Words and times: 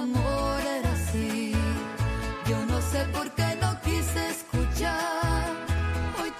Amor 0.00 0.60
era 0.62 0.92
así. 0.92 1.52
Yo 2.48 2.64
no 2.66 2.80
sé 2.80 3.04
por 3.12 3.30
qué 3.34 3.56
no 3.60 3.78
quise 3.82 4.30
escuchar. 4.30 5.50
Hoy 6.22 6.30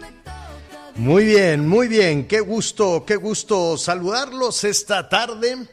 me 0.00 0.12
toca. 0.22 0.92
Muy 0.96 1.24
bien, 1.24 1.68
muy 1.68 1.88
bien. 1.88 2.26
Qué 2.26 2.40
gusto, 2.40 3.04
qué 3.04 3.16
gusto 3.16 3.76
saludarlos 3.76 4.64
esta 4.64 5.08
tarde. 5.08 5.66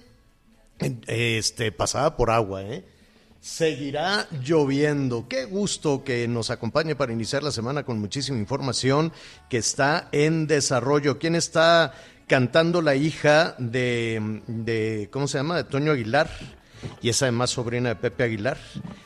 Este, 1.08 1.72
pasada 1.72 2.16
por 2.16 2.30
agua, 2.32 2.64
¿eh? 2.64 2.86
Seguirá 3.40 4.28
lloviendo. 4.44 5.28
Qué 5.28 5.46
gusto 5.46 6.04
que 6.04 6.28
nos 6.28 6.50
acompañe 6.50 6.96
para 6.96 7.14
iniciar 7.14 7.44
la 7.44 7.52
semana 7.52 7.84
con 7.84 8.00
muchísima 8.00 8.38
información 8.40 9.14
que 9.50 9.58
está 9.58 10.10
en 10.12 10.48
desarrollo. 10.48 11.20
¿Quién 11.20 11.36
está 11.36 11.94
cantando 12.28 12.82
la 12.82 12.96
hija 12.96 13.56
de, 13.60 14.42
de 14.48 15.10
¿cómo 15.12 15.28
se 15.28 15.38
llama? 15.38 15.58
De 15.58 15.64
Toño 15.64 15.92
Aguilar. 15.92 16.30
Y 17.02 17.10
es 17.10 17.22
además 17.22 17.50
sobrina 17.50 17.90
de 17.90 17.96
Pepe 17.96 18.24
Aguilar. 18.24 18.58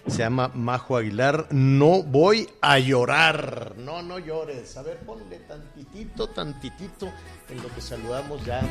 Se 0.08 0.20
llama 0.20 0.52
Majo 0.54 0.98
Aguilar. 0.98 1.48
No 1.52 2.04
voy 2.04 2.50
a 2.62 2.80
llorar. 2.80 3.74
No, 3.78 4.02
no 4.02 4.20
llores. 4.20 4.76
A 4.78 4.84
ver, 4.84 4.98
ponle 5.00 5.40
tantitito, 5.40 6.28
tantitito 6.30 7.12
en 7.50 7.62
lo 7.62 7.74
que 7.74 7.82
saludamos 7.82 8.44
ya 8.46 8.62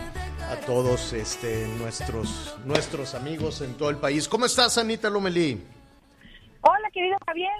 a 0.51 0.57
todos 0.67 1.13
este, 1.13 1.69
nuestros, 1.79 2.57
nuestros 2.65 3.15
amigos 3.15 3.61
en 3.61 3.75
todo 3.75 3.91
el 3.91 3.97
país. 3.97 4.29
¿Cómo 4.29 4.47
estás, 4.47 4.79
Anita 4.79 5.11
Lomelí? 5.11 5.63
Hola, 6.63 6.91
querido 6.93 7.17
Javier. 7.27 7.51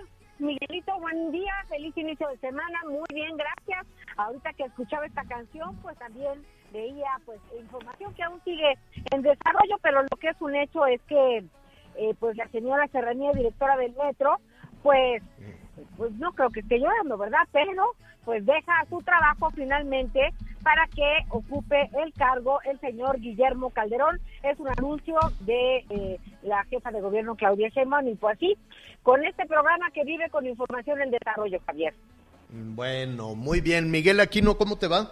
Miguelito, 0.41 0.99
buen 1.01 1.33
día, 1.33 1.53
feliz 1.69 1.95
inicio 1.99 2.27
de 2.29 2.39
semana, 2.39 2.79
muy 2.89 3.05
bien, 3.13 3.37
gracias. 3.37 3.87
Ahorita 4.17 4.55
que 4.55 4.65
escuchaba 4.65 5.05
esta 5.05 5.23
canción, 5.25 5.77
pues 5.83 5.99
también 5.99 6.43
veía 6.73 7.09
pues 7.25 7.41
información 7.59 8.15
que 8.15 8.23
aún 8.23 8.41
sigue 8.45 8.79
en 9.13 9.23
desarrollo, 9.23 9.77
pero 9.83 10.03
lo 10.03 10.17
que 10.19 10.29
es 10.29 10.41
un 10.41 10.55
hecho 10.55 10.87
es 10.87 11.01
que 11.03 11.45
eh, 11.97 12.15
pues 12.19 12.37
la 12.37 12.49
señora 12.49 12.87
Serranía, 12.89 13.33
directora 13.33 13.77
del 13.77 13.95
metro, 13.95 14.39
pues 14.83 15.23
pues 15.97 16.13
no 16.13 16.33
creo 16.33 16.51
que 16.51 16.61
esté 16.61 16.79
llorando, 16.79 17.17
¿verdad? 17.17 17.47
Pero 17.53 17.95
pues 18.25 18.45
deja 18.45 18.85
su 18.89 19.01
trabajo 19.03 19.51
finalmente 19.51 20.33
para 20.63 20.87
que 20.89 21.25
ocupe 21.31 21.91
el 22.03 22.13
cargo 22.13 22.61
el 22.63 22.79
señor 22.81 23.19
Guillermo 23.19 23.71
Calderón. 23.71 24.21
Es 24.43 24.59
un 24.59 24.69
anuncio 24.69 25.17
de 25.41 25.85
eh, 25.89 26.19
la 26.43 26.65
jefa 26.65 26.91
de 26.91 27.01
gobierno 27.01 27.35
Claudia 27.35 27.69
Sheinbaum 27.71 28.09
y 28.09 28.15
pues 28.15 28.37
así, 28.37 28.57
con 29.03 29.25
este 29.25 29.47
programa 29.47 29.91
que 29.91 30.05
vive 30.05 30.29
con 30.31 30.47
información 30.47 31.01
en 31.01 31.11
desarrollo, 31.11 31.59
Javier. 31.67 31.95
Bueno, 32.51 33.35
muy 33.35 33.61
bien. 33.61 33.91
Miguel 33.91 34.21
Aquino, 34.21 34.59
¿cómo 34.59 34.77
te 34.77 34.89
va? 34.89 35.11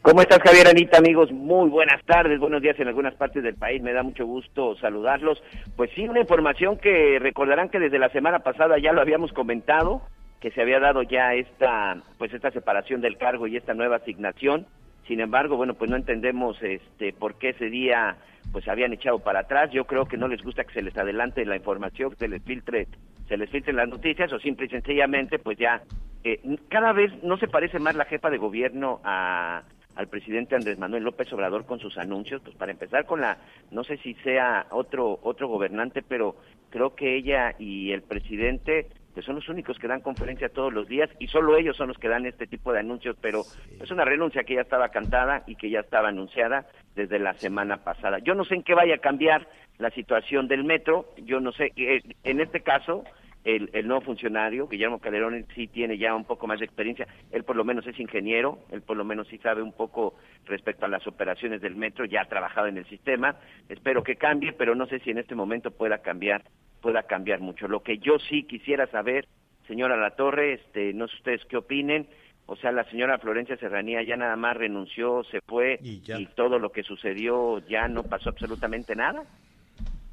¿Cómo 0.00 0.22
estás, 0.22 0.38
Javier 0.38 0.68
Anita, 0.68 0.98
amigos? 0.98 1.32
Muy 1.32 1.68
buenas 1.68 2.02
tardes, 2.04 2.38
buenos 2.38 2.62
días 2.62 2.78
en 2.78 2.86
algunas 2.86 3.14
partes 3.14 3.42
del 3.42 3.56
país. 3.56 3.82
Me 3.82 3.92
da 3.92 4.04
mucho 4.04 4.24
gusto 4.24 4.76
saludarlos. 4.76 5.42
Pues 5.76 5.90
sí, 5.94 6.08
una 6.08 6.20
información 6.20 6.78
que 6.78 7.18
recordarán 7.18 7.68
que 7.68 7.80
desde 7.80 7.98
la 7.98 8.08
semana 8.10 8.38
pasada 8.38 8.78
ya 8.78 8.92
lo 8.92 9.00
habíamos 9.00 9.32
comentado, 9.32 10.02
que 10.40 10.52
se 10.52 10.62
había 10.62 10.78
dado 10.78 11.02
ya 11.02 11.34
esta, 11.34 12.00
pues 12.16 12.32
esta 12.32 12.52
separación 12.52 13.00
del 13.00 13.18
cargo 13.18 13.48
y 13.48 13.56
esta 13.56 13.74
nueva 13.74 13.96
asignación. 13.96 14.66
Sin 15.08 15.20
embargo, 15.20 15.56
bueno, 15.56 15.74
pues 15.74 15.90
no 15.90 15.96
entendemos 15.96 16.62
este 16.62 17.12
por 17.12 17.34
qué 17.34 17.50
ese 17.50 17.68
día 17.68 18.16
pues 18.52 18.68
habían 18.68 18.92
echado 18.92 19.18
para 19.18 19.40
atrás. 19.40 19.70
Yo 19.72 19.84
creo 19.84 20.06
que 20.06 20.16
no 20.16 20.28
les 20.28 20.42
gusta 20.42 20.62
que 20.62 20.74
se 20.74 20.82
les 20.82 20.96
adelante 20.96 21.44
la 21.44 21.56
información, 21.56 22.10
que 22.10 22.16
se 22.18 22.28
les 22.28 22.42
filtre, 22.44 22.86
se 23.26 23.36
les 23.36 23.50
filtren 23.50 23.76
las 23.76 23.88
noticias 23.88 24.32
o 24.32 24.38
simple 24.38 24.66
y 24.66 24.70
sencillamente 24.70 25.40
pues 25.40 25.58
ya 25.58 25.82
eh, 26.22 26.40
cada 26.68 26.92
vez 26.92 27.12
no 27.24 27.36
se 27.36 27.48
parece 27.48 27.80
más 27.80 27.96
la 27.96 28.04
jefa 28.04 28.30
de 28.30 28.38
gobierno 28.38 29.00
a 29.02 29.62
al 29.98 30.06
presidente 30.06 30.54
Andrés 30.54 30.78
Manuel 30.78 31.02
López 31.02 31.30
Obrador 31.32 31.66
con 31.66 31.80
sus 31.80 31.98
anuncios, 31.98 32.40
pues 32.40 32.54
para 32.54 32.70
empezar 32.70 33.04
con 33.04 33.20
la, 33.20 33.36
no 33.72 33.82
sé 33.82 33.96
si 33.96 34.14
sea 34.14 34.68
otro 34.70 35.18
otro 35.22 35.48
gobernante, 35.48 36.02
pero 36.02 36.36
creo 36.70 36.94
que 36.94 37.16
ella 37.16 37.56
y 37.58 37.90
el 37.90 38.02
presidente 38.02 38.86
pues 39.12 39.26
son 39.26 39.34
los 39.34 39.48
únicos 39.48 39.76
que 39.76 39.88
dan 39.88 40.00
conferencia 40.00 40.50
todos 40.50 40.72
los 40.72 40.86
días 40.86 41.10
y 41.18 41.26
solo 41.26 41.56
ellos 41.56 41.76
son 41.76 41.88
los 41.88 41.98
que 41.98 42.06
dan 42.06 42.26
este 42.26 42.46
tipo 42.46 42.72
de 42.72 42.78
anuncios, 42.78 43.16
pero 43.20 43.42
es 43.82 43.90
una 43.90 44.04
renuncia 44.04 44.44
que 44.44 44.54
ya 44.54 44.60
estaba 44.60 44.90
cantada 44.90 45.42
y 45.48 45.56
que 45.56 45.68
ya 45.68 45.80
estaba 45.80 46.10
anunciada 46.10 46.68
desde 46.94 47.18
la 47.18 47.34
semana 47.34 47.78
pasada. 47.78 48.20
Yo 48.20 48.36
no 48.36 48.44
sé 48.44 48.54
en 48.54 48.62
qué 48.62 48.74
vaya 48.74 48.94
a 48.94 48.98
cambiar 48.98 49.48
la 49.78 49.90
situación 49.90 50.46
del 50.46 50.62
metro, 50.62 51.12
yo 51.24 51.40
no 51.40 51.50
sé, 51.50 51.72
eh, 51.74 52.02
en 52.22 52.40
este 52.40 52.60
caso 52.60 53.02
el, 53.48 53.70
el 53.72 53.88
nuevo 53.88 54.02
funcionario, 54.02 54.68
Guillermo 54.68 54.98
Calderón, 54.98 55.34
él 55.34 55.46
sí 55.54 55.68
tiene 55.68 55.96
ya 55.96 56.14
un 56.14 56.26
poco 56.26 56.46
más 56.46 56.58
de 56.58 56.66
experiencia, 56.66 57.06
él 57.32 57.44
por 57.44 57.56
lo 57.56 57.64
menos 57.64 57.86
es 57.86 57.98
ingeniero, 57.98 58.58
él 58.70 58.82
por 58.82 58.98
lo 58.98 59.04
menos 59.04 59.26
sí 59.28 59.38
sabe 59.38 59.62
un 59.62 59.72
poco 59.72 60.16
respecto 60.44 60.84
a 60.84 60.88
las 60.88 61.06
operaciones 61.06 61.62
del 61.62 61.74
metro, 61.74 62.04
ya 62.04 62.22
ha 62.22 62.28
trabajado 62.28 62.66
en 62.66 62.76
el 62.76 62.86
sistema, 62.86 63.36
espero 63.70 64.02
que 64.02 64.16
cambie, 64.16 64.52
pero 64.52 64.74
no 64.74 64.86
sé 64.86 64.98
si 65.00 65.10
en 65.10 65.18
este 65.18 65.34
momento 65.34 65.70
pueda 65.70 65.98
cambiar, 66.02 66.44
pueda 66.82 67.04
cambiar 67.04 67.40
mucho. 67.40 67.68
Lo 67.68 67.82
que 67.82 67.96
yo 67.96 68.18
sí 68.18 68.42
quisiera 68.42 68.86
saber, 68.88 69.26
señora 69.66 69.96
La 69.96 70.10
Torre, 70.10 70.52
este, 70.52 70.92
no 70.92 71.08
sé 71.08 71.16
ustedes 71.16 71.44
qué 71.46 71.56
opinen, 71.56 72.06
o 72.44 72.56
sea, 72.56 72.70
la 72.70 72.84
señora 72.90 73.18
Florencia 73.18 73.56
Serranía 73.56 74.02
ya 74.02 74.16
nada 74.18 74.36
más 74.36 74.58
renunció, 74.58 75.24
se 75.30 75.40
fue 75.40 75.78
Y 75.82 76.02
ya. 76.02 76.20
y 76.20 76.26
todo 76.26 76.58
lo 76.58 76.70
que 76.70 76.82
sucedió 76.82 77.60
ya 77.66 77.88
no 77.88 78.02
pasó 78.02 78.28
absolutamente 78.28 78.94
nada. 78.94 79.22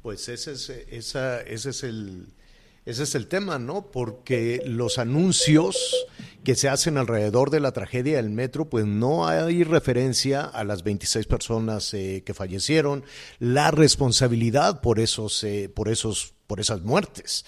Pues 0.02 0.26
ese 0.30 0.52
es, 0.52 0.70
esa, 0.70 1.42
ese 1.42 1.70
es 1.70 1.84
el 1.84 2.26
ese 2.86 3.02
es 3.02 3.16
el 3.16 3.26
tema, 3.26 3.58
¿no? 3.58 3.90
Porque 3.90 4.62
los 4.64 4.98
anuncios 4.98 6.06
que 6.44 6.54
se 6.54 6.68
hacen 6.68 6.96
alrededor 6.96 7.50
de 7.50 7.58
la 7.58 7.72
tragedia 7.72 8.16
del 8.16 8.30
metro, 8.30 8.70
pues 8.70 8.86
no 8.86 9.26
hay 9.26 9.64
referencia 9.64 10.42
a 10.42 10.62
las 10.62 10.84
26 10.84 11.26
personas 11.26 11.92
eh, 11.92 12.22
que 12.24 12.32
fallecieron, 12.32 13.02
la 13.40 13.72
responsabilidad 13.72 14.80
por 14.80 15.00
esos, 15.00 15.42
eh, 15.42 15.68
por 15.68 15.88
esos, 15.88 16.34
por 16.46 16.60
esas 16.60 16.82
muertes. 16.82 17.44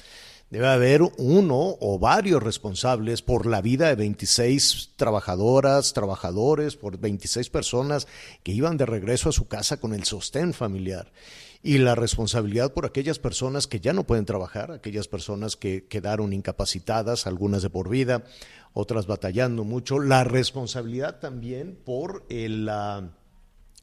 Debe 0.50 0.67
haber 0.67 1.02
uno 1.19 1.76
o 1.79 2.00
varios 2.00 2.43
responsables 2.43 3.23
por 3.23 3.46
la 3.46 3.61
vida 3.61 3.88
de 3.88 3.94
26 3.94 4.94
trabajadoras, 4.96 5.93
trabajadores, 5.93 6.75
por 6.75 6.99
26 6.99 7.49
personas 7.50 8.08
que 8.43 8.50
iban 8.50 8.76
de 8.76 8.87
regreso 8.87 9.29
a 9.29 9.32
su 9.32 9.46
casa 9.46 9.76
con 9.76 9.94
el 9.94 10.02
sostén 10.02 10.52
familiar 10.52 11.12
y 11.62 11.78
la 11.78 11.94
responsabilidad 11.94 12.72
por 12.72 12.87
aquellas 12.87 13.19
personas 13.19 13.66
que 13.66 13.81
ya 13.81 13.93
no 13.93 14.05
pueden 14.05 14.25
trabajar, 14.25 14.70
aquellas 14.70 15.08
personas 15.08 15.56
que 15.56 15.87
quedaron 15.87 16.32
incapacitadas, 16.32 17.26
algunas 17.26 17.62
de 17.62 17.70
por 17.70 17.88
vida, 17.88 18.25
otras 18.72 19.06
batallando 19.06 19.64
mucho, 19.64 19.99
la 19.99 20.25
responsabilidad 20.25 21.19
también 21.19 21.76
por 21.84 22.25
el, 22.28 22.66
la, 22.66 23.10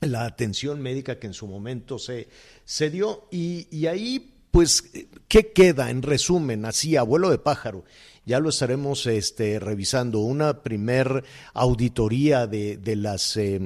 la 0.01 0.25
atención 0.25 0.81
médica 0.81 1.19
que 1.19 1.27
en 1.27 1.33
su 1.33 1.47
momento 1.47 1.99
se, 1.99 2.29
se 2.63 2.89
dio. 2.89 3.27
Y, 3.31 3.67
y 3.71 3.87
ahí 3.87 4.34
pues 4.55 4.85
¿Qué 5.27 5.51
queda 5.51 5.89
en 5.89 6.01
resumen, 6.01 6.63
así, 6.63 6.95
abuelo 6.95 7.29
de 7.29 7.39
pájaro? 7.39 7.83
Ya 8.25 8.39
lo 8.39 8.47
estaremos 8.47 9.05
este, 9.05 9.59
revisando. 9.59 10.19
Una 10.19 10.63
primer 10.63 11.25
auditoría 11.53 12.47
de, 12.47 12.79
las 12.95 13.35
eh, 13.35 13.59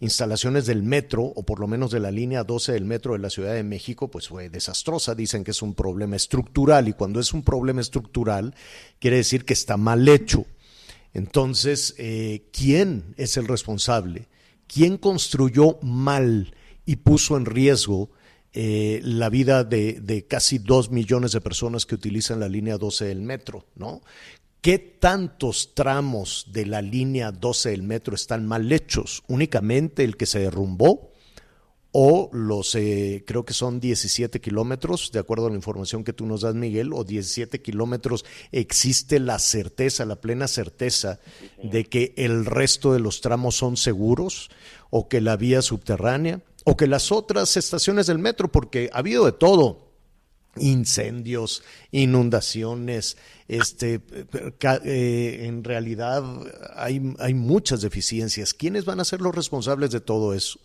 instalaciones 0.00 0.66
del 0.66 0.82
metro, 0.82 1.22
o 1.22 1.44
por 1.44 1.60
lo 1.60 1.68
menos 1.68 1.92
de 1.92 2.00
la 2.00 2.10
línea 2.10 2.42
12 2.42 2.72
del 2.72 2.86
metro 2.86 3.12
de 3.12 3.20
la 3.20 3.30
Ciudad 3.30 3.54
de 3.54 3.62
México, 3.62 4.10
pues 4.10 4.26
fue 4.26 4.48
desastrosa. 4.48 5.14
Dicen 5.14 5.44
que 5.44 5.52
es 5.52 5.62
un 5.62 5.74
problema 5.74 6.16
estructural 6.16 6.88
y 6.88 6.94
cuando 6.94 7.20
es 7.20 7.32
un 7.32 7.44
problema 7.44 7.80
estructural, 7.80 8.52
quiere 8.98 9.18
decir 9.18 9.44
que 9.44 9.52
está 9.52 9.76
mal 9.76 10.08
hecho. 10.08 10.44
Entonces, 11.14 11.94
eh, 11.98 12.48
¿quién 12.52 13.14
es 13.16 13.36
el 13.36 13.46
responsable? 13.46 14.26
¿Quién 14.66 14.98
construyó 14.98 15.78
mal 15.82 16.52
y 16.84 16.96
puso 16.96 17.36
en 17.36 17.44
riesgo 17.44 18.10
eh, 18.54 19.00
la 19.02 19.30
vida 19.30 19.64
de, 19.64 20.00
de, 20.00 20.26
casi 20.26 20.58
dos 20.58 20.90
millones 20.90 21.32
de 21.32 21.40
personas 21.40 21.86
que 21.86 21.94
utilizan 21.94 22.40
la 22.40 22.48
línea 22.48 22.76
12 22.76 23.06
del 23.06 23.22
metro, 23.22 23.64
¿no? 23.76 24.02
¿Qué 24.62 24.78
tantos 24.78 25.74
tramos 25.74 26.46
de 26.52 26.66
la 26.66 26.82
línea 26.82 27.32
12 27.32 27.70
del 27.70 27.82
metro 27.82 28.14
están 28.14 28.46
mal 28.46 28.70
hechos? 28.70 29.24
¿Únicamente 29.26 30.04
el 30.04 30.16
que 30.16 30.26
se 30.26 30.38
derrumbó? 30.38 31.10
¿O 31.90 32.30
los, 32.32 32.76
eh, 32.76 33.24
creo 33.26 33.44
que 33.44 33.54
son 33.54 33.80
17 33.80 34.40
kilómetros, 34.40 35.10
de 35.12 35.18
acuerdo 35.18 35.46
a 35.46 35.50
la 35.50 35.56
información 35.56 36.04
que 36.04 36.12
tú 36.12 36.26
nos 36.26 36.42
das, 36.42 36.54
Miguel, 36.54 36.92
o 36.92 37.02
17 37.02 37.60
kilómetros, 37.60 38.24
existe 38.52 39.18
la 39.18 39.40
certeza, 39.40 40.06
la 40.06 40.20
plena 40.20 40.46
certeza 40.46 41.18
de 41.62 41.84
que 41.84 42.14
el 42.16 42.46
resto 42.46 42.92
de 42.92 43.00
los 43.00 43.20
tramos 43.20 43.56
son 43.56 43.76
seguros 43.76 44.48
o 44.90 45.08
que 45.08 45.20
la 45.20 45.36
vía 45.36 45.60
subterránea? 45.60 46.40
O 46.64 46.76
que 46.76 46.86
las 46.86 47.12
otras 47.12 47.56
estaciones 47.56 48.06
del 48.06 48.18
metro, 48.18 48.50
porque 48.50 48.90
ha 48.92 48.98
habido 48.98 49.24
de 49.24 49.32
todo 49.32 49.92
incendios, 50.56 51.62
inundaciones, 51.90 53.16
este, 53.48 54.00
eh, 54.84 55.40
en 55.44 55.64
realidad 55.64 56.22
hay, 56.74 57.14
hay 57.18 57.34
muchas 57.34 57.80
deficiencias. 57.80 58.54
¿Quiénes 58.54 58.84
van 58.84 59.00
a 59.00 59.04
ser 59.04 59.20
los 59.20 59.34
responsables 59.34 59.90
de 59.90 60.00
todo 60.00 60.34
eso? 60.34 60.60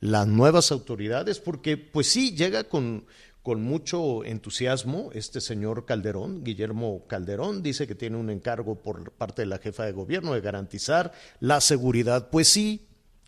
Las 0.00 0.26
nuevas 0.26 0.72
autoridades, 0.72 1.38
porque 1.38 1.76
pues 1.76 2.08
sí, 2.08 2.34
llega 2.34 2.64
con, 2.64 3.06
con 3.42 3.62
mucho 3.62 4.24
entusiasmo 4.24 5.10
este 5.12 5.40
señor 5.40 5.84
Calderón, 5.86 6.42
Guillermo 6.42 7.04
Calderón, 7.06 7.62
dice 7.62 7.86
que 7.86 7.94
tiene 7.94 8.16
un 8.16 8.30
encargo 8.30 8.82
por 8.82 9.12
parte 9.12 9.42
de 9.42 9.46
la 9.46 9.58
jefa 9.58 9.84
de 9.84 9.92
gobierno 9.92 10.34
de 10.34 10.40
garantizar 10.40 11.12
la 11.40 11.60
seguridad. 11.60 12.30
Pues 12.30 12.48
sí, 12.48 12.86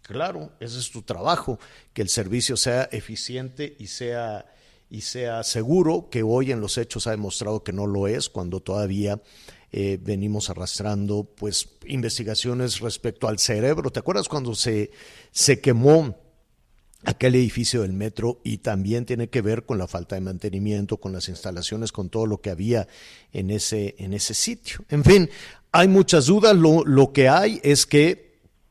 Claro, 0.08 0.52
ese 0.58 0.78
es 0.78 0.90
tu 0.90 1.02
trabajo, 1.02 1.58
que 1.93 2.00
el 2.00 2.08
servicio 2.08 2.56
sea 2.56 2.84
eficiente 2.93 3.76
y 3.78 3.88
sea, 3.88 4.46
y 4.88 5.02
sea 5.02 5.43
seguro, 5.43 6.08
que 6.10 6.22
hoy 6.22 6.50
en 6.50 6.62
los 6.62 6.78
hechos 6.78 7.06
ha 7.06 7.10
demostrado 7.10 7.62
que 7.62 7.75
no 7.75 7.87
lo 7.87 8.08
es, 8.08 8.31
cuando 8.31 8.60
todavía 8.60 9.20
eh, 9.70 9.99
venimos 10.00 10.49
arrastrando 10.49 11.25
pues 11.25 11.69
investigaciones 11.84 12.81
respecto 12.81 13.28
al 13.28 13.38
cerebro. 13.38 13.90
¿Te 13.90 14.00
acuerdas 14.00 14.31
cuando 14.31 14.55
se, 14.55 14.93
se 15.31 15.60
quemó 15.60 16.16
aquel 17.04 17.34
edificio 17.34 17.82
del 17.82 17.93
metro 17.93 18.40
y 18.44 18.58
también 18.58 19.04
tiene 19.04 19.28
que 19.28 19.43
ver 19.43 19.66
con 19.66 19.76
la 19.76 19.88
falta 19.88 20.14
de 20.14 20.22
mantenimiento, 20.22 20.96
con 20.96 21.12
las 21.12 21.28
instalaciones, 21.28 21.93
con 21.93 22.08
todo 22.08 22.25
lo 22.25 22.40
que 22.40 22.49
había 22.49 22.88
en 23.34 23.50
ese, 23.50 23.94
en 23.99 24.14
ese 24.14 24.32
sitio? 24.32 24.87
En 24.88 25.04
fin, 25.04 25.28
hay 25.70 25.87
muchas 25.87 26.25
dudas, 26.25 26.56
lo, 26.56 26.82
lo 26.87 27.12
que 27.12 27.28
hay 27.28 27.61
es 27.62 27.84
que 27.84 28.27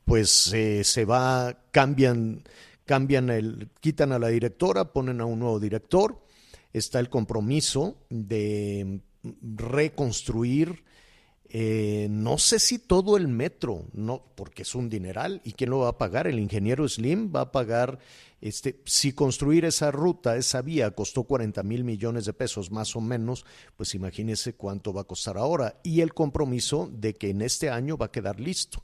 pues 0.08 0.54
eh, 0.54 0.84
se 0.84 1.04
va, 1.04 1.54
cambian, 1.70 2.42
cambian 2.86 3.28
el, 3.28 3.68
quitan 3.80 4.12
a 4.12 4.18
la 4.18 4.28
directora, 4.28 4.94
ponen 4.94 5.20
a 5.20 5.26
un 5.26 5.38
nuevo 5.38 5.60
director, 5.60 6.24
está 6.72 6.98
el 6.98 7.10
compromiso 7.10 7.98
de 8.08 9.02
reconstruir, 9.42 10.82
eh, 11.50 12.08
no 12.10 12.38
sé 12.38 12.58
si 12.58 12.78
todo 12.78 13.18
el 13.18 13.28
metro, 13.28 13.84
no, 13.92 14.24
porque 14.34 14.62
es 14.62 14.74
un 14.74 14.88
dineral, 14.88 15.42
¿y 15.44 15.52
quién 15.52 15.68
lo 15.68 15.80
va 15.80 15.90
a 15.90 15.98
pagar? 15.98 16.26
El 16.26 16.38
ingeniero 16.38 16.88
Slim 16.88 17.30
va 17.34 17.42
a 17.42 17.52
pagar, 17.52 17.98
este, 18.40 18.80
si 18.86 19.12
construir 19.12 19.66
esa 19.66 19.90
ruta, 19.90 20.38
esa 20.38 20.62
vía 20.62 20.90
costó 20.92 21.24
40 21.24 21.62
mil 21.64 21.84
millones 21.84 22.24
de 22.24 22.32
pesos 22.32 22.70
más 22.70 22.96
o 22.96 23.02
menos, 23.02 23.44
pues 23.76 23.94
imagínese 23.94 24.54
cuánto 24.54 24.94
va 24.94 25.02
a 25.02 25.04
costar 25.04 25.36
ahora, 25.36 25.80
y 25.82 26.00
el 26.00 26.14
compromiso 26.14 26.90
de 26.90 27.14
que 27.14 27.28
en 27.28 27.42
este 27.42 27.68
año 27.68 27.98
va 27.98 28.06
a 28.06 28.12
quedar 28.12 28.40
listo 28.40 28.82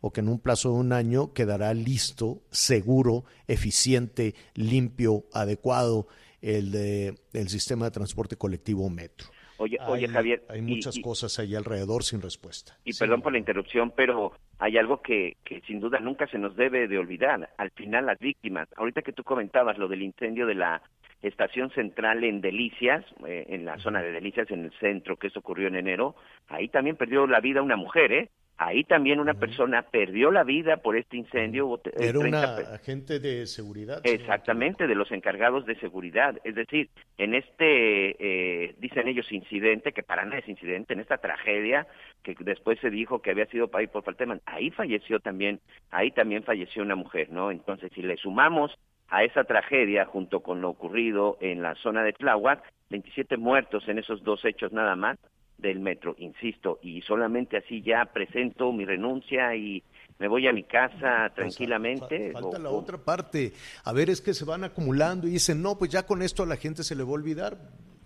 o 0.00 0.12
que 0.12 0.20
en 0.20 0.28
un 0.28 0.40
plazo 0.40 0.72
de 0.72 0.78
un 0.78 0.92
año 0.92 1.32
quedará 1.32 1.74
listo, 1.74 2.42
seguro, 2.50 3.24
eficiente, 3.46 4.34
limpio, 4.54 5.24
adecuado 5.32 6.06
el, 6.40 6.70
de, 6.70 7.14
el 7.32 7.48
sistema 7.48 7.86
de 7.86 7.90
transporte 7.90 8.36
colectivo 8.36 8.88
metro. 8.88 9.28
Oye, 9.58 9.76
oye 9.88 10.06
Javier. 10.06 10.44
Hay 10.48 10.62
muchas 10.62 10.98
cosas 11.00 11.36
ahí 11.40 11.56
alrededor 11.56 12.04
sin 12.04 12.22
respuesta. 12.22 12.78
Y 12.84 12.96
perdón 12.96 13.22
por 13.22 13.32
la 13.32 13.38
interrupción, 13.38 13.92
pero 13.94 14.32
hay 14.58 14.78
algo 14.78 15.02
que, 15.02 15.36
que 15.44 15.60
sin 15.62 15.80
duda 15.80 15.98
nunca 15.98 16.28
se 16.28 16.38
nos 16.38 16.54
debe 16.54 16.86
de 16.86 16.96
olvidar. 16.96 17.50
Al 17.56 17.70
final 17.72 18.06
las 18.06 18.20
víctimas, 18.20 18.68
ahorita 18.76 19.02
que 19.02 19.12
tú 19.12 19.24
comentabas 19.24 19.76
lo 19.76 19.88
del 19.88 20.02
incendio 20.02 20.46
de 20.46 20.54
la 20.54 20.80
estación 21.22 21.70
central 21.70 22.22
en 22.22 22.40
Delicias, 22.40 23.04
eh, 23.26 23.46
en 23.48 23.64
la 23.64 23.78
zona 23.78 24.00
de 24.00 24.12
Delicias, 24.12 24.48
en 24.52 24.66
el 24.66 24.72
centro, 24.78 25.16
que 25.16 25.26
eso 25.26 25.40
ocurrió 25.40 25.66
en 25.66 25.74
enero, 25.74 26.14
ahí 26.46 26.68
también 26.68 26.96
perdió 26.96 27.26
la 27.26 27.40
vida 27.40 27.60
una 27.60 27.76
mujer, 27.76 28.12
¿eh? 28.12 28.30
Ahí 28.60 28.82
también 28.82 29.20
una 29.20 29.34
persona 29.34 29.82
perdió 29.82 30.32
la 30.32 30.42
vida 30.42 30.78
por 30.78 30.96
este 30.96 31.16
incendio. 31.16 31.80
Eh, 31.84 32.08
Era 32.08 32.18
una 32.18 32.42
agente 32.74 33.20
de 33.20 33.46
seguridad. 33.46 34.00
Exactamente, 34.02 34.88
de 34.88 34.96
los 34.96 35.12
encargados 35.12 35.64
de 35.64 35.76
seguridad. 35.76 36.36
Es 36.42 36.56
decir, 36.56 36.90
en 37.18 37.34
este, 37.34 38.16
eh, 38.18 38.74
dicen 38.78 39.06
ellos, 39.06 39.30
incidente, 39.30 39.92
que 39.92 40.02
para 40.02 40.24
nada 40.24 40.38
es 40.38 40.48
incidente, 40.48 40.92
en 40.92 40.98
esta 40.98 41.18
tragedia, 41.18 41.86
que 42.24 42.34
después 42.40 42.80
se 42.80 42.90
dijo 42.90 43.22
que 43.22 43.30
había 43.30 43.46
sido 43.46 43.68
para 43.68 43.86
por 43.86 44.02
falta 44.02 44.26
de 44.26 44.40
ahí 44.46 44.70
falleció 44.70 45.20
también, 45.20 45.60
ahí 45.92 46.10
también 46.10 46.42
falleció 46.42 46.82
una 46.82 46.96
mujer, 46.96 47.30
¿no? 47.30 47.52
Entonces, 47.52 47.92
si 47.94 48.02
le 48.02 48.16
sumamos 48.16 48.76
a 49.08 49.22
esa 49.22 49.44
tragedia, 49.44 50.04
junto 50.04 50.40
con 50.40 50.60
lo 50.60 50.70
ocurrido 50.70 51.38
en 51.40 51.62
la 51.62 51.76
zona 51.76 52.02
de 52.02 52.12
Tláhuac, 52.12 52.62
27 52.90 53.36
muertos 53.36 53.88
en 53.88 53.98
esos 53.98 54.22
dos 54.24 54.44
hechos 54.44 54.72
nada 54.72 54.96
más, 54.96 55.16
del 55.58 55.80
metro, 55.80 56.14
insisto, 56.18 56.78
y 56.82 57.02
solamente 57.02 57.56
así 57.56 57.82
ya 57.82 58.04
presento 58.06 58.72
mi 58.72 58.84
renuncia 58.84 59.54
y 59.56 59.82
me 60.18 60.28
voy 60.28 60.46
a 60.48 60.52
mi 60.52 60.64
casa 60.64 61.30
tranquilamente. 61.34 62.32
falta 62.32 62.58
la 62.58 62.70
otra 62.70 62.98
parte. 62.98 63.52
A 63.84 63.92
ver, 63.92 64.10
es 64.10 64.20
que 64.20 64.34
se 64.34 64.44
van 64.44 64.64
acumulando 64.64 65.28
y 65.28 65.32
dicen, 65.32 65.62
no, 65.62 65.78
pues 65.78 65.90
ya 65.90 66.06
con 66.06 66.22
esto 66.22 66.42
a 66.42 66.46
la 66.46 66.56
gente 66.56 66.82
se 66.82 66.94
le 66.94 67.02
va 67.04 67.10
a 67.10 67.14
olvidar. 67.14 67.58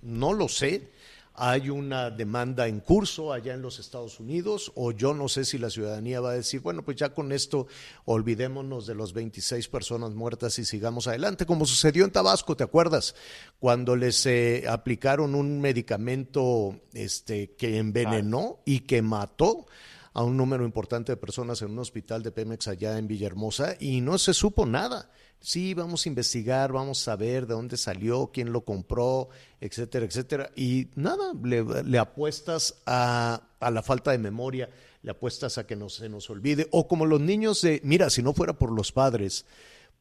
No 0.02 0.32
lo 0.32 0.49
sé 0.49 0.90
hay 1.34 1.70
una 1.70 2.11
demanda 2.11 2.67
en 2.67 2.81
curso 2.81 3.32
allá 3.32 3.55
en 3.55 3.62
los 3.62 3.79
Estados 3.79 4.20
Unidos 4.20 4.73
o 4.75 4.93
yo 4.93 5.14
no 5.14 5.29
sé 5.29 5.44
si 5.44 5.58
la 5.58 5.70
ciudadanía 5.70 6.20
va 6.20 6.31
a 6.31 6.34
decir, 6.34 6.61
bueno, 6.61 6.84
pues 6.84 6.96
ya 6.99 7.14
con 7.14 7.32
esto 7.32 7.67
olvidémonos 8.05 8.87
de 8.87 8.94
los 8.94 9.12
26 9.12 9.69
personas 9.69 10.14
muertas 10.14 10.58
y 10.58 10.64
sigamos 10.64 11.06
adelante, 11.06 11.46
como 11.46 11.67
sucedió 11.67 12.05
en 12.05 12.12
Tabasco, 12.12 12.56
¿te 12.56 12.64
acuerdas? 12.64 13.14
Cuando 13.58 13.96
les 13.96 14.26
eh, 14.26 14.64
aplicaron 14.69 15.34
un 15.34 15.61
medicamento 15.61 16.80
este, 16.92 17.54
que 17.57 17.78
envenenó 17.78 18.61
y 18.64 18.80
que 18.80 19.02
mató 19.02 19.66
a 20.14 20.23
un 20.23 20.37
número 20.37 20.64
importante 20.64 21.12
de 21.12 21.16
personas 21.16 21.62
en 21.62 21.71
un 21.71 21.78
hospital 21.78 22.23
de 22.23 22.33
Pemex 22.33 22.68
allá 22.68 22.99
en 22.99 23.09
Villahermosa 23.09 23.76
y 23.80 24.00
no 24.02 24.18
se 24.18 24.35
supo 24.35 24.66
nada 24.66 25.11
sí, 25.42 25.75
vamos 25.75 26.06
a 26.06 26.08
investigar, 26.08 26.72
vamos 26.72 27.06
a 27.08 27.16
ver 27.16 27.46
de 27.46 27.54
dónde 27.54 27.76
salió, 27.76 28.30
quién 28.32 28.52
lo 28.52 28.62
compró, 28.62 29.28
etcétera, 29.61 30.06
etcétera. 30.06 30.50
Y 30.56 30.88
nada, 30.94 31.32
le, 31.42 31.99
apuestas 31.99 32.76
a, 32.87 33.42
a, 33.61 33.70
la 33.70 33.82
falta 33.82 34.12
de 34.12 34.18
memoria, 34.18 34.70
le 35.02 35.11
apuestas 35.11 35.58
a 35.58 35.66
que 35.66 35.76
no 35.76 35.88
se 35.88 36.08
nos 36.08 36.30
olvide. 36.30 36.68
O 36.70 36.88
como 36.88 37.04
los 37.04 37.20
niños 37.20 37.61
de, 37.61 37.80
mira, 37.84 38.08
si 38.08 38.22
no 38.22 38.32
fuera 38.32 38.54
por 38.54 38.70
los 38.72 38.92
padres, 38.92 39.44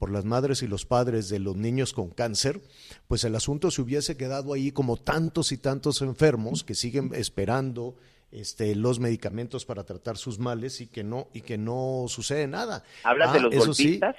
por 0.02 0.12
las 0.12 0.26
madres 0.26 0.64
y 0.64 0.68
los 0.68 0.86
padres 0.86 1.30
de 1.30 1.40
los 1.40 1.56
niños 1.56 1.94
con 1.94 2.10
cáncer, 2.10 2.62
pues 3.08 3.24
el 3.24 3.36
asunto 3.36 3.70
se 3.70 3.82
hubiese 3.82 4.18
quedado 4.18 4.54
ahí 4.54 4.72
como 4.72 4.98
tantos 4.98 5.52
y 5.52 5.58
tantos 5.58 6.02
enfermos 6.02 6.64
que 6.64 6.74
siguen 6.74 7.12
esperando 7.14 7.96
este, 8.32 8.74
los 8.76 9.00
medicamentos 9.00 9.66
para 9.66 9.84
tratar 9.84 10.18
sus 10.18 10.40
males 10.40 10.82
y 10.82 10.88
que 10.88 11.04
no 11.04 11.28
y 11.34 11.42
que 11.42 11.58
no 11.58 12.06
sucede 12.08 12.48
nada. 12.48 12.84
¿Hablas 13.04 13.34
de 13.34 13.40
ah, 13.40 13.42
los 13.44 13.56
golpistas? 13.68 14.16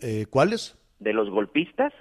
Eh, 0.00 0.26
¿Cuáles? 0.30 0.76
De 0.98 1.12
los 1.12 1.30
golpistas, 1.30 1.92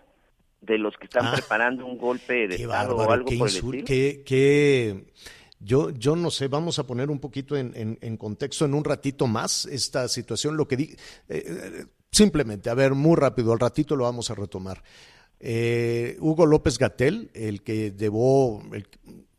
de 0.62 0.77
los 0.77 0.96
que 0.98 1.06
están 1.06 1.27
ah, 1.27 1.34
preparando 1.34 1.86
un 1.86 1.98
golpe 1.98 2.48
de 2.48 2.56
Estado 2.56 2.96
o 2.96 3.12
algo 3.12 3.25
por 3.38 3.50
el 3.50 3.56
estilo. 3.56 3.86
Qué, 3.86 5.06
yo, 5.60 5.89
yo 5.92 6.16
no 6.16 6.30
sé, 6.30 6.48
vamos 6.48 6.80
a 6.80 6.86
poner 6.86 7.10
un 7.10 7.20
poquito 7.20 7.56
en, 7.56 7.98
en, 8.00 8.18
contexto 8.18 8.66
en 8.66 8.74
un 8.74 8.84
ratito 8.84 9.27
más 9.27 9.66
esta 9.66 10.08
situación. 10.08 10.56
Lo 10.56 10.68
que 10.68 10.77
di, 10.77 10.96
eh, 11.30 11.86
simplemente, 12.12 12.70
a 12.70 12.75
ver, 12.75 12.94
muy 12.94 13.16
rápido, 13.16 13.54
al 13.54 13.60
ratito 13.60 13.96
lo 13.96 14.04
vamos 14.04 14.30
a 14.30 14.36
retomar. 14.36 14.84
Eh, 15.39 16.18
Hugo 16.20 16.46
López 16.46 16.77
Gatel, 16.77 17.30
el 17.34 17.62
que 17.62 17.92
llevó 17.92 18.62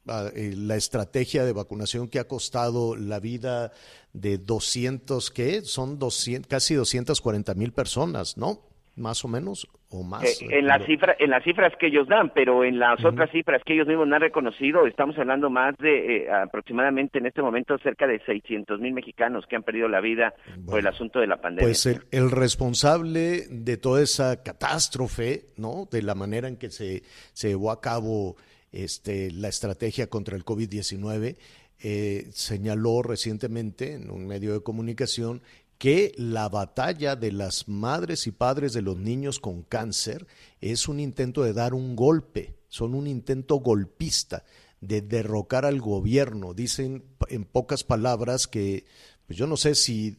la 0.09 0.77
estrategia 0.77 1.45
de 1.45 1.53
vacunación 1.53 2.09
que 2.09 2.19
ha 2.19 2.27
costado 2.27 2.97
la 2.97 3.21
vida 3.21 3.73
de 4.13 4.39
200, 4.39 5.31
¿qué? 5.31 5.63
Son 5.63 5.99
200, 5.99 6.49
casi 6.49 6.75
240 6.75 7.55
mil 7.55 7.73
personas, 7.73 8.37
¿no? 8.37 8.69
más 8.99 9.25
o 9.25 9.29
menos, 9.29 9.67
o 9.91 10.03
más. 10.03 10.43
Eh, 10.43 10.47
en, 10.51 10.67
las 10.67 10.85
cifra, 10.85 11.17
en 11.19 11.31
las 11.31 11.43
cifras 11.45 11.73
que 11.79 11.87
ellos 11.87 12.07
dan, 12.09 12.31
pero 12.35 12.65
en 12.65 12.79
las 12.79 13.03
otras 13.05 13.31
cifras 13.31 13.63
que 13.65 13.75
ellos 13.75 13.87
mismos 13.87 14.07
no 14.07 14.17
han 14.17 14.21
reconocido, 14.21 14.87
estamos 14.87 15.17
hablando 15.19 15.49
más 15.49 15.77
de 15.79 16.25
eh, 16.25 16.31
aproximadamente 16.31 17.19
en 17.19 17.27
este 17.27 17.41
momento 17.41 17.79
cerca 17.79 18.07
de 18.07 18.19
600 18.21 18.81
mil 18.81 18.93
mexicanos 18.93 19.47
que 19.47 19.57
han 19.57 19.63
perdido 19.63 19.89
la 19.89 20.01
vida 20.01 20.35
por 20.67 20.81
el 20.81 20.87
asunto 20.87 21.21
de 21.21 21.27
la 21.27 21.41
pandemia. 21.41 21.67
Pues 21.67 21.87
el, 21.87 22.03
el, 22.11 22.31
responsable 22.31 23.43
de 23.51 23.77
toda 23.77 24.03
esa 24.03 24.43
catástrofe, 24.43 25.47
¿no? 25.57 25.89
De 25.91 26.03
la 26.03 26.15
manera 26.15 26.49
en 26.49 26.57
que 26.57 26.71
se, 26.71 27.03
se 27.33 27.49
llevó 27.49 27.71
a 27.71 27.81
cabo 27.81 28.37
este, 28.73 29.31
la 29.31 29.49
estrategia 29.49 30.09
contra 30.09 30.37
el 30.37 30.45
COVID-19, 30.45 31.37
eh, 31.81 32.29
señaló 32.33 33.03
recientemente 33.03 33.93
en 33.95 34.11
un 34.11 34.27
medio 34.27 34.53
de 34.53 34.63
comunicación 34.63 35.43
que 35.79 36.13
la 36.17 36.49
batalla 36.49 37.15
de 37.15 37.31
las 37.31 37.69
madres 37.69 38.27
y 38.27 38.33
padres 38.33 38.73
de 38.73 38.83
los 38.83 38.99
niños 38.99 39.39
con 39.39 39.63
cáncer 39.63 40.27
es 40.61 40.89
un 40.89 40.99
intento 40.99 41.45
de 41.45 41.53
dar 41.53 41.75
un 41.75 41.95
golpe, 41.95 42.57
son 42.69 42.95
un 42.95 43.07
intento 43.07 43.57
golpista 43.57 44.45
de 44.81 45.03
derrocar 45.03 45.65
al 45.65 45.81
gobierno. 45.81 46.53
Dicen 46.53 47.05
en 47.29 47.45
pocas 47.45 47.85
palabras 47.85 48.49
que, 48.49 48.87
pues 49.27 49.39
yo 49.39 49.47
no 49.47 49.57
sé 49.57 49.77
si 49.77 50.19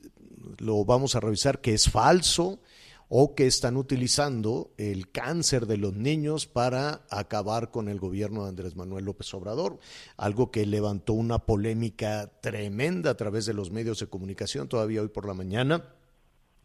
lo 0.58 0.86
vamos 0.86 1.16
a 1.16 1.20
revisar, 1.20 1.60
que 1.60 1.74
es 1.74 1.90
falso, 1.90 2.62
o 3.10 3.36
que 3.36 3.48
están 3.48 3.76
utilizando 3.76 4.72
el 4.78 5.12
cáncer 5.12 5.66
de 5.66 5.78
los 5.78 5.94
niños 5.96 6.46
para 6.46 7.06
acabar 7.10 7.72
con 7.72 7.90
el 7.90 8.00
gobierno 8.00 8.44
de 8.44 8.50
Andrés 8.50 8.76
Manuel 8.76 9.06
López 9.06 9.34
Obrador, 9.34 9.80
algo 10.16 10.52
que 10.52 10.66
levantó 10.66 11.14
una 11.14 11.40
polémica 11.40 12.32
tremenda 12.42 13.12
a 13.12 13.18
través 13.18 13.46
de 13.46 13.54
los 13.54 13.72
medios 13.72 14.00
de 14.00 14.08
comunicación 14.08 14.70
todavía 14.70 15.02
hoy 15.02 15.10
por 15.10 15.28
la 15.28 15.34
mañana 15.34 15.96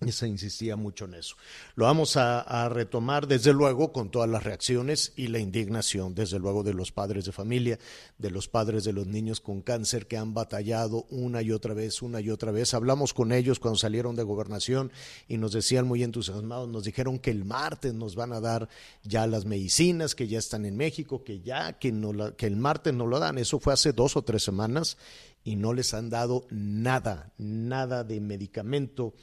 y 0.00 0.12
se 0.12 0.28
insistía 0.28 0.76
mucho 0.76 1.04
en 1.06 1.14
eso. 1.14 1.36
Lo 1.76 1.84
vamos 1.86 2.16
a, 2.16 2.68
retomar, 2.68 3.26
desde 3.26 3.52
luego, 3.52 3.92
con 3.92 4.10
todas 4.10 4.28
las 4.28 4.42
reacciones 4.42 5.12
y 5.16 5.28
la 5.28 5.38
indignación, 5.38 6.14
desde 6.14 6.38
luego, 6.38 6.62
de 6.62 6.74
los 6.74 6.92
padres 6.92 7.24
de 7.24 7.32
familia, 7.32 7.78
de 8.18 8.30
los 8.30 8.48
padres 8.48 8.84
de 8.84 8.92
los 8.92 9.06
niños 9.06 9.40
con 9.40 9.62
cáncer 9.62 10.06
que 10.06 10.16
han 10.16 10.34
batallado 10.34 11.06
una 11.10 11.42
y 11.42 11.52
otra 11.52 11.74
vez, 11.74 12.02
una 12.02 12.20
y 12.20 12.30
otra 12.30 12.52
vez. 12.52 12.74
Hablamos 12.74 13.14
con 13.14 13.32
ellos 13.32 13.60
cuando 13.60 13.78
salieron 13.78 14.16
de 14.16 14.22
gobernación 14.22 14.92
y 15.28 15.38
nos 15.38 15.52
decían 15.52 15.86
muy 15.86 16.02
entusiasmados, 16.02 16.68
nos 16.68 16.84
dijeron 16.84 17.18
que 17.18 17.30
el 17.30 17.44
martes 17.44 17.94
nos 17.94 18.14
van 18.14 18.32
a 18.32 18.40
dar 18.40 18.68
ya 19.02 19.26
las 19.26 19.44
medicinas, 19.44 20.14
que 20.14 20.28
ya 20.28 20.38
están 20.38 20.64
en 20.64 20.76
México, 20.76 21.22
que 21.24 21.40
ya, 21.40 21.74
que, 21.74 21.92
no 21.92 22.12
la, 22.12 22.32
que 22.32 22.46
el 22.46 22.56
martes 22.56 22.94
no 22.94 23.06
lo 23.06 23.18
dan. 23.18 23.38
Eso 23.38 23.58
fue 23.58 23.72
hace 23.72 23.92
dos 23.92 24.16
o 24.16 24.22
tres 24.22 24.42
semanas 24.42 24.96
y 25.44 25.56
no 25.56 25.74
les 25.74 25.92
han 25.94 26.08
dado 26.08 26.46
nada, 26.50 27.32
nada 27.36 28.02
de 28.02 28.20
medicamento 28.20 29.14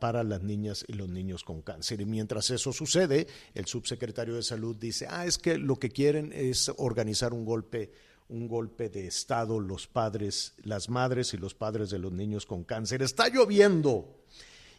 para 0.00 0.24
las 0.24 0.42
niñas 0.42 0.84
y 0.88 0.94
los 0.94 1.08
niños 1.08 1.44
con 1.44 1.62
cáncer. 1.62 2.00
Y 2.00 2.06
mientras 2.06 2.50
eso 2.50 2.72
sucede, 2.72 3.26
el 3.54 3.66
subsecretario 3.66 4.34
de 4.34 4.42
Salud 4.42 4.76
dice, 4.76 5.06
ah, 5.10 5.26
es 5.26 5.38
que 5.38 5.58
lo 5.58 5.76
que 5.76 5.90
quieren 5.90 6.32
es 6.34 6.70
organizar 6.76 7.32
un 7.32 7.44
golpe 7.44 7.92
un 8.28 8.46
golpe 8.46 8.90
de 8.90 9.06
Estado, 9.06 9.58
los 9.58 9.86
padres, 9.86 10.54
las 10.62 10.88
madres 10.88 11.32
y 11.32 11.38
los 11.38 11.54
padres 11.54 11.90
de 11.90 11.98
los 11.98 12.12
niños 12.12 12.44
con 12.44 12.62
cáncer. 12.64 13.02
Está 13.02 13.28
lloviendo. 13.28 14.22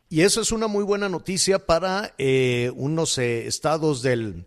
Y 0.08 0.22
eso 0.22 0.42
es 0.42 0.52
una 0.52 0.68
muy 0.68 0.84
buena 0.84 1.10
noticia 1.10 1.66
para 1.66 2.14
eh, 2.18 2.72
unos 2.76 3.18
eh, 3.18 3.48
estados 3.48 4.02
del 4.02 4.46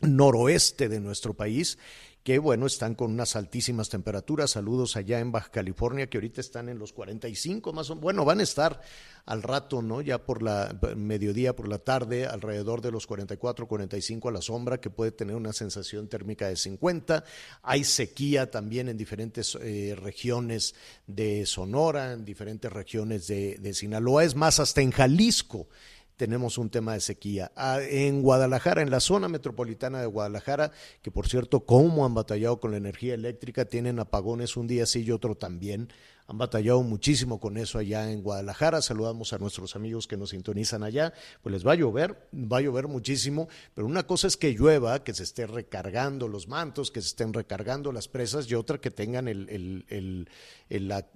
noroeste 0.00 0.88
de 0.88 1.00
nuestro 1.00 1.34
país 1.34 1.78
que 2.26 2.40
bueno, 2.40 2.66
están 2.66 2.96
con 2.96 3.12
unas 3.12 3.36
altísimas 3.36 3.88
temperaturas. 3.88 4.50
Saludos 4.50 4.96
allá 4.96 5.20
en 5.20 5.30
Baja 5.30 5.48
California, 5.48 6.08
que 6.08 6.16
ahorita 6.16 6.40
están 6.40 6.68
en 6.68 6.76
los 6.76 6.92
45 6.92 7.72
más 7.72 7.88
o 7.88 7.94
menos. 7.94 8.02
Bueno, 8.02 8.24
van 8.24 8.40
a 8.40 8.42
estar 8.42 8.80
al 9.26 9.44
rato, 9.44 9.80
¿no? 9.80 10.00
Ya 10.00 10.18
por 10.18 10.42
la 10.42 10.76
mediodía, 10.96 11.54
por 11.54 11.68
la 11.68 11.78
tarde, 11.78 12.26
alrededor 12.26 12.80
de 12.80 12.90
los 12.90 13.06
44, 13.06 13.68
45 13.68 14.28
a 14.28 14.32
la 14.32 14.42
sombra, 14.42 14.80
que 14.80 14.90
puede 14.90 15.12
tener 15.12 15.36
una 15.36 15.52
sensación 15.52 16.08
térmica 16.08 16.48
de 16.48 16.56
50. 16.56 17.22
Hay 17.62 17.84
sequía 17.84 18.50
también 18.50 18.88
en 18.88 18.96
diferentes 18.96 19.56
eh, 19.62 19.94
regiones 19.96 20.74
de 21.06 21.46
Sonora, 21.46 22.12
en 22.14 22.24
diferentes 22.24 22.72
regiones 22.72 23.28
de 23.28 23.72
Sinaloa. 23.72 24.24
Es 24.24 24.34
más, 24.34 24.58
hasta 24.58 24.80
en 24.80 24.90
Jalisco 24.90 25.68
tenemos 26.16 26.58
un 26.58 26.70
tema 26.70 26.94
de 26.94 27.00
sequía. 27.00 27.52
Ah, 27.56 27.80
en 27.82 28.22
Guadalajara, 28.22 28.82
en 28.82 28.90
la 28.90 29.00
zona 29.00 29.28
metropolitana 29.28 30.00
de 30.00 30.06
Guadalajara, 30.06 30.72
que 31.02 31.10
por 31.10 31.28
cierto, 31.28 31.60
cómo 31.60 32.04
han 32.04 32.14
batallado 32.14 32.58
con 32.60 32.70
la 32.70 32.78
energía 32.78 33.14
eléctrica, 33.14 33.66
tienen 33.66 33.98
apagones 33.98 34.56
un 34.56 34.66
día 34.66 34.86
sí 34.86 35.02
y 35.02 35.10
otro 35.10 35.34
también. 35.34 35.88
Han 36.28 36.38
batallado 36.38 36.82
muchísimo 36.82 37.38
con 37.38 37.56
eso 37.56 37.78
allá 37.78 38.10
en 38.10 38.22
Guadalajara. 38.22 38.82
Saludamos 38.82 39.32
a 39.32 39.38
nuestros 39.38 39.76
amigos 39.76 40.08
que 40.08 40.16
nos 40.16 40.30
sintonizan 40.30 40.82
allá. 40.82 41.12
Pues 41.40 41.52
les 41.52 41.64
va 41.64 41.72
a 41.72 41.76
llover, 41.76 42.28
va 42.32 42.58
a 42.58 42.62
llover 42.62 42.88
muchísimo, 42.88 43.48
pero 43.74 43.86
una 43.86 44.06
cosa 44.08 44.26
es 44.26 44.36
que 44.36 44.52
llueva, 44.52 45.04
que 45.04 45.14
se 45.14 45.22
esté 45.22 45.46
recargando 45.46 46.26
los 46.26 46.48
mantos, 46.48 46.90
que 46.90 47.00
se 47.00 47.08
estén 47.08 47.32
recargando 47.32 47.92
las 47.92 48.08
presas 48.08 48.50
y 48.50 48.54
otra 48.54 48.78
que 48.78 48.90
tengan 48.90 49.28
el, 49.28 49.48
el, 49.48 49.84
el, 49.88 50.28
el 50.68 50.88
la, 50.88 51.06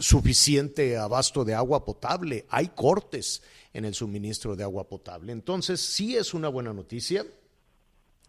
suficiente 0.00 0.96
abasto 0.96 1.44
de 1.44 1.54
agua 1.54 1.84
potable. 1.84 2.46
Hay 2.48 2.68
cortes 2.68 3.42
en 3.72 3.84
el 3.84 3.94
suministro 3.94 4.56
de 4.56 4.62
agua 4.64 4.88
potable. 4.88 5.32
Entonces, 5.32 5.80
sí 5.80 6.16
es 6.16 6.34
una 6.34 6.48
buena 6.48 6.72
noticia. 6.72 7.26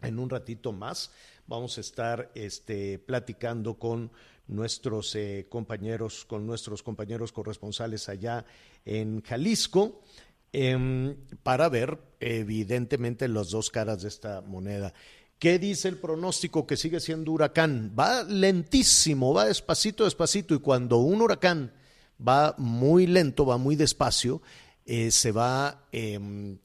En 0.02 0.18
un 0.18 0.28
ratito 0.28 0.72
más 0.72 1.10
vamos 1.46 1.78
a 1.78 1.80
estar 1.80 2.30
este, 2.34 2.98
platicando 2.98 3.74
con 3.74 4.10
nuestros 4.48 5.14
eh, 5.14 5.46
compañeros, 5.48 6.24
con 6.24 6.46
nuestros 6.46 6.82
compañeros 6.82 7.32
corresponsales 7.32 8.08
allá 8.08 8.44
en 8.84 9.22
Jalisco, 9.22 10.02
eh, 10.52 11.16
para 11.42 11.68
ver 11.68 11.98
evidentemente 12.20 13.28
las 13.28 13.50
dos 13.50 13.70
caras 13.70 14.02
de 14.02 14.08
esta 14.08 14.40
moneda. 14.42 14.94
¿Qué 15.38 15.58
dice 15.58 15.88
el 15.88 15.98
pronóstico 15.98 16.66
que 16.66 16.76
sigue 16.76 17.00
siendo 17.00 17.32
huracán? 17.32 17.94
Va 17.98 18.22
lentísimo, 18.22 19.34
va 19.34 19.46
despacito, 19.46 20.04
despacito, 20.04 20.54
y 20.54 20.60
cuando 20.60 20.98
un 20.98 21.20
huracán 21.20 21.72
va 22.26 22.54
muy 22.56 23.06
lento, 23.06 23.44
va 23.44 23.58
muy 23.58 23.76
despacio, 23.76 24.40
eh, 24.86 25.10
se 25.10 25.32
va 25.32 25.86
eh, 25.92 26.58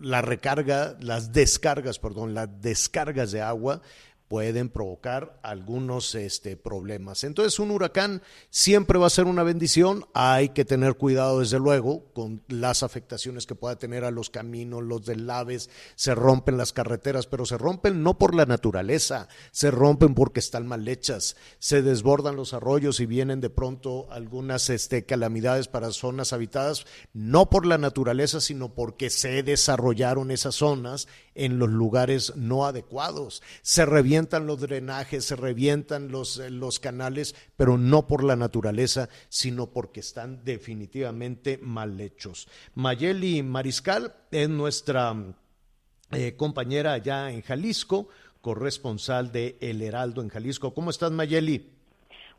la 0.00 0.22
recarga, 0.22 0.96
las 1.00 1.32
descargas, 1.32 1.98
perdón, 1.98 2.34
las 2.34 2.60
descargas 2.60 3.32
de 3.32 3.42
agua 3.42 3.82
pueden 4.30 4.68
provocar 4.68 5.40
algunos 5.42 6.14
este, 6.14 6.56
problemas. 6.56 7.24
Entonces, 7.24 7.58
un 7.58 7.72
huracán 7.72 8.22
siempre 8.48 8.96
va 8.96 9.08
a 9.08 9.10
ser 9.10 9.24
una 9.24 9.42
bendición. 9.42 10.06
Hay 10.14 10.50
que 10.50 10.64
tener 10.64 10.94
cuidado, 10.94 11.40
desde 11.40 11.58
luego, 11.58 12.04
con 12.12 12.40
las 12.46 12.84
afectaciones 12.84 13.44
que 13.44 13.56
pueda 13.56 13.76
tener 13.76 14.04
a 14.04 14.12
los 14.12 14.30
caminos, 14.30 14.84
los 14.84 15.04
deslaves. 15.04 15.68
Se 15.96 16.14
rompen 16.14 16.58
las 16.58 16.72
carreteras, 16.72 17.26
pero 17.26 17.44
se 17.44 17.58
rompen 17.58 18.04
no 18.04 18.18
por 18.18 18.36
la 18.36 18.46
naturaleza, 18.46 19.26
se 19.50 19.72
rompen 19.72 20.14
porque 20.14 20.38
están 20.38 20.64
mal 20.64 20.86
hechas. 20.86 21.34
Se 21.58 21.82
desbordan 21.82 22.36
los 22.36 22.54
arroyos 22.54 23.00
y 23.00 23.06
vienen 23.06 23.40
de 23.40 23.50
pronto 23.50 24.06
algunas 24.12 24.70
este, 24.70 25.04
calamidades 25.04 25.66
para 25.66 25.90
zonas 25.90 26.32
habitadas, 26.32 26.86
no 27.12 27.50
por 27.50 27.66
la 27.66 27.78
naturaleza, 27.78 28.40
sino 28.40 28.74
porque 28.74 29.10
se 29.10 29.42
desarrollaron 29.42 30.30
esas 30.30 30.54
zonas 30.54 31.08
en 31.34 31.58
los 31.58 31.70
lugares 31.70 32.34
no 32.36 32.64
adecuados. 32.64 33.42
Se 33.62 33.86
revientan 33.86 34.19
los 34.28 34.60
drenajes, 34.60 35.24
se 35.24 35.36
revientan 35.36 36.10
los, 36.10 36.38
eh, 36.38 36.50
los 36.50 36.78
canales, 36.78 37.34
pero 37.56 37.78
no 37.78 38.06
por 38.06 38.24
la 38.24 38.36
naturaleza, 38.36 39.08
sino 39.28 39.70
porque 39.70 40.00
están 40.00 40.44
definitivamente 40.44 41.58
mal 41.62 42.00
hechos. 42.00 42.48
Mayeli 42.74 43.42
Mariscal 43.42 44.14
es 44.30 44.48
nuestra 44.48 45.14
eh, 46.12 46.36
compañera 46.36 46.92
allá 46.92 47.30
en 47.30 47.42
Jalisco, 47.42 48.08
corresponsal 48.40 49.32
de 49.32 49.56
El 49.60 49.82
Heraldo 49.82 50.22
en 50.22 50.28
Jalisco. 50.28 50.74
¿Cómo 50.74 50.90
estás, 50.90 51.10
Mayeli? 51.10 51.70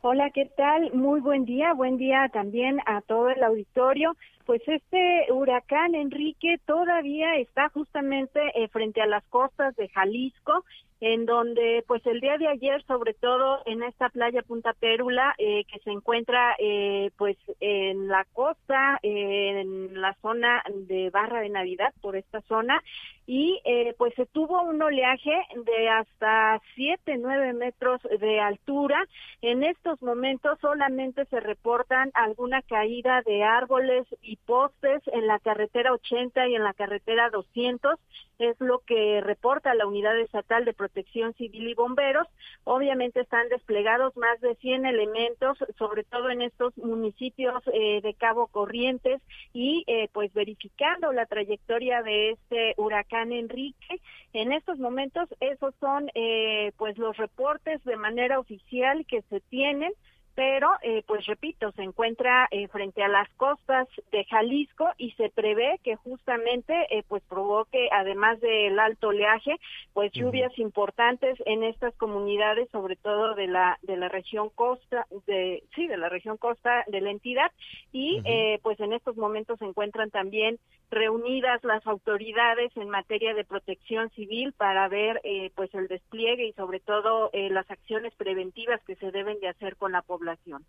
Hola, 0.00 0.30
¿qué 0.30 0.46
tal? 0.56 0.92
Muy 0.94 1.20
buen 1.20 1.44
día, 1.44 1.74
buen 1.74 1.96
día 1.96 2.28
también 2.32 2.78
a 2.86 3.02
todo 3.02 3.30
el 3.30 3.42
auditorio 3.42 4.16
pues 4.46 4.60
este 4.66 5.26
huracán 5.32 5.94
Enrique 5.94 6.56
todavía 6.66 7.36
está 7.36 7.68
justamente 7.68 8.40
eh, 8.54 8.68
frente 8.68 9.00
a 9.00 9.06
las 9.06 9.24
costas 9.24 9.74
de 9.76 9.88
Jalisco 9.88 10.64
en 11.02 11.26
donde 11.26 11.82
pues 11.88 12.06
el 12.06 12.20
día 12.20 12.38
de 12.38 12.46
ayer 12.46 12.80
sobre 12.84 13.12
todo 13.12 13.60
en 13.66 13.82
esta 13.82 14.08
playa 14.08 14.40
Punta 14.42 14.72
Pérula 14.72 15.34
eh, 15.36 15.64
que 15.64 15.80
se 15.80 15.90
encuentra 15.90 16.54
eh, 16.60 17.10
pues 17.18 17.36
en 17.58 18.06
la 18.06 18.24
costa 18.32 19.00
en 19.02 20.00
la 20.00 20.14
zona 20.22 20.62
de 20.72 21.10
Barra 21.10 21.40
de 21.40 21.48
Navidad 21.48 21.92
por 22.00 22.14
esta 22.14 22.40
zona 22.42 22.80
y 23.26 23.60
eh, 23.64 23.94
pues 23.98 24.14
se 24.14 24.26
tuvo 24.26 24.62
un 24.62 24.80
oleaje 24.82 25.32
de 25.64 25.88
hasta 25.88 26.60
7, 26.74 27.18
9 27.18 27.52
metros 27.52 28.00
de 28.20 28.40
altura. 28.40 28.98
En 29.42 29.62
estos 29.62 30.02
momentos 30.02 30.58
solamente 30.60 31.24
se 31.26 31.38
reportan 31.38 32.10
alguna 32.14 32.62
caída 32.62 33.22
de 33.22 33.44
árboles 33.44 34.06
y 34.22 34.36
postes 34.36 35.02
en 35.12 35.26
la 35.26 35.38
carretera 35.38 35.92
80 35.92 36.48
y 36.48 36.56
en 36.56 36.64
la 36.64 36.74
carretera 36.74 37.30
200 37.30 37.98
es 38.38 38.60
lo 38.60 38.80
que 38.80 39.20
reporta 39.20 39.72
la 39.74 39.86
Unidad 39.86 40.18
Estatal 40.18 40.64
de 40.64 40.72
Protección 40.72 40.91
Civil 41.36 41.68
y 41.68 41.74
Bomberos. 41.74 42.26
Obviamente 42.64 43.20
están 43.20 43.48
desplegados 43.48 44.16
más 44.16 44.40
de 44.40 44.54
100 44.56 44.86
elementos, 44.86 45.58
sobre 45.78 46.04
todo 46.04 46.30
en 46.30 46.42
estos 46.42 46.76
municipios 46.76 47.62
eh, 47.72 48.00
de 48.02 48.14
Cabo 48.14 48.46
Corrientes 48.48 49.20
y 49.52 49.84
eh, 49.86 50.08
pues 50.12 50.32
verificando 50.32 51.12
la 51.12 51.26
trayectoria 51.26 52.02
de 52.02 52.30
este 52.30 52.74
huracán 52.76 53.32
Enrique. 53.32 54.00
En 54.32 54.52
estos 54.52 54.78
momentos 54.78 55.28
esos 55.40 55.74
son 55.80 56.10
eh, 56.14 56.72
pues 56.76 56.98
los 56.98 57.16
reportes 57.16 57.82
de 57.84 57.96
manera 57.96 58.38
oficial 58.38 59.04
que 59.06 59.22
se 59.22 59.40
tienen 59.40 59.92
pero 60.34 60.70
eh, 60.82 61.02
pues 61.06 61.26
repito, 61.26 61.72
se 61.72 61.82
encuentra 61.82 62.48
eh, 62.50 62.66
frente 62.68 63.02
a 63.02 63.08
las 63.08 63.28
costas 63.34 63.86
de 64.10 64.24
Jalisco 64.24 64.88
y 64.96 65.12
se 65.12 65.28
prevé 65.28 65.78
que 65.84 65.96
justamente 65.96 66.74
eh, 66.90 67.02
pues 67.06 67.22
provoque 67.28 67.88
además 67.92 68.40
del 68.40 68.78
alto 68.78 69.08
oleaje, 69.08 69.56
pues 69.92 70.10
lluvias 70.12 70.58
importantes 70.58 71.38
en 71.44 71.62
estas 71.62 71.94
comunidades, 71.96 72.68
sobre 72.70 72.96
todo 72.96 73.34
de 73.34 73.46
la 73.46 73.78
de 73.82 73.96
la 73.96 74.08
región 74.08 74.48
costa 74.54 75.06
de 75.26 75.62
sí, 75.74 75.86
de 75.86 75.98
la 75.98 76.08
región 76.08 76.38
costa 76.38 76.84
de 76.86 77.00
la 77.00 77.10
entidad. 77.10 77.52
Y 77.92 78.22
pues 78.62 78.80
en 78.80 78.92
estos 78.92 79.16
momentos 79.16 79.58
se 79.58 79.66
encuentran 79.66 80.10
también 80.10 80.58
reunidas 80.90 81.62
las 81.64 81.86
autoridades 81.86 82.74
en 82.76 82.88
materia 82.88 83.34
de 83.34 83.44
protección 83.44 84.10
civil 84.10 84.52
para 84.52 84.88
ver 84.88 85.20
pues 85.54 85.74
el 85.74 85.88
despliegue 85.88 86.46
y 86.46 86.52
sobre 86.52 86.80
todo 86.80 87.30
las 87.32 87.70
acciones 87.70 88.14
preventivas 88.14 88.82
que 88.84 88.96
se 88.96 89.10
deben 89.10 89.38
de 89.40 89.48
hacer 89.48 89.76
con 89.76 89.92
la 89.92 90.02
población 90.02 90.21
población. 90.22 90.64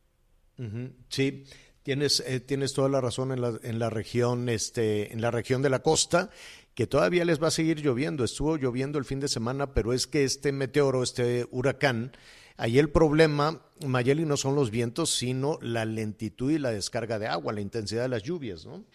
Sí, 1.10 1.46
tienes 1.84 2.24
eh, 2.26 2.40
tienes 2.40 2.74
toda 2.74 2.90
la 2.90 3.02
razón 3.02 3.32
en 3.32 3.42
la, 3.42 3.60
en 3.64 3.80
la 3.80 3.90
región 3.90 4.50
este 4.50 5.12
en 5.12 5.22
la 5.22 5.32
región 5.32 5.62
de 5.62 5.70
la 5.70 5.82
costa 5.82 6.30
que 6.76 6.88
todavía 6.88 7.26
les 7.26 7.42
va 7.42 7.48
a 7.48 7.52
seguir 7.52 7.82
lloviendo. 7.82 8.24
Estuvo 8.24 8.58
lloviendo 8.58 8.98
el 8.98 9.06
fin 9.06 9.20
de 9.20 9.28
semana, 9.28 9.74
pero 9.74 9.94
es 9.94 10.08
que 10.08 10.24
este 10.24 10.52
meteoro, 10.52 11.04
este 11.04 11.48
huracán, 11.52 12.14
ahí 12.58 12.80
el 12.80 12.90
problema, 12.90 13.62
Mayeli, 13.86 14.26
no 14.26 14.38
son 14.38 14.56
los 14.56 14.72
vientos, 14.72 15.14
sino 15.14 15.60
la 15.62 15.86
lentitud 15.86 16.52
y 16.52 16.58
la 16.58 16.72
descarga 16.72 17.20
de 17.20 17.28
agua, 17.28 17.54
la 17.54 17.62
intensidad 17.62 18.02
de 18.04 18.10
las 18.10 18.24
lluvias, 18.24 18.66
¿no? 18.66 18.86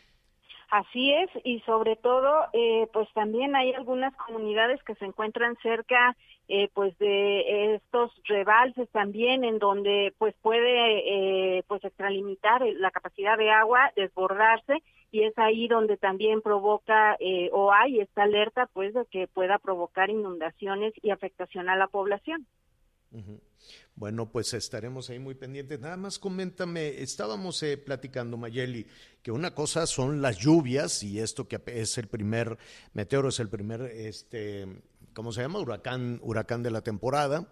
Así 0.70 1.12
es, 1.14 1.30
y 1.44 1.60
sobre 1.60 1.96
todo, 1.96 2.44
eh, 2.52 2.86
pues 2.92 3.08
también 3.14 3.56
hay 3.56 3.72
algunas 3.72 4.14
comunidades 4.16 4.82
que 4.82 4.94
se 4.96 5.06
encuentran 5.06 5.56
cerca, 5.62 6.14
eh, 6.48 6.68
pues 6.74 6.96
de 6.98 7.74
estos 7.76 8.12
rebalses 8.24 8.86
también, 8.90 9.44
en 9.44 9.58
donde 9.58 10.12
pues 10.18 10.34
puede, 10.42 11.58
eh, 11.58 11.62
pues 11.68 11.82
extralimitar 11.84 12.60
la 12.76 12.90
capacidad 12.90 13.38
de 13.38 13.50
agua, 13.50 13.92
desbordarse, 13.96 14.82
y 15.10 15.22
es 15.22 15.32
ahí 15.38 15.68
donde 15.68 15.96
también 15.96 16.42
provoca 16.42 17.16
eh, 17.18 17.48
o 17.52 17.72
hay 17.72 18.00
esta 18.00 18.24
alerta, 18.24 18.68
pues 18.74 18.92
de 18.92 19.06
que 19.10 19.26
pueda 19.26 19.58
provocar 19.58 20.10
inundaciones 20.10 20.92
y 21.02 21.10
afectación 21.10 21.70
a 21.70 21.76
la 21.76 21.86
población. 21.86 22.46
Bueno, 23.94 24.30
pues 24.30 24.54
estaremos 24.54 25.10
ahí 25.10 25.18
muy 25.18 25.34
pendientes. 25.34 25.80
Nada 25.80 25.96
más 25.96 26.18
coméntame, 26.18 27.02
estábamos 27.02 27.62
eh, 27.62 27.76
platicando, 27.76 28.36
Mayeli, 28.36 28.86
que 29.22 29.32
una 29.32 29.54
cosa 29.54 29.86
son 29.86 30.22
las 30.22 30.38
lluvias 30.38 31.02
y 31.02 31.18
esto 31.18 31.48
que 31.48 31.60
es 31.66 31.98
el 31.98 32.06
primer 32.06 32.58
meteoro, 32.92 33.30
es 33.30 33.40
el 33.40 33.48
primer, 33.48 33.82
este, 33.82 34.66
¿cómo 35.14 35.32
se 35.32 35.42
llama? 35.42 35.58
Huracán, 35.58 36.20
huracán 36.22 36.62
de 36.62 36.70
la 36.70 36.82
temporada. 36.82 37.48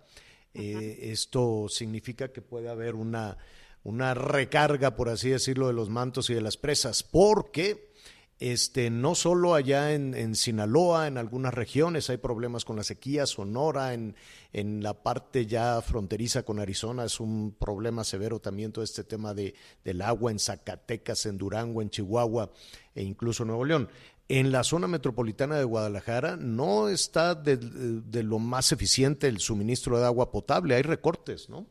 Eh, 0.55 1.11
esto 1.11 1.67
significa 1.69 2.33
que 2.33 2.43
puede 2.43 2.69
haber 2.69 2.95
una, 2.95 3.37
una 3.83 4.15
recarga, 4.15 4.97
por 4.97 5.09
así 5.09 5.31
decirlo, 5.31 5.67
de 5.67 5.73
los 5.73 5.91
mantos 5.91 6.31
y 6.31 6.35
de 6.35 6.41
las 6.41 6.57
presas, 6.57 7.03
porque 7.03 7.93
este, 8.39 8.91
no 8.91 9.15
solo 9.15 9.55
allá 9.55 9.95
en, 9.95 10.35
Sinaloa, 10.35 11.07
en 11.07 11.17
algunas 11.17 11.55
regiones 11.55 12.11
hay 12.11 12.19
problemas 12.19 12.67
con 12.67 12.77
la 12.77 12.85
sequía, 12.85 13.25
Sonora, 13.25 13.95
en, 13.95 14.15
en, 14.53 14.83
la 14.83 15.03
parte 15.03 15.47
ya 15.47 15.81
fronteriza 15.81 16.43
con 16.43 16.59
Arizona 16.59 17.05
es 17.05 17.19
un 17.19 17.57
problema 17.59 18.05
severo 18.05 18.39
también 18.39 18.73
todo 18.73 18.85
este 18.85 19.05
tema 19.05 19.33
de, 19.33 19.55
del 19.85 20.03
agua 20.03 20.33
en 20.33 20.39
Zacatecas, 20.39 21.25
en 21.25 21.39
Durango, 21.39 21.81
en 21.81 21.89
Chihuahua 21.89 22.51
e 22.95 23.03
incluso 23.03 23.45
Nuevo 23.45 23.65
León. 23.65 23.89
En 24.29 24.53
la 24.53 24.65
zona 24.65 24.87
metropolitana 24.87 25.57
de 25.57 25.65
Guadalajara 25.65 26.37
no 26.37 26.89
está 26.89 27.35
de, 27.35 27.57
de 27.57 28.23
lo 28.23 28.39
más 28.39 28.73
eficiente 28.73 29.29
el 29.29 29.39
suministro 29.39 29.99
de 29.99 30.05
agua 30.05 30.31
potable, 30.31 30.75
hay 30.75 30.83
recortes, 30.83 31.49
¿no? 31.49 31.67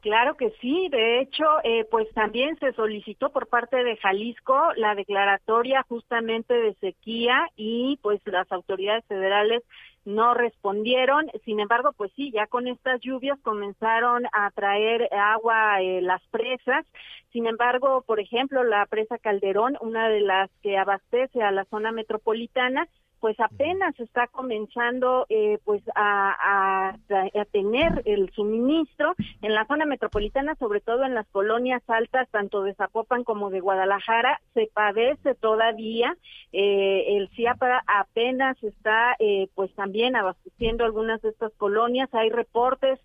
Claro 0.00 0.34
que 0.34 0.50
sí, 0.62 0.88
de 0.90 1.20
hecho, 1.20 1.44
eh, 1.62 1.84
pues 1.90 2.08
también 2.14 2.58
se 2.58 2.72
solicitó 2.72 3.30
por 3.30 3.48
parte 3.48 3.84
de 3.84 3.98
Jalisco 3.98 4.58
la 4.76 4.94
declaratoria 4.94 5.84
justamente 5.88 6.54
de 6.54 6.72
sequía 6.76 7.48
y 7.54 7.98
pues 8.00 8.18
las 8.24 8.50
autoridades 8.50 9.04
federales 9.04 9.62
no 10.06 10.32
respondieron. 10.32 11.30
Sin 11.44 11.60
embargo, 11.60 11.92
pues 11.92 12.10
sí, 12.16 12.30
ya 12.32 12.46
con 12.46 12.66
estas 12.66 13.02
lluvias 13.02 13.38
comenzaron 13.42 14.24
a 14.32 14.50
traer 14.52 15.06
agua 15.12 15.82
eh, 15.82 16.00
las 16.00 16.22
presas. 16.30 16.86
Sin 17.30 17.46
embargo, 17.46 18.02
por 18.06 18.20
ejemplo, 18.20 18.64
la 18.64 18.86
presa 18.86 19.18
Calderón, 19.18 19.76
una 19.82 20.08
de 20.08 20.20
las 20.20 20.50
que 20.62 20.78
abastece 20.78 21.42
a 21.42 21.50
la 21.50 21.66
zona 21.66 21.92
metropolitana, 21.92 22.88
pues 23.20 23.38
apenas 23.38 23.98
está 24.00 24.26
comenzando 24.26 25.26
eh, 25.28 25.58
pues 25.64 25.82
a, 25.94 26.92
a, 26.92 27.44
tener 27.52 28.02
el 28.06 28.30
suministro 28.32 29.14
en 29.42 29.54
la 29.54 29.66
zona 29.66 29.84
metropolitana, 29.84 30.54
sobre 30.56 30.80
todo 30.80 31.04
en 31.04 31.14
las 31.14 31.26
colonias 31.28 31.82
altas, 31.88 32.28
tanto 32.30 32.62
de 32.62 32.74
Zapopan 32.74 33.24
como 33.24 33.50
de 33.50 33.60
Guadalajara, 33.60 34.40
se 34.54 34.70
padece 34.72 35.34
todavía. 35.34 36.16
Eh, 36.52 37.16
el 37.16 37.28
CIAPA 37.30 37.82
apenas 37.86 38.62
está 38.62 39.16
eh, 39.18 39.48
pues 39.54 39.72
también 39.74 40.16
abasteciendo 40.16 40.84
algunas 40.84 41.20
de 41.22 41.30
estas 41.30 41.52
colonias. 41.54 42.08
Hay 42.14 42.30
reportes 42.30 42.98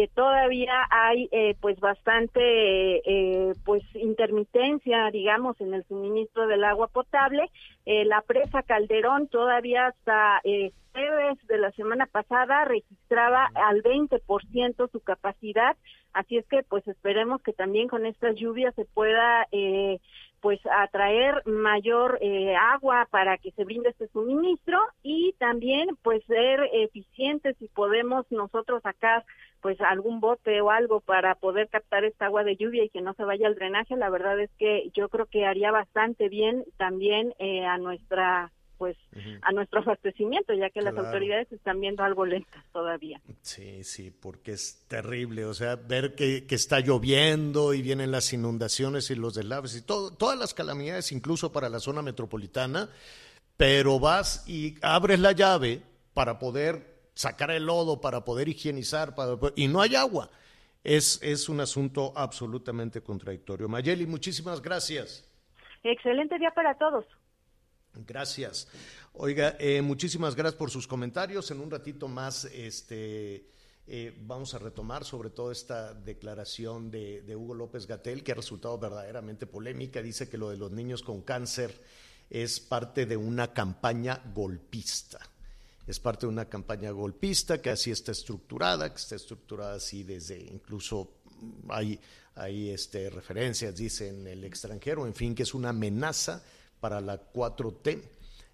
que 0.00 0.08
todavía 0.08 0.72
hay 0.88 1.28
eh, 1.30 1.54
pues 1.60 1.78
bastante 1.78 2.40
eh, 2.40 3.52
pues 3.66 3.82
intermitencia 3.92 5.10
digamos 5.10 5.60
en 5.60 5.74
el 5.74 5.84
suministro 5.88 6.46
del 6.46 6.64
agua 6.64 6.88
potable 6.88 7.50
eh, 7.84 8.06
la 8.06 8.22
presa 8.22 8.62
Calderón 8.62 9.28
todavía 9.28 9.88
hasta 9.88 10.40
jueves 10.92 11.38
de 11.46 11.58
la 11.58 11.70
semana 11.72 12.06
pasada 12.06 12.64
registraba 12.64 13.48
al 13.54 13.82
20% 13.82 14.90
su 14.90 15.00
capacidad 15.00 15.76
así 16.12 16.36
es 16.36 16.46
que 16.46 16.62
pues 16.62 16.86
esperemos 16.88 17.42
que 17.42 17.52
también 17.52 17.88
con 17.88 18.06
estas 18.06 18.36
lluvias 18.36 18.74
se 18.74 18.84
pueda 18.84 19.46
pues 20.40 20.58
atraer 20.66 21.46
mayor 21.46 22.18
agua 22.58 23.06
para 23.10 23.38
que 23.38 23.52
se 23.52 23.64
brinde 23.64 23.90
este 23.90 24.08
suministro 24.08 24.78
y 25.02 25.34
también 25.38 25.88
pues 26.02 26.24
ser 26.24 26.60
eficientes. 26.72 27.56
Si 27.58 27.68
podemos 27.68 28.26
nosotros 28.30 28.82
sacar 28.82 29.24
pues 29.60 29.80
algún 29.80 30.20
bote 30.20 30.60
o 30.60 30.70
algo 30.70 31.00
para 31.00 31.34
poder 31.34 31.68
captar 31.68 32.04
esta 32.04 32.26
agua 32.26 32.44
de 32.44 32.56
lluvia 32.56 32.84
y 32.84 32.88
que 32.88 33.02
no 33.02 33.12
se 33.14 33.24
vaya 33.24 33.46
al 33.46 33.54
drenaje, 33.54 33.96
la 33.96 34.10
verdad 34.10 34.40
es 34.40 34.50
que 34.58 34.90
yo 34.94 35.08
creo 35.08 35.26
que 35.26 35.46
haría 35.46 35.70
bastante 35.70 36.28
bien 36.28 36.64
también 36.78 37.34
eh, 37.38 37.64
a 37.66 37.76
nuestra 37.78 38.52
pues 38.80 38.96
a 39.42 39.52
nuestro 39.52 39.80
abastecimiento, 39.80 40.54
ya 40.54 40.70
que 40.70 40.80
las 40.80 40.96
autoridades 40.96 41.52
están 41.52 41.82
viendo 41.82 42.02
algo 42.02 42.24
lentas 42.24 42.64
todavía. 42.72 43.20
Sí, 43.42 43.84
sí, 43.84 44.10
porque 44.10 44.52
es 44.52 44.86
terrible, 44.88 45.44
o 45.44 45.52
sea, 45.52 45.76
ver 45.76 46.14
que, 46.14 46.46
que 46.46 46.54
está 46.54 46.80
lloviendo 46.80 47.74
y 47.74 47.82
vienen 47.82 48.10
las 48.10 48.32
inundaciones 48.32 49.10
y 49.10 49.16
los 49.16 49.34
deslaves 49.34 49.76
y 49.76 49.82
todo, 49.82 50.14
todas 50.14 50.38
las 50.38 50.54
calamidades, 50.54 51.12
incluso 51.12 51.52
para 51.52 51.68
la 51.68 51.78
zona 51.78 52.00
metropolitana, 52.00 52.88
pero 53.58 54.00
vas 54.00 54.48
y 54.48 54.76
abres 54.80 55.20
la 55.20 55.32
llave 55.32 55.82
para 56.14 56.38
poder 56.38 57.10
sacar 57.12 57.50
el 57.50 57.66
lodo 57.66 58.00
para 58.00 58.24
poder 58.24 58.48
higienizar, 58.48 59.14
para, 59.14 59.36
y 59.56 59.68
no 59.68 59.82
hay 59.82 59.94
agua. 59.94 60.30
Es, 60.82 61.20
es 61.22 61.50
un 61.50 61.60
asunto 61.60 62.14
absolutamente 62.16 63.02
contradictorio. 63.02 63.68
Mayeli, 63.68 64.06
muchísimas 64.06 64.62
gracias. 64.62 65.30
Excelente 65.82 66.38
día 66.38 66.50
para 66.52 66.78
todos. 66.78 67.04
Gracias. 68.06 68.68
Oiga, 69.14 69.56
eh, 69.58 69.82
muchísimas 69.82 70.34
gracias 70.34 70.58
por 70.58 70.70
sus 70.70 70.86
comentarios. 70.86 71.50
En 71.50 71.60
un 71.60 71.70
ratito 71.70 72.08
más, 72.08 72.44
este, 72.46 73.46
eh, 73.86 74.16
vamos 74.22 74.54
a 74.54 74.58
retomar 74.58 75.04
sobre 75.04 75.30
todo 75.30 75.50
esta 75.50 75.94
declaración 75.94 76.90
de, 76.90 77.34
Hugo 77.36 77.54
López 77.54 77.86
Gatel, 77.86 78.22
que 78.22 78.32
ha 78.32 78.36
resultado 78.36 78.78
verdaderamente 78.78 79.46
polémica. 79.46 80.02
Dice 80.02 80.28
que 80.28 80.38
lo 80.38 80.50
de 80.50 80.56
los 80.56 80.70
niños 80.70 81.02
con 81.02 81.22
cáncer 81.22 81.80
es 82.28 82.60
parte 82.60 83.06
de 83.06 83.16
una 83.16 83.52
campaña 83.52 84.22
golpista 84.34 85.18
es 85.86 85.98
parte 85.98 86.26
de 86.26 86.28
una 86.28 86.44
campaña 86.44 86.92
golpista 86.92 87.60
que 87.60 87.70
así 87.70 87.90
está 87.90 88.12
estructurada, 88.12 88.88
que 88.90 89.00
está 89.00 89.16
estructurada 89.16 89.74
así 89.74 90.04
desde 90.04 90.38
incluso 90.38 91.20
hay, 91.68 91.98
hay 92.34 92.70
este, 92.70 93.10
referencias, 93.10 93.76
dicen 93.76 94.26
el 94.26 94.44
extranjero, 94.44 95.06
en 95.06 95.14
fin, 95.14 95.34
que 95.34 95.42
es 95.42 95.54
una 95.54 95.70
amenaza 95.70 96.42
para 96.80 97.00
la 97.00 97.20
4T. 97.32 98.02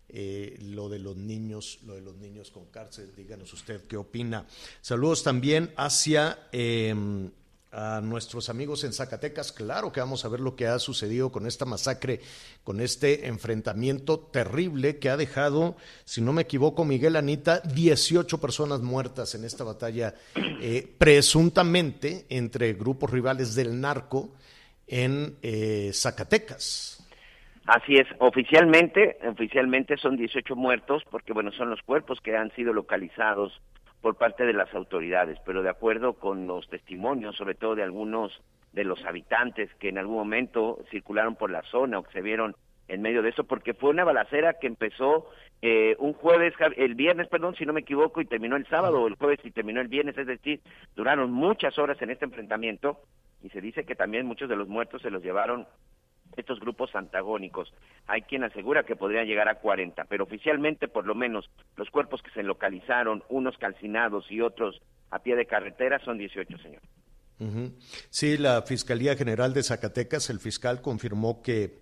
Eh, 0.09 0.57
lo 0.61 0.89
de 0.89 1.01
los 1.01 1.17
niños, 1.17 1.81
lo 1.85 1.95
de 1.95 2.01
los 2.01 2.17
niños 2.17 2.51
con 2.51 2.67
cárcel, 2.67 3.13
díganos 3.17 3.53
usted 3.53 3.83
qué 3.89 3.97
opina. 3.97 4.47
Saludos 4.81 5.25
también 5.25 5.73
hacia, 5.77 6.49
em, 6.53 7.31
a 7.73 8.01
nuestros 8.01 8.49
amigos 8.49 8.85
en 8.85 8.93
Zacatecas. 8.93 9.51
Claro 9.51 9.93
que 9.93 9.99
vamos 9.99 10.25
a 10.25 10.29
ver 10.29 10.39
lo 10.39 10.55
que 10.55 10.69
ha 10.69 10.79
sucedido 10.79 11.33
con 11.33 11.47
esta 11.47 11.65
masacre, 11.65 12.21
con 12.63 12.81
este 12.81 13.27
enfrentamiento 13.27 14.21
terrible 14.21 14.99
que 14.99 15.11
ha 15.11 15.17
dejado, 15.17 15.77
si 16.05 16.21
no 16.21 16.33
me 16.33 16.43
equivoco, 16.43 16.85
Miguel 16.85 17.17
Anita, 17.17 17.61
18 17.61 18.39
personas 18.39 18.81
muertas 18.81 19.35
en 19.35 19.45
esta 19.45 19.65
batalla, 19.65 20.15
eh, 20.37 20.89
presuntamente 20.99 22.27
entre 22.29 22.75
grupos 22.75 23.11
rivales 23.11 23.57
del 23.57 23.81
narco 23.81 24.31
en 24.87 25.37
eh, 25.43 25.91
Zacatecas. 25.93 26.96
Así 27.67 27.97
es, 27.97 28.07
oficialmente, 28.21 29.19
oficialmente 29.29 29.97
son 29.97 30.17
18 30.17 30.55
muertos 30.55 31.03
porque 31.11 31.33
bueno, 31.33 31.51
son 31.51 31.69
los 31.69 31.83
cuerpos 31.83 32.21
que 32.21 32.37
han 32.37 32.53
sido 32.53 32.73
localizados 32.73 33.61
por 34.01 34.17
parte 34.17 34.45
de 34.45 34.53
las 34.53 34.73
autoridades, 34.73 35.39
pero 35.45 35.65
de 35.65 35.71
acuerdo 35.71 36.13
con 36.13 36.47
los 36.47 36.69
testimonios, 36.69 37.35
sobre 37.35 37.57
todo 37.57 37.75
de 37.75 37.83
algunos 37.83 38.33
de 38.73 38.85
los 38.85 39.05
habitantes 39.05 39.69
que 39.81 39.89
en 39.89 39.99
algún 39.99 40.15
momento 40.15 40.79
circularon 40.93 41.35
por 41.35 41.51
la 41.51 41.63
zona 41.63 41.99
o 41.99 42.05
que 42.05 42.13
se 42.13 42.23
vieron 42.23 42.55
en 42.87 43.03
medio 43.03 43.21
de 43.21 43.31
eso, 43.31 43.43
porque 43.43 43.75
fue 43.75 43.91
una 43.91 44.05
balacera 44.05 44.55
que 44.61 44.69
empezó 44.69 45.29
eh, 45.61 45.97
un 45.99 46.13
jueves, 46.13 46.55
el 46.77 46.95
viernes, 46.95 47.27
perdón, 47.27 47.57
si 47.57 47.67
no 47.67 47.73
me 47.73 47.81
equivoco, 47.81 48.21
y 48.21 48.27
terminó 48.27 48.55
el 48.55 48.67
sábado, 48.69 49.03
o 49.03 49.09
el 49.09 49.17
jueves 49.17 49.41
y 49.43 49.51
terminó 49.51 49.81
el 49.81 49.89
viernes, 49.89 50.17
es 50.17 50.27
decir, 50.29 50.61
duraron 50.95 51.33
muchas 51.33 51.77
horas 51.81 52.01
en 52.01 52.11
este 52.11 52.27
enfrentamiento 52.27 53.01
y 53.43 53.49
se 53.49 53.61
dice 53.61 53.85
que 53.85 53.97
también 53.97 54.27
muchos 54.27 54.49
de 54.49 54.55
los 54.55 54.69
muertos 54.69 55.03
se 55.03 55.11
los 55.11 55.23
llevaron 55.23 55.67
estos 56.37 56.61
grupos 56.61 56.95
antagónicos. 56.95 57.73
Hay 58.07 58.23
quien 58.23 58.45
asegura 58.45 58.85
que 58.85 58.97
podrían 58.97 59.27
llegar 59.27 59.49
a 59.49 59.57
40, 59.57 60.05
pero 60.05 60.25
oficialmente 60.25 60.89
por 60.89 61.07
lo 61.07 61.15
menos 61.15 61.51
los 61.77 61.91
cuerpos 61.91 62.23
que 62.23 62.31
se 62.31 62.43
localizaron, 62.43 63.23
unos 63.29 63.57
calcinados 63.59 64.31
y 64.31 64.41
otros 64.41 64.81
a 65.11 65.21
pie 65.21 65.37
de 65.37 65.47
carretera, 65.47 65.99
son 66.05 66.19
18, 66.19 66.59
señor. 66.59 66.83
Sí, 68.11 68.39
la 68.39 68.63
Fiscalía 68.63 69.15
General 69.15 69.53
de 69.53 69.63
Zacatecas, 69.63 70.31
el 70.31 70.41
fiscal 70.41 70.81
confirmó 70.81 71.43
que, 71.43 71.81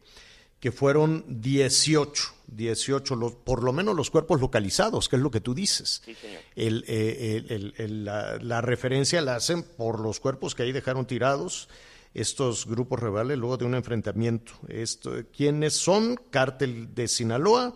que 0.59 0.73
fueron 0.73 1.25
18, 1.29 2.23
18, 2.49 3.15
los, 3.15 3.35
por 3.37 3.63
lo 3.63 3.73
menos 3.73 3.95
los 3.95 4.11
cuerpos 4.11 4.41
localizados, 4.41 5.09
que 5.09 5.17
es 5.17 5.23
lo 5.23 5.31
que 5.31 5.41
tú 5.41 5.55
dices. 5.55 6.03
Sí, 6.05 6.15
señor. 6.15 6.41
El, 6.57 6.85
eh, 6.89 7.45
el, 7.49 7.75
el, 7.77 8.05
la, 8.05 8.37
la 8.39 8.61
referencia 8.63 9.23
la 9.23 9.37
hacen 9.37 9.63
por 9.63 10.01
los 10.01 10.19
cuerpos 10.19 10.55
que 10.55 10.65
ahí 10.65 10.73
dejaron 10.73 11.07
tirados 11.07 11.69
estos 12.15 12.67
grupos 12.67 13.01
rivales 13.01 13.37
luego 13.37 13.57
de 13.57 13.65
un 13.65 13.75
enfrentamiento. 13.75 14.53
Esto, 14.69 15.13
¿Quiénes 15.37 15.75
son? 15.75 16.19
Cártel 16.31 16.95
de 16.95 17.09
Sinaloa 17.09 17.75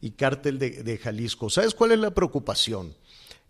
y 0.00 0.12
Cártel 0.12 0.58
de, 0.58 0.98
Jalisco. 0.98 1.50
¿Sabes 1.50 1.74
cuál 1.74 1.92
es 1.92 1.98
la 1.98 2.12
preocupación? 2.12 2.94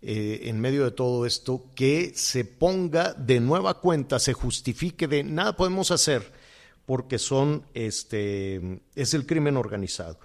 Eh, 0.01 0.41
en 0.45 0.59
medio 0.59 0.85
de 0.85 0.91
todo 0.91 1.25
esto, 1.27 1.65
que 1.75 2.13
se 2.15 2.45
ponga 2.45 3.13
de 3.13 3.39
nueva 3.39 3.79
cuenta, 3.81 4.17
se 4.17 4.33
justifique 4.33 5.07
de 5.07 5.23
nada 5.23 5.55
podemos 5.55 5.91
hacer 5.91 6.41
porque 6.85 7.19
son 7.19 7.63
este 7.73 8.81
es 8.95 9.13
el 9.13 9.25
crimen 9.25 9.57
organizado, 9.57 10.19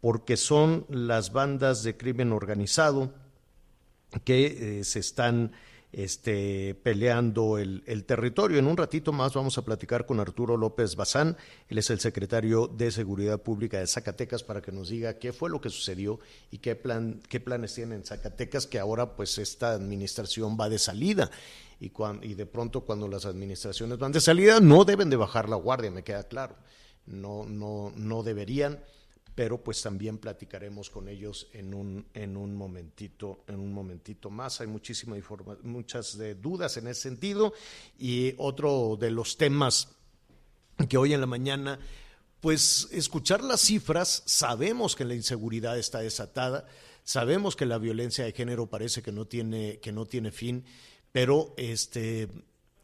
porque 0.00 0.36
son 0.36 0.84
las 0.88 1.32
bandas 1.32 1.82
de 1.82 1.96
crimen 1.96 2.32
organizado 2.32 3.14
que 4.24 4.80
eh, 4.80 4.84
se 4.84 4.98
están 4.98 5.52
este, 5.92 6.74
peleando 6.74 7.58
el, 7.58 7.82
territorio. 8.04 8.58
En 8.58 8.66
un 8.66 8.76
ratito 8.76 9.12
más 9.12 9.34
vamos 9.34 9.58
a 9.58 9.62
platicar 9.62 10.06
con 10.06 10.20
Arturo 10.20 10.56
López 10.56 10.96
Bazán, 10.96 11.36
él 11.68 11.78
es 11.78 11.90
el 11.90 12.00
secretario 12.00 12.68
de 12.68 12.90
Seguridad 12.90 13.40
Pública 13.40 13.78
de 13.78 13.86
Zacatecas, 13.86 14.42
para 14.42 14.60
que 14.62 14.72
nos 14.72 14.88
diga 14.88 15.18
qué 15.18 15.32
fue 15.32 15.50
lo 15.50 15.60
que 15.60 15.70
sucedió 15.70 16.20
y 16.50 16.58
qué, 16.58 16.76
plan, 16.76 17.20
qué 17.28 17.40
planes 17.40 17.74
tienen 17.74 18.00
en 18.00 18.04
Zacatecas, 18.04 18.66
que 18.66 18.78
ahora 18.78 19.16
pues 19.16 19.38
esta 19.38 19.72
administración 19.72 20.56
va 20.58 20.68
de 20.68 20.78
salida. 20.78 21.30
Y, 21.80 21.90
cuando, 21.90 22.26
y 22.26 22.34
de 22.34 22.46
pronto 22.46 22.82
cuando 22.82 23.08
las 23.08 23.24
administraciones 23.24 23.98
van 23.98 24.12
de 24.12 24.20
salida 24.20 24.60
no 24.60 24.84
deben 24.84 25.08
de 25.08 25.16
bajar 25.16 25.48
la 25.48 25.56
guardia, 25.56 25.90
me 25.90 26.04
queda 26.04 26.24
claro. 26.24 26.56
No, 27.06 27.44
no, 27.44 27.92
no 27.96 28.22
deberían 28.22 28.80
pero 29.34 29.62
pues 29.62 29.80
también 29.82 30.18
platicaremos 30.18 30.90
con 30.90 31.08
ellos 31.08 31.48
en 31.52 31.72
un, 31.74 32.06
en 32.14 32.36
un 32.36 32.54
momentito, 32.54 33.44
en 33.46 33.60
un 33.60 33.72
momentito 33.72 34.30
más. 34.30 34.60
Hay 34.60 34.66
muchísima 34.66 35.16
muchas 35.62 36.18
de 36.18 36.34
dudas 36.34 36.76
en 36.76 36.88
ese 36.88 37.02
sentido. 37.02 37.52
Y 37.98 38.34
otro 38.38 38.96
de 39.00 39.10
los 39.10 39.36
temas 39.36 39.88
que 40.88 40.96
hoy 40.96 41.14
en 41.14 41.20
la 41.20 41.26
mañana, 41.26 41.78
pues 42.40 42.88
escuchar 42.90 43.42
las 43.42 43.60
cifras, 43.60 44.22
sabemos 44.26 44.96
que 44.96 45.04
la 45.04 45.14
inseguridad 45.14 45.78
está 45.78 46.00
desatada, 46.00 46.66
sabemos 47.04 47.56
que 47.56 47.66
la 47.66 47.78
violencia 47.78 48.24
de 48.24 48.32
género 48.32 48.68
parece 48.68 49.02
que 49.02 49.12
no 49.12 49.26
tiene, 49.26 49.78
que 49.80 49.92
no 49.92 50.06
tiene 50.06 50.32
fin, 50.32 50.64
pero 51.12 51.54
este 51.56 52.28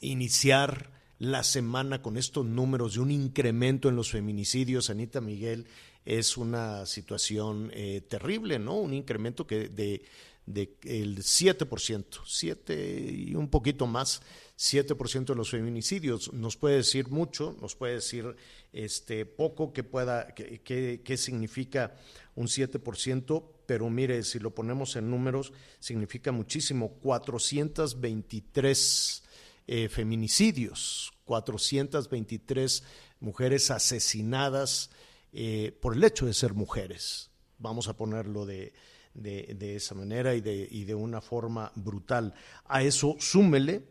iniciar 0.00 0.90
la 1.18 1.42
semana 1.42 2.02
con 2.02 2.16
estos 2.18 2.44
números 2.44 2.94
de 2.94 3.00
un 3.00 3.10
incremento 3.10 3.88
en 3.88 3.96
los 3.96 4.10
feminicidios, 4.10 4.90
Anita 4.90 5.20
Miguel, 5.20 5.66
es 6.06 6.36
una 6.36 6.86
situación 6.86 7.72
eh, 7.74 8.00
terrible, 8.08 8.60
¿no? 8.60 8.76
Un 8.76 8.94
incremento 8.94 9.46
que 9.46 9.68
de, 9.68 10.02
de 10.46 10.76
el 10.84 11.18
7%, 11.18 12.20
7 12.24 13.12
y 13.12 13.34
un 13.34 13.48
poquito 13.48 13.86
más, 13.88 14.22
7% 14.56 15.26
de 15.26 15.34
los 15.34 15.50
feminicidios. 15.50 16.32
Nos 16.32 16.56
puede 16.56 16.76
decir 16.76 17.08
mucho, 17.08 17.56
nos 17.60 17.74
puede 17.74 17.94
decir 17.94 18.36
este 18.72 19.26
poco 19.26 19.72
que 19.72 19.82
pueda, 19.82 20.28
qué 20.28 21.02
que, 21.04 21.16
significa 21.16 21.96
un 22.36 22.46
7%, 22.46 23.44
pero 23.66 23.90
mire, 23.90 24.22
si 24.22 24.38
lo 24.38 24.54
ponemos 24.54 24.94
en 24.94 25.10
números, 25.10 25.52
significa 25.80 26.30
muchísimo, 26.30 26.90
423 27.02 29.24
eh, 29.66 29.88
feminicidios, 29.88 31.12
423 31.24 32.84
mujeres 33.18 33.72
asesinadas 33.72 34.90
eh, 35.38 35.76
por 35.82 35.94
el 35.94 36.02
hecho 36.02 36.24
de 36.24 36.32
ser 36.32 36.54
mujeres. 36.54 37.30
Vamos 37.58 37.88
a 37.88 37.96
ponerlo 37.96 38.46
de, 38.46 38.72
de, 39.12 39.76
esa 39.76 39.94
manera 39.94 40.34
y 40.34 40.40
de, 40.40 40.66
y 40.70 40.84
de, 40.84 40.94
una 40.94 41.20
forma 41.20 41.70
brutal. 41.74 42.32
A 42.64 42.82
eso 42.82 43.16
súmele 43.18 43.82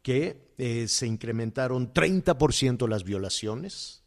que 0.00 0.52
eh, 0.58 0.86
se 0.86 1.08
incrementaron 1.08 1.92
30% 1.92 2.88
las 2.88 3.02
violaciones 3.02 4.04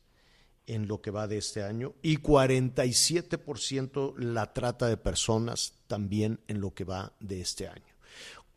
en 0.67 0.87
lo 0.87 1.01
que 1.01 1.11
va 1.11 1.27
de 1.27 1.39
este 1.39 1.63
año 1.63 1.95
y 2.01 2.19
47% 2.19 4.17
la 4.17 4.53
trata 4.53 4.87
de 4.87 4.95
personas 4.95 5.73
también 5.87 6.39
en 6.47 6.61
lo 6.61 6.73
que 6.73 6.85
va 6.85 7.11
de 7.19 7.41
este 7.41 7.67
año. 7.67 7.93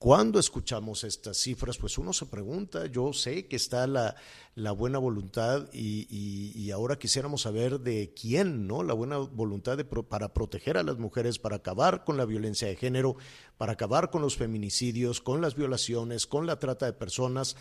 Cuando 0.02 0.40
escuchamos 0.40 1.04
estas 1.04 1.36
cifras, 1.36 1.78
pues 1.78 1.96
uno 1.96 2.12
se 2.12 2.26
pregunta, 2.26 2.86
yo 2.86 3.12
sé 3.12 3.46
que 3.46 3.54
está 3.54 3.86
la, 3.86 4.16
la 4.56 4.72
buena 4.72 4.98
voluntad 4.98 5.68
y, 5.72 6.08
y, 6.10 6.70
ahora 6.72 6.98
quisiéramos 6.98 7.42
saber 7.42 7.78
de 7.78 8.12
quién, 8.12 8.66
¿no? 8.66 8.82
La 8.82 8.94
buena 8.94 9.18
voluntad 9.18 9.76
de 9.76 9.84
para 9.84 10.34
proteger 10.34 10.76
a 10.76 10.82
las 10.82 10.98
mujeres, 10.98 11.38
para 11.38 11.54
acabar 11.54 12.02
con 12.02 12.16
la 12.16 12.24
violencia 12.24 12.66
de 12.66 12.74
género, 12.74 13.14
para 13.56 13.74
acabar 13.74 14.10
con 14.10 14.22
los 14.22 14.36
feminicidios, 14.36 15.20
con 15.20 15.40
las 15.40 15.54
violaciones, 15.54 16.26
con 16.26 16.48
la 16.48 16.58
trata 16.58 16.86
de 16.86 16.94
personas, 16.94 17.54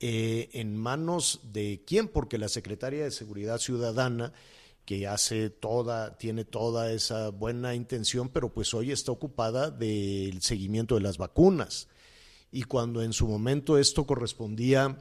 eh, 0.00 0.48
en 0.54 0.74
manos 0.76 1.38
de 1.52 1.84
quién, 1.86 2.08
porque 2.08 2.36
la 2.36 2.48
Secretaria 2.48 3.04
de 3.04 3.12
Seguridad 3.12 3.58
Ciudadana 3.58 4.32
que 4.86 5.06
hace 5.08 5.50
toda, 5.50 6.16
tiene 6.16 6.44
toda 6.44 6.92
esa 6.92 7.30
buena 7.30 7.74
intención, 7.74 8.28
pero 8.28 8.54
pues 8.54 8.72
hoy 8.72 8.92
está 8.92 9.10
ocupada 9.10 9.70
del 9.70 10.40
seguimiento 10.40 10.94
de 10.94 11.00
las 11.00 11.18
vacunas. 11.18 11.88
Y 12.52 12.62
cuando 12.62 13.02
en 13.02 13.12
su 13.12 13.26
momento 13.26 13.76
esto 13.76 14.06
correspondía 14.06 14.96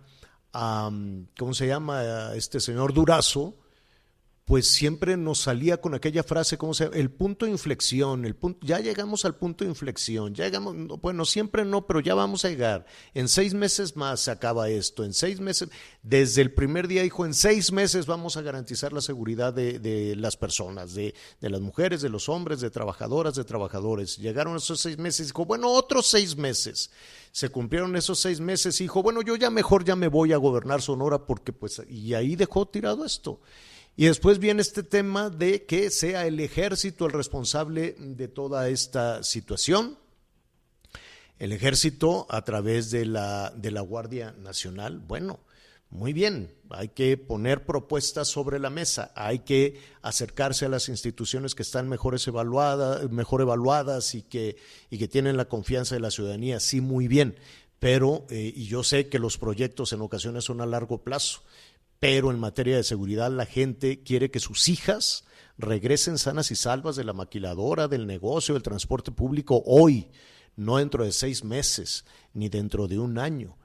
a, 0.52 0.92
¿cómo 1.38 1.54
se 1.54 1.68
llama?, 1.68 2.00
a 2.00 2.36
este 2.36 2.60
señor 2.60 2.94
Durazo, 2.94 3.56
pues 4.46 4.68
siempre 4.68 5.18
nos 5.18 5.40
salía 5.40 5.78
con 5.78 5.96
aquella 5.96 6.22
frase, 6.22 6.56
¿cómo 6.56 6.76
se 6.76 6.84
llama? 6.84 6.98
El 6.98 7.10
punto 7.10 7.46
de 7.46 7.52
inflexión, 7.52 8.26
el 8.26 8.36
punto, 8.36 8.66
ya 8.66 8.80
llegamos 8.80 9.26
al 9.26 9.36
punto 9.36 9.64
de 9.64 9.72
inflexión, 9.72 10.36
ya 10.36 10.46
llegamos, 10.46 10.76
bueno, 11.02 11.26
siempre 11.26 11.66
no, 11.66 11.88
pero 11.88 12.00
ya 12.00 12.14
vamos 12.14 12.46
a 12.46 12.50
llegar. 12.50 12.86
En 13.16 13.28
seis 13.28 13.56
meses 13.56 13.96
más 13.96 14.20
se 14.20 14.30
acaba 14.30 14.70
esto, 14.70 15.04
en 15.04 15.16
seis 15.16 15.40
meses, 15.40 15.70
desde 16.04 16.44
el 16.44 16.54
primer 16.54 16.88
día 16.88 17.02
dijo, 17.02 17.26
en 17.26 17.34
seis 17.34 17.72
meses 17.72 18.06
vamos 18.06 18.38
a 18.38 18.44
garantizar 18.44 18.94
la 18.94 19.02
seguridad 19.02 19.52
de, 19.52 19.80
de 19.80 20.16
las 20.16 20.38
personas, 20.38 20.94
de, 20.94 21.16
de, 21.42 21.50
las 21.50 21.62
mujeres, 21.62 22.04
de 22.04 22.10
los 22.10 22.30
hombres, 22.30 22.62
de 22.62 22.70
trabajadoras, 22.70 23.34
de 23.34 23.46
trabajadores. 23.46 24.18
Llegaron 24.18 24.58
esos 24.58 24.80
seis 24.80 25.00
meses, 25.00 25.28
dijo, 25.28 25.46
bueno, 25.46 25.72
otros 25.72 26.06
seis 26.06 26.38
meses. 26.38 26.92
Se 27.32 27.50
cumplieron 27.50 27.96
esos 27.96 28.20
seis 28.20 28.40
meses 28.40 28.80
y 28.80 28.84
dijo, 28.84 29.02
bueno, 29.02 29.24
yo 29.24 29.36
ya 29.38 29.50
mejor 29.50 29.84
ya 29.84 29.96
me 29.96 30.08
voy 30.08 30.34
a 30.34 30.38
gobernar 30.38 30.84
Sonora 30.84 31.26
porque 31.26 31.52
pues, 31.52 31.82
y 31.90 32.14
ahí 32.14 32.36
dejó 32.36 32.68
tirado 32.68 33.04
esto. 33.04 33.42
Y 33.98 34.06
después 34.06 34.40
viene 34.40 34.62
este 34.62 34.84
tema 34.84 35.30
de 35.30 35.66
que 35.66 35.90
sea 35.90 36.28
el 36.28 36.40
ejército 36.40 37.06
el 37.06 37.14
responsable 37.14 37.96
de 37.98 38.28
toda 38.28 38.68
esta 38.68 39.24
situación. 39.24 39.98
El 41.40 41.54
ejército 41.54 42.28
a 42.30 42.44
través 42.44 42.92
de 42.92 43.06
la, 43.06 43.54
de 43.56 43.72
la 43.72 43.82
Guardia 43.82 44.34
Nacional. 44.34 45.00
Bueno, 45.00 45.40
muy 45.90 46.12
bien, 46.12 46.54
hay 46.72 46.90
que 46.90 47.16
poner 47.16 47.66
propuestas 47.66 48.28
sobre 48.28 48.60
la 48.60 48.70
mesa, 48.70 49.14
hay 49.16 49.40
que 49.40 49.80
acercarse 50.02 50.66
a 50.66 50.70
las 50.70 50.90
instituciones 50.90 51.56
que 51.56 51.64
están 51.64 51.88
mejores 51.88 52.28
evaluadas, 52.28 53.10
mejor 53.12 53.42
evaluadas 53.42 54.14
y 54.16 54.24
que, 54.24 54.58
y 54.90 54.98
que 54.98 55.08
tienen 55.08 55.38
la 55.38 55.46
confianza 55.46 55.96
de 55.96 56.02
la 56.02 56.12
ciudadanía. 56.12 56.60
Sí, 56.60 56.82
muy 56.82 57.08
bien 57.08 57.36
pero, 57.80 58.26
eh, 58.30 58.54
y 58.56 58.66
yo 58.66 58.84
sé 58.84 59.10
que 59.10 59.20
los 59.20 59.38
proyectos 59.38 59.94
en 59.94 60.02
ocasiones 60.02 60.46
son 60.46 60.60
a 60.60 60.66
largo 60.66 61.04
plazo, 61.04 61.42
pero 62.00 62.32
en 62.32 62.40
materia 62.40 62.76
de 62.76 62.84
seguridad 62.84 63.32
la 63.32 63.46
gente 63.46 64.04
quiere 64.04 64.32
que 64.32 64.40
sus 64.40 64.68
hijas 64.70 65.26
regresen 65.58 66.18
sanas 66.18 66.52
y 66.52 66.56
salvas 66.56 66.96
de 66.96 67.04
la 67.04 67.14
maquiladora, 67.14 67.88
del 67.88 68.08
negocio, 68.08 68.54
del 68.54 68.64
transporte 68.64 69.12
público 69.12 69.64
hoy, 69.66 70.10
no 70.56 70.78
dentro 70.78 71.04
de 71.04 71.12
seis 71.12 71.44
meses, 71.44 72.06
ni 72.34 72.50
dentro 72.50 72.88
de 72.88 73.00
un 73.00 73.18
año. 73.18 73.58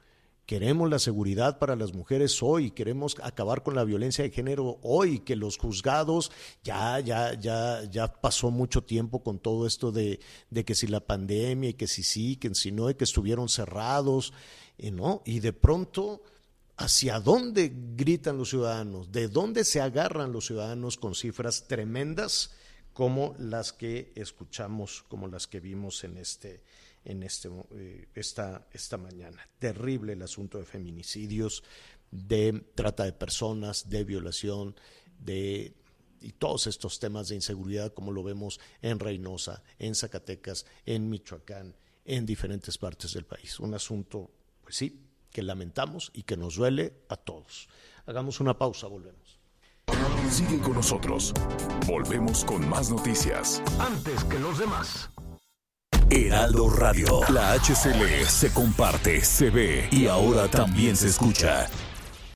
Queremos 0.46 0.90
la 0.90 0.98
seguridad 0.98 1.60
para 1.60 1.76
las 1.76 1.94
mujeres 1.94 2.42
hoy, 2.42 2.72
queremos 2.72 3.16
acabar 3.22 3.62
con 3.62 3.76
la 3.76 3.84
violencia 3.84 4.24
de 4.24 4.30
género 4.30 4.80
hoy, 4.82 5.20
que 5.20 5.36
los 5.36 5.56
juzgados 5.56 6.32
ya, 6.64 6.98
ya, 6.98 7.34
ya, 7.34 7.84
ya 7.84 8.12
pasó 8.12 8.50
mucho 8.50 8.82
tiempo 8.82 9.22
con 9.22 9.38
todo 9.38 9.64
esto 9.64 9.92
de, 9.92 10.18
de 10.50 10.64
que 10.64 10.74
si 10.74 10.88
la 10.88 11.06
pandemia 11.06 11.70
y 11.70 11.74
que 11.74 11.86
si 11.86 12.02
sí, 12.02 12.34
que 12.34 12.52
si 12.56 12.72
no, 12.72 12.90
y 12.90 12.94
que 12.94 13.04
estuvieron 13.04 13.48
cerrados, 13.48 14.32
y 14.76 14.90
no, 14.90 15.22
y 15.24 15.38
de 15.38 15.52
pronto 15.52 16.22
hacia 16.80 17.20
dónde 17.20 17.70
gritan 17.94 18.38
los 18.38 18.48
ciudadanos, 18.48 19.12
de 19.12 19.28
dónde 19.28 19.64
se 19.64 19.82
agarran 19.82 20.32
los 20.32 20.46
ciudadanos 20.46 20.96
con 20.96 21.14
cifras 21.14 21.68
tremendas 21.68 22.52
como 22.94 23.34
las 23.38 23.74
que 23.74 24.12
escuchamos, 24.16 25.04
como 25.08 25.28
las 25.28 25.46
que 25.46 25.60
vimos 25.60 26.04
en 26.04 26.16
este 26.16 26.62
en 27.04 27.22
este, 27.22 27.48
eh, 27.72 28.08
esta, 28.14 28.66
esta 28.72 28.98
mañana. 28.98 29.46
Terrible 29.58 30.12
el 30.14 30.22
asunto 30.22 30.58
de 30.58 30.64
feminicidios, 30.64 31.62
de 32.10 32.64
trata 32.74 33.04
de 33.04 33.12
personas, 33.12 33.88
de 33.88 34.04
violación, 34.04 34.74
de 35.18 35.74
y 36.22 36.32
todos 36.32 36.66
estos 36.66 36.98
temas 36.98 37.28
de 37.28 37.36
inseguridad 37.36 37.94
como 37.94 38.12
lo 38.12 38.22
vemos 38.22 38.60
en 38.82 38.98
Reynosa, 38.98 39.62
en 39.78 39.94
Zacatecas, 39.94 40.66
en 40.84 41.08
Michoacán, 41.08 41.74
en 42.04 42.26
diferentes 42.26 42.76
partes 42.76 43.14
del 43.14 43.24
país. 43.24 43.58
Un 43.60 43.72
asunto, 43.72 44.30
pues 44.62 44.76
sí, 44.76 45.09
que 45.30 45.42
lamentamos 45.42 46.10
y 46.14 46.22
que 46.24 46.36
nos 46.36 46.56
duele 46.56 46.94
a 47.08 47.16
todos. 47.16 47.68
Hagamos 48.06 48.40
una 48.40 48.58
pausa, 48.58 48.86
volvemos. 48.86 49.40
Sigue 50.30 50.58
con 50.60 50.74
nosotros. 50.74 51.32
Volvemos 51.86 52.44
con 52.44 52.68
más 52.68 52.90
noticias. 52.90 53.62
Antes 53.78 54.24
que 54.24 54.38
los 54.38 54.58
demás. 54.58 55.10
Heraldo 56.08 56.70
Radio. 56.70 57.20
La 57.30 57.52
HCL 57.54 58.26
se 58.26 58.52
comparte, 58.52 59.24
se 59.24 59.50
ve 59.50 59.88
y 59.92 60.06
ahora 60.06 60.48
también 60.48 60.96
se 60.96 61.08
escucha. 61.08 61.68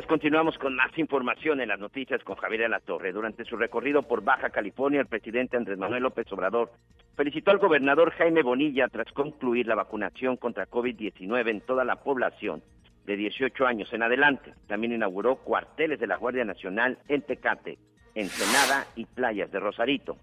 Continuamos 0.00 0.56
con 0.56 0.74
más 0.74 0.96
información 0.96 1.60
en 1.60 1.68
las 1.68 1.78
noticias 1.78 2.24
con 2.24 2.36
Javier 2.36 2.70
La 2.70 2.80
Torre. 2.80 3.12
Durante 3.12 3.44
su 3.44 3.58
recorrido 3.58 4.02
por 4.02 4.24
Baja 4.24 4.48
California, 4.48 5.00
el 5.00 5.06
presidente 5.06 5.58
Andrés 5.58 5.76
Manuel 5.76 6.04
López 6.04 6.32
Obrador 6.32 6.70
felicitó 7.14 7.50
al 7.50 7.58
gobernador 7.58 8.10
Jaime 8.12 8.42
Bonilla 8.42 8.88
tras 8.88 9.12
concluir 9.12 9.66
la 9.66 9.74
vacunación 9.74 10.38
contra 10.38 10.66
COVID-19 10.66 11.50
en 11.50 11.60
toda 11.60 11.84
la 11.84 11.96
población 11.96 12.62
de 13.04 13.16
18 13.18 13.66
años 13.66 13.92
en 13.92 14.02
adelante. 14.02 14.54
También 14.66 14.94
inauguró 14.94 15.36
cuarteles 15.36 16.00
de 16.00 16.06
la 16.06 16.16
Guardia 16.16 16.46
Nacional 16.46 16.96
en 17.08 17.20
Tecate, 17.20 17.76
Ensenada 18.14 18.86
y 18.96 19.04
playas 19.04 19.52
de 19.52 19.60
Rosarito. 19.60 20.16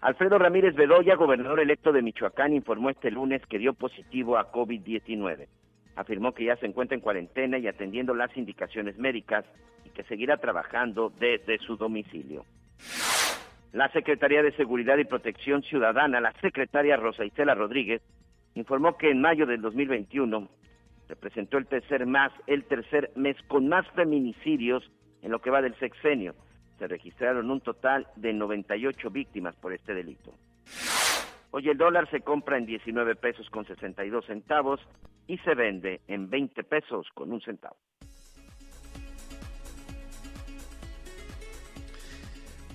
Alfredo 0.00 0.36
Ramírez 0.36 0.74
Bedoya, 0.74 1.14
gobernador 1.14 1.60
electo 1.60 1.92
de 1.92 2.02
Michoacán, 2.02 2.54
informó 2.54 2.90
este 2.90 3.12
lunes 3.12 3.40
que 3.46 3.60
dio 3.60 3.72
positivo 3.72 4.36
a 4.36 4.50
COVID-19 4.50 5.46
afirmó 5.98 6.32
que 6.32 6.44
ya 6.44 6.56
se 6.56 6.66
encuentra 6.66 6.94
en 6.94 7.00
cuarentena 7.00 7.58
y 7.58 7.66
atendiendo 7.66 8.14
las 8.14 8.34
indicaciones 8.36 8.96
médicas 8.98 9.44
y 9.84 9.90
que 9.90 10.04
seguirá 10.04 10.36
trabajando 10.36 11.12
desde 11.18 11.58
su 11.58 11.76
domicilio. 11.76 12.44
La 13.72 13.90
Secretaría 13.90 14.42
de 14.44 14.52
Seguridad 14.52 14.96
y 14.98 15.04
Protección 15.04 15.62
Ciudadana, 15.64 16.20
la 16.20 16.32
secretaria 16.40 16.96
Rosa 16.96 17.24
Isela 17.24 17.54
Rodríguez, 17.56 18.00
informó 18.54 18.96
que 18.96 19.10
en 19.10 19.20
mayo 19.20 19.44
del 19.44 19.60
2021 19.60 20.48
representó 21.08 21.58
el 21.58 21.66
tercer 21.66 22.06
más 22.06 22.30
el 22.46 22.64
tercer 22.64 23.10
mes 23.16 23.36
con 23.48 23.68
más 23.68 23.84
feminicidios 23.90 24.88
en 25.22 25.32
lo 25.32 25.40
que 25.40 25.50
va 25.50 25.62
del 25.62 25.74
sexenio. 25.80 26.36
Se 26.78 26.86
registraron 26.86 27.50
un 27.50 27.60
total 27.60 28.06
de 28.14 28.32
98 28.32 29.10
víctimas 29.10 29.56
por 29.56 29.72
este 29.72 29.94
delito. 29.94 30.32
Hoy 31.50 31.68
el 31.68 31.76
dólar 31.76 32.08
se 32.10 32.20
compra 32.20 32.56
en 32.56 32.66
19 32.66 33.16
pesos 33.16 33.50
con 33.50 33.66
62 33.66 34.26
centavos 34.26 34.80
y 35.28 35.36
se 35.38 35.54
vende 35.54 36.00
en 36.08 36.28
20 36.28 36.64
pesos 36.64 37.06
con 37.14 37.30
un 37.30 37.40
centavo. 37.40 37.76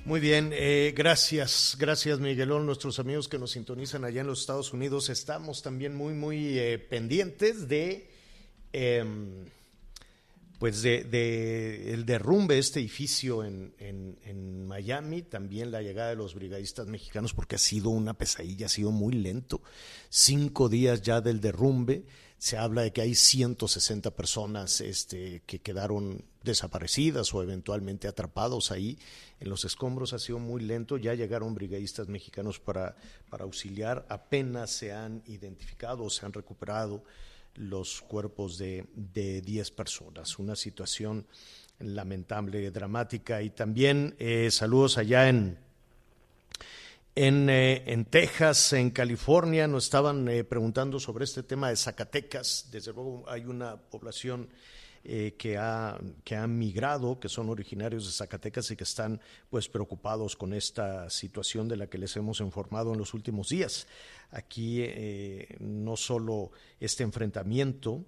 Muy 0.06 0.20
bien, 0.20 0.52
eh, 0.54 0.94
gracias, 0.96 1.78
gracias 1.80 2.20
Miguelón, 2.20 2.66
nuestros 2.66 3.00
amigos 3.00 3.30
que 3.30 3.40
nos 3.40 3.52
sintonizan 3.52 4.04
allá 4.04 4.22
en 4.22 4.28
los 4.28 4.42
Estados 4.42 4.74
Unidos. 4.74 5.10
Estamos 5.10 5.62
también 5.62 5.96
muy, 5.96 6.14
muy 6.14 6.60
eh, 6.60 6.78
pendientes 6.78 7.70
de, 7.70 8.10
eh, 8.74 9.06
pues 10.60 10.82
de, 10.82 11.94
el 11.94 12.06
derrumbe 12.06 12.56
de 12.56 12.60
este 12.60 12.82
edificio 12.82 13.46
en, 13.46 13.74
en, 13.80 14.68
Miami, 14.68 15.22
también 15.22 15.72
la 15.72 15.82
llegada 15.82 16.10
de 16.10 16.16
los 16.16 16.34
brigadistas 16.34 16.88
mexicanos, 16.88 17.34
porque 17.34 17.56
ha 17.56 17.60
sido 17.60 17.90
una 17.90 18.14
pesadilla, 18.16 18.66
ha 18.66 18.70
sido 18.70 18.92
muy 18.92 19.14
lento. 19.14 19.62
Cinco 20.10 20.68
días 20.68 21.02
ya 21.02 21.22
del 21.22 21.40
derrumbe 21.40 22.04
se 22.44 22.58
habla 22.58 22.82
de 22.82 22.92
que 22.92 23.00
hay 23.00 23.16
160 23.16 24.12
personas 24.18 24.82
este, 24.82 25.44
que 25.46 25.60
quedaron 25.60 26.26
desaparecidas 26.44 27.34
o 27.34 27.42
eventualmente 27.42 28.10
atrapados 28.10 28.70
ahí 28.70 29.00
en 29.40 29.48
los 29.48 29.64
escombros. 29.64 30.12
Ha 30.12 30.20
sido 30.20 30.40
muy 30.40 30.62
lento. 30.62 30.98
Ya 30.98 31.14
llegaron 31.14 31.56
brigadistas 31.56 32.10
mexicanos 32.10 32.60
para, 32.60 32.98
para 33.30 33.46
auxiliar. 33.46 34.06
Apenas 34.10 34.72
se 34.72 34.92
han 34.92 35.24
identificado 35.26 36.10
se 36.10 36.26
han 36.26 36.34
recuperado 36.34 37.06
los 37.56 38.02
cuerpos 38.02 38.58
de, 38.58 38.88
de 38.94 39.40
10 39.40 39.72
personas. 39.72 40.38
Una 40.38 40.58
situación 40.58 41.26
lamentable, 41.80 42.72
dramática. 42.72 43.42
Y 43.42 43.52
también 43.52 44.16
eh, 44.20 44.50
saludos 44.52 44.98
allá 44.98 45.30
en, 45.30 45.58
en, 47.16 47.50
eh, 47.50 47.84
en, 47.86 48.06
Texas, 48.06 48.74
en 48.74 48.92
California, 48.92 49.68
nos 49.68 49.86
estaban 49.86 50.28
eh, 50.28 50.44
preguntando 50.44 51.00
sobre 51.00 51.26
este 51.26 51.44
tema 51.44 51.70
de 51.70 51.76
Zacatecas. 51.76 52.70
Desde 52.72 52.94
luego 52.94 53.24
hay 53.28 53.46
una 53.46 53.78
población 53.78 54.50
eh, 55.06 55.36
que, 55.38 55.58
ha, 55.58 56.00
que 56.24 56.38
ha 56.38 56.48
migrado, 56.48 57.20
que 57.20 57.28
son 57.28 57.50
originarios 57.50 58.06
de 58.06 58.14
Zacatecas 58.14 58.72
y 58.72 58.78
que 58.78 58.86
están 58.86 59.20
pues 59.50 59.68
preocupados 59.68 60.38
con 60.38 60.54
esta 60.54 61.10
situación 61.10 61.68
de 61.68 61.76
la 61.76 61.88
que 61.88 61.98
les 61.98 62.16
hemos 62.16 62.40
informado 62.40 62.94
en 62.94 63.00
los 63.00 63.14
últimos 63.14 63.50
días. 63.50 63.86
Aquí 64.32 64.78
eh, 64.80 65.58
no 65.60 65.98
solo 65.98 66.52
este 66.80 67.04
enfrentamiento 67.04 68.06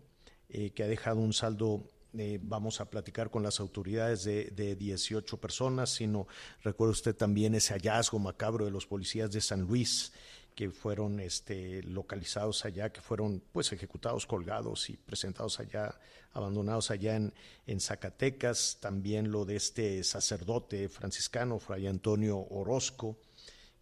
eh, 0.47 0.69
que 0.69 0.83
ha 0.83 0.87
dejado 0.87 1.19
un 1.19 1.33
saldo 1.33 1.83
eh, 2.17 2.39
vamos 2.41 2.81
a 2.81 2.89
platicar 2.89 3.29
con 3.29 3.43
las 3.43 3.59
autoridades 3.59 4.23
de, 4.23 4.45
de, 4.45 4.75
18 4.75 5.37
personas, 5.37 5.89
sino 5.89 6.27
recuerda 6.63 6.91
usted 6.91 7.15
también 7.15 7.55
ese 7.55 7.73
hallazgo 7.73 8.19
macabro 8.19 8.65
de 8.65 8.71
los 8.71 8.85
policías 8.85 9.31
de 9.31 9.41
San 9.41 9.61
Luis 9.61 10.11
que 10.55 10.71
fueron 10.71 11.19
este, 11.19 11.83
localizados 11.83 12.63
allá, 12.65 12.91
que 12.91 13.01
fueron 13.01 13.43
pues 13.51 13.71
ejecutados, 13.73 14.25
colgados 14.25 14.89
y 14.89 14.95
presentados 14.95 15.59
allá, 15.59 15.99
abandonados 16.31 16.91
allá 16.91 17.17
en, 17.17 17.79
Zacatecas, 17.79 18.77
también 18.79 19.31
lo 19.31 19.43
de 19.43 19.57
este 19.57 20.03
sacerdote 20.03 20.87
franciscano, 20.87 21.59
Fray 21.59 21.87
Antonio 21.87 22.37
Orozco, 22.49 23.17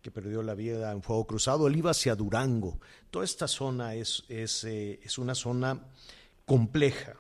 que 0.02 0.12
perdió 0.12 0.42
la 0.42 0.56
vida 0.56 0.92
en 0.92 1.04
fuego 1.04 1.28
cruzado, 1.28 1.68
él 1.68 1.78
iba 1.78 1.92
hacia 1.92 2.16
Durango. 2.16 2.80
Toda 3.12 3.24
esta 3.24 3.48
zona 3.48 3.94
es, 3.94 4.26
es, 4.28 4.64
eh, 4.64 5.00
es 5.04 5.18
una 5.18 5.36
zona 5.36 5.80
compleja, 6.46 7.16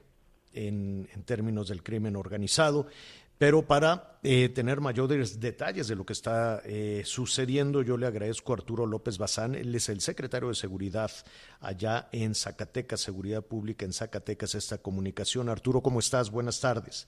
en, 0.53 1.09
en, 1.13 1.23
términos 1.23 1.67
del 1.67 1.83
crimen 1.83 2.15
organizado. 2.15 2.87
Pero 3.37 3.65
para 3.65 4.19
eh, 4.23 4.49
tener 4.49 4.79
mayores 4.79 5.39
detalles 5.39 5.87
de 5.87 5.95
lo 5.95 6.05
que 6.05 6.13
está 6.13 6.61
eh, 6.65 7.01
sucediendo, 7.03 7.81
yo 7.81 7.97
le 7.97 8.05
agradezco 8.05 8.53
a 8.53 8.57
Arturo 8.57 8.85
López 8.85 9.17
Bazán, 9.17 9.55
él 9.55 9.73
es 9.75 9.89
el 9.89 10.01
secretario 10.01 10.49
de 10.49 10.55
Seguridad 10.55 11.11
allá 11.59 12.07
en 12.11 12.35
Zacatecas, 12.35 13.01
Seguridad 13.01 13.43
Pública 13.43 13.85
en 13.85 13.91
Zacatecas, 13.91 14.55
esta 14.55 14.77
comunicación. 14.77 15.49
Arturo, 15.49 15.81
¿cómo 15.81 15.99
estás? 15.99 16.31
Buenas 16.31 16.61
tardes. 16.61 17.07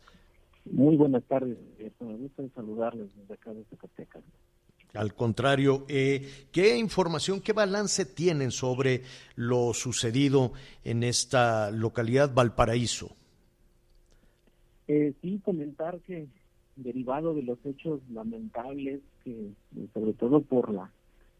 Muy 0.65 0.97
buenas 0.97 1.23
tardes, 1.23 1.57
me 1.99 2.15
gusta 2.17 2.43
saludarles 2.55 3.15
desde 3.15 3.33
acá 3.35 3.53
de 3.53 3.63
Zacatecas. 3.65 4.23
Al 4.95 5.13
contrario, 5.13 5.85
eh, 5.87 6.47
¿qué 6.51 6.77
información, 6.77 7.41
qué 7.41 7.53
balance 7.53 8.05
tienen 8.05 8.51
sobre 8.51 9.03
lo 9.35 9.73
sucedido 9.73 10.53
en 10.83 11.03
esta 11.03 11.69
localidad 11.69 12.33
Valparaíso? 12.33 13.15
Eh, 14.87 15.13
sí, 15.21 15.39
comentar 15.43 15.99
que 16.01 16.27
derivado 16.75 17.33
de 17.33 17.43
los 17.43 17.57
hechos 17.65 18.01
lamentables, 18.09 19.01
que 19.23 19.51
sobre 19.93 20.13
todo 20.13 20.41
por 20.41 20.71
la 20.73 20.91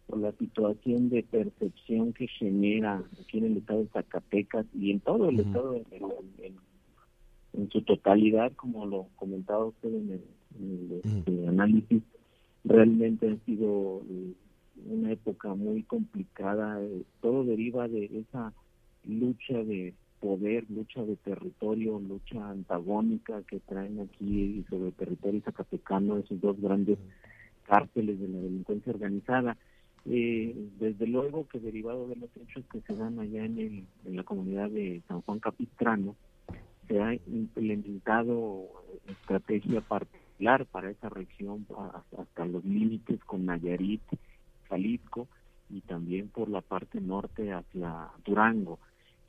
por 0.08 0.20
la 0.20 0.32
situación 0.34 1.10
de 1.10 1.24
percepción 1.24 2.14
que 2.14 2.28
genera 2.28 3.04
aquí 3.20 3.40
en 3.40 3.46
el 3.46 3.58
estado 3.58 3.80
de 3.82 3.88
Zacatecas 3.90 4.68
y 4.74 4.92
en 4.92 5.00
todo 5.00 5.30
el 5.30 5.40
estado 5.40 5.74
en, 5.76 5.84
en- 6.38 6.56
en 7.54 7.70
su 7.72 7.82
totalidad, 7.82 8.52
como 8.54 8.86
lo 8.86 9.08
comentaba 9.16 9.66
usted 9.66 9.90
en 9.90 10.12
el, 10.12 10.22
en 10.60 10.92
el, 10.92 11.02
este, 11.04 11.48
análisis, 11.48 12.04
realmente 12.66 13.30
ha 13.32 13.46
sido 13.46 14.04
eh, 14.10 14.34
una 14.86 15.12
época 15.12 15.56
muy 15.56 15.82
complicada. 15.84 16.84
eh, 16.84 17.02
todo 17.22 17.44
deriva 17.44 17.88
de 17.88 18.06
esa 18.06 18.54
lucha 19.06 19.64
de 19.64 19.96
poder, 20.26 20.66
lucha 20.70 21.04
de 21.04 21.18
territorio, 21.18 22.00
lucha 22.00 22.50
antagónica 22.50 23.44
que 23.44 23.60
traen 23.60 24.00
aquí 24.00 24.66
sobre 24.70 24.88
el 24.88 24.94
territorio 24.94 25.42
zacatecano 25.42 26.18
esos 26.18 26.42
dos 26.42 26.60
grandes 26.60 26.98
cárteles 27.68 28.20
de 28.20 28.28
la 28.28 28.40
delincuencia 28.40 28.92
organizada. 28.92 29.56
Eh, 30.08 30.56
desde 30.80 31.06
luego 31.06 31.48
que 31.48 31.60
derivado 31.60 32.08
de 32.08 32.16
los 32.16 32.30
hechos 32.38 32.64
que 32.72 32.82
se 32.82 32.96
dan 32.96 33.20
allá 33.20 33.46
en, 33.46 33.60
el- 33.60 33.86
en 34.06 34.16
la 34.16 34.24
comunidad 34.24 34.70
de 34.72 35.04
San 35.08 35.22
Juan 35.22 35.40
Capistrano, 35.40 36.16
se 36.88 37.00
ha 37.02 37.14
implementado 37.14 38.66
estrategia 39.08 39.82
particular 39.82 40.66
para 40.66 40.90
esa 40.90 41.10
región 41.10 41.68
hasta 42.18 42.46
los 42.46 42.66
límites 42.66 43.24
con 43.26 43.46
Nayarit, 43.46 44.02
Jalisco 44.70 45.28
y 45.70 45.82
también 45.82 46.30
por 46.30 46.50
la 46.50 46.62
parte 46.62 47.00
norte 47.00 47.52
hacia 47.54 48.10
Durango. 48.26 48.80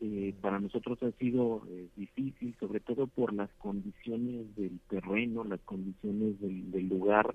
Eh, 0.01 0.35
para 0.41 0.61
nosotros 0.61 1.03
ha 1.03 1.11
sido 1.13 1.63
eh, 1.71 1.89
difícil, 1.97 2.55
sobre 2.61 2.81
todo 2.81 3.07
por 3.07 3.33
las 3.33 3.51
condiciones 3.59 4.55
del 4.57 4.79
terreno, 4.89 5.45
las 5.45 5.61
condiciones 5.61 6.41
del, 6.41 6.89
lugar. 6.89 7.35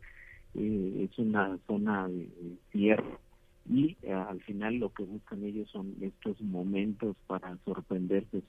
Eh, 0.54 1.08
es 1.10 1.18
una 1.18 1.58
zona 1.68 2.08
de, 2.08 2.26
de 2.26 2.58
tierra 2.72 3.20
y 3.70 3.98
eh, 4.02 4.12
al 4.12 4.42
final 4.42 4.76
lo 4.76 4.94
que 4.94 5.04
buscan 5.04 5.44
ellos 5.44 5.70
son 5.70 5.96
estos 6.02 6.42
momentos 6.42 7.16
para 7.28 7.58
sorprenderse 7.66 8.42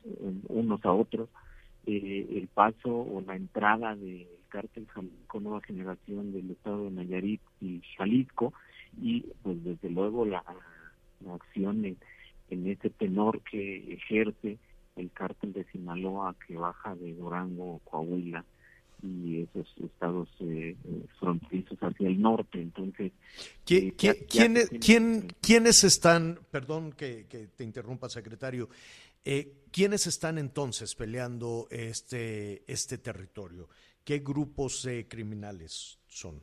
unos 0.49 0.85
a 0.85 0.93
otros. 0.93 1.29
Eh, 1.87 2.27
el 2.37 2.49
paso 2.49 2.91
o 2.91 3.23
la 3.27 3.37
entrada 3.37 3.97
del 3.97 4.27
cártel 4.49 4.87
Jalisco 4.87 5.41
Nueva 5.41 5.61
Generación 5.63 6.33
del 6.33 6.51
estado 6.51 6.85
de 6.85 6.91
Nayarit 6.93 7.41
y 7.61 7.83
Jalisco 7.97 8.53
y 9.01 9.27
pues 9.43 9.63
desde 9.65 9.91
luego 9.91 10.25
la, 10.25 10.45
la 11.25 11.35
acción 11.35 11.85
en, 11.85 11.97
en 12.53 12.67
ese 12.67 12.91
tenor 12.91 13.41
que 13.43 13.95
ejerce 13.95 14.59
el 14.97 15.11
cártel 15.13 15.53
de 15.53 15.65
Sinaloa 15.73 16.37
que 16.47 16.55
baja 16.57 16.95
de 16.95 17.15
Durango, 17.15 17.81
Coahuila 17.85 18.45
y 19.03 19.41
esos 19.41 19.67
estados 19.83 20.29
eh, 20.41 20.77
eh, 20.85 21.03
fronterizos 21.19 21.79
hacia 21.81 22.07
el 22.09 22.21
norte. 22.21 22.61
Entonces, 22.61 23.11
¿Qui- 23.67 23.89
eh, 23.89 23.95
qui- 23.97 24.07
ya- 24.07 24.15
ya 24.15 24.27
quiénes, 24.27 24.69
se 24.69 24.79
tiene- 24.79 25.19
quién- 25.21 25.35
quiénes 25.41 25.85
están, 25.85 26.39
perdón 26.51 26.93
que, 26.93 27.27
que 27.29 27.49
te 27.49 27.65
interrumpa, 27.65 28.09
secretario, 28.09 28.69
eh, 29.25 29.65
quiénes 29.73 30.07
están 30.07 30.39
entonces 30.39 30.95
peleando 30.95 31.67
este, 31.71 32.63
este 32.71 32.99
territorio? 32.99 33.69
¿Qué 34.05 34.19
grupos 34.19 34.87
criminales 35.09 35.99
son? 36.07 36.41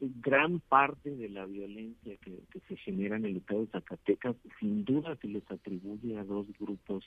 Gran 0.00 0.60
parte 0.60 1.10
de 1.10 1.28
la 1.28 1.46
violencia 1.46 2.16
que, 2.16 2.60
se 2.68 2.76
genera 2.76 3.16
en 3.16 3.24
el 3.24 3.36
estado 3.36 3.60
de 3.60 3.66
Zacatecas 3.68 4.36
sin 4.60 4.84
duda 4.84 5.16
se 5.16 5.28
les 5.28 5.48
atribuye 5.50 6.18
a 6.18 6.24
dos 6.24 6.46
grupos 6.58 7.04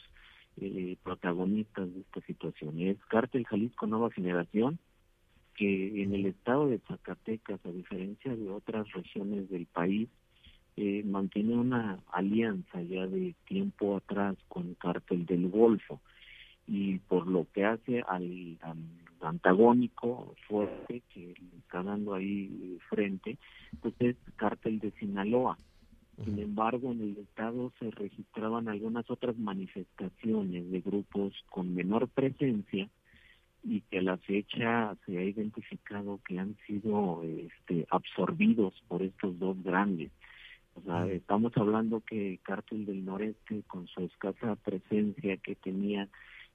eh, 0.57 0.97
protagonistas 1.03 1.93
de 1.93 2.01
esta 2.01 2.21
situación. 2.21 2.79
Es 2.79 2.97
Cártel 3.05 3.45
Jalisco 3.45 3.87
Nueva 3.87 4.11
Generación, 4.11 4.79
que 5.55 6.01
en 6.01 6.13
el 6.13 6.25
estado 6.25 6.67
de 6.67 6.79
Zacatecas, 6.79 7.63
a 7.65 7.71
diferencia 7.71 8.35
de 8.35 8.49
otras 8.49 8.91
regiones 8.93 9.49
del 9.49 9.65
país, 9.65 10.09
eh, 10.77 11.03
mantiene 11.03 11.55
una 11.55 11.99
alianza 12.11 12.81
ya 12.81 13.05
de 13.05 13.35
tiempo 13.45 13.97
atrás 13.97 14.37
con 14.47 14.75
Cártel 14.75 15.25
del 15.25 15.49
Golfo 15.49 15.99
y 16.69 16.99
por 16.99 17.27
lo 17.27 17.47
que 17.51 17.65
hace 17.65 18.03
al, 18.07 18.57
al 18.61 18.77
antagónico 19.21 20.35
fuerte 20.47 21.01
que 21.11 21.33
le 21.33 21.57
está 21.57 21.81
dando 21.81 22.13
ahí 22.13 22.77
frente, 22.89 23.37
pues 23.81 23.95
es 23.99 24.15
cártel 24.35 24.79
de 24.79 24.91
Sinaloa. 24.91 25.57
Sin 26.23 26.37
embargo, 26.37 26.91
en 26.91 27.01
el 27.01 27.17
estado 27.17 27.71
se 27.79 27.89
registraban 27.91 28.67
algunas 28.67 29.09
otras 29.09 29.37
manifestaciones 29.37 30.69
de 30.69 30.81
grupos 30.81 31.33
con 31.49 31.73
menor 31.73 32.07
presencia 32.09 32.89
y 33.63 33.81
que 33.81 33.99
a 33.99 34.01
la 34.01 34.17
fecha 34.17 34.95
se 35.05 35.17
ha 35.17 35.23
identificado 35.23 36.19
que 36.27 36.39
han 36.39 36.55
sido 36.67 37.23
este, 37.23 37.87
absorbidos 37.89 38.73
por 38.87 39.01
estos 39.01 39.39
dos 39.39 39.61
grandes. 39.63 40.11
O 40.75 40.81
sea, 40.81 41.07
estamos 41.07 41.51
hablando 41.55 42.01
que 42.01 42.39
Cártel 42.43 42.85
del 42.85 43.05
Noreste, 43.05 43.63
con 43.67 43.87
su 43.87 44.01
escasa 44.03 44.55
presencia 44.55 45.37
que 45.37 45.55
tenía 45.55 46.07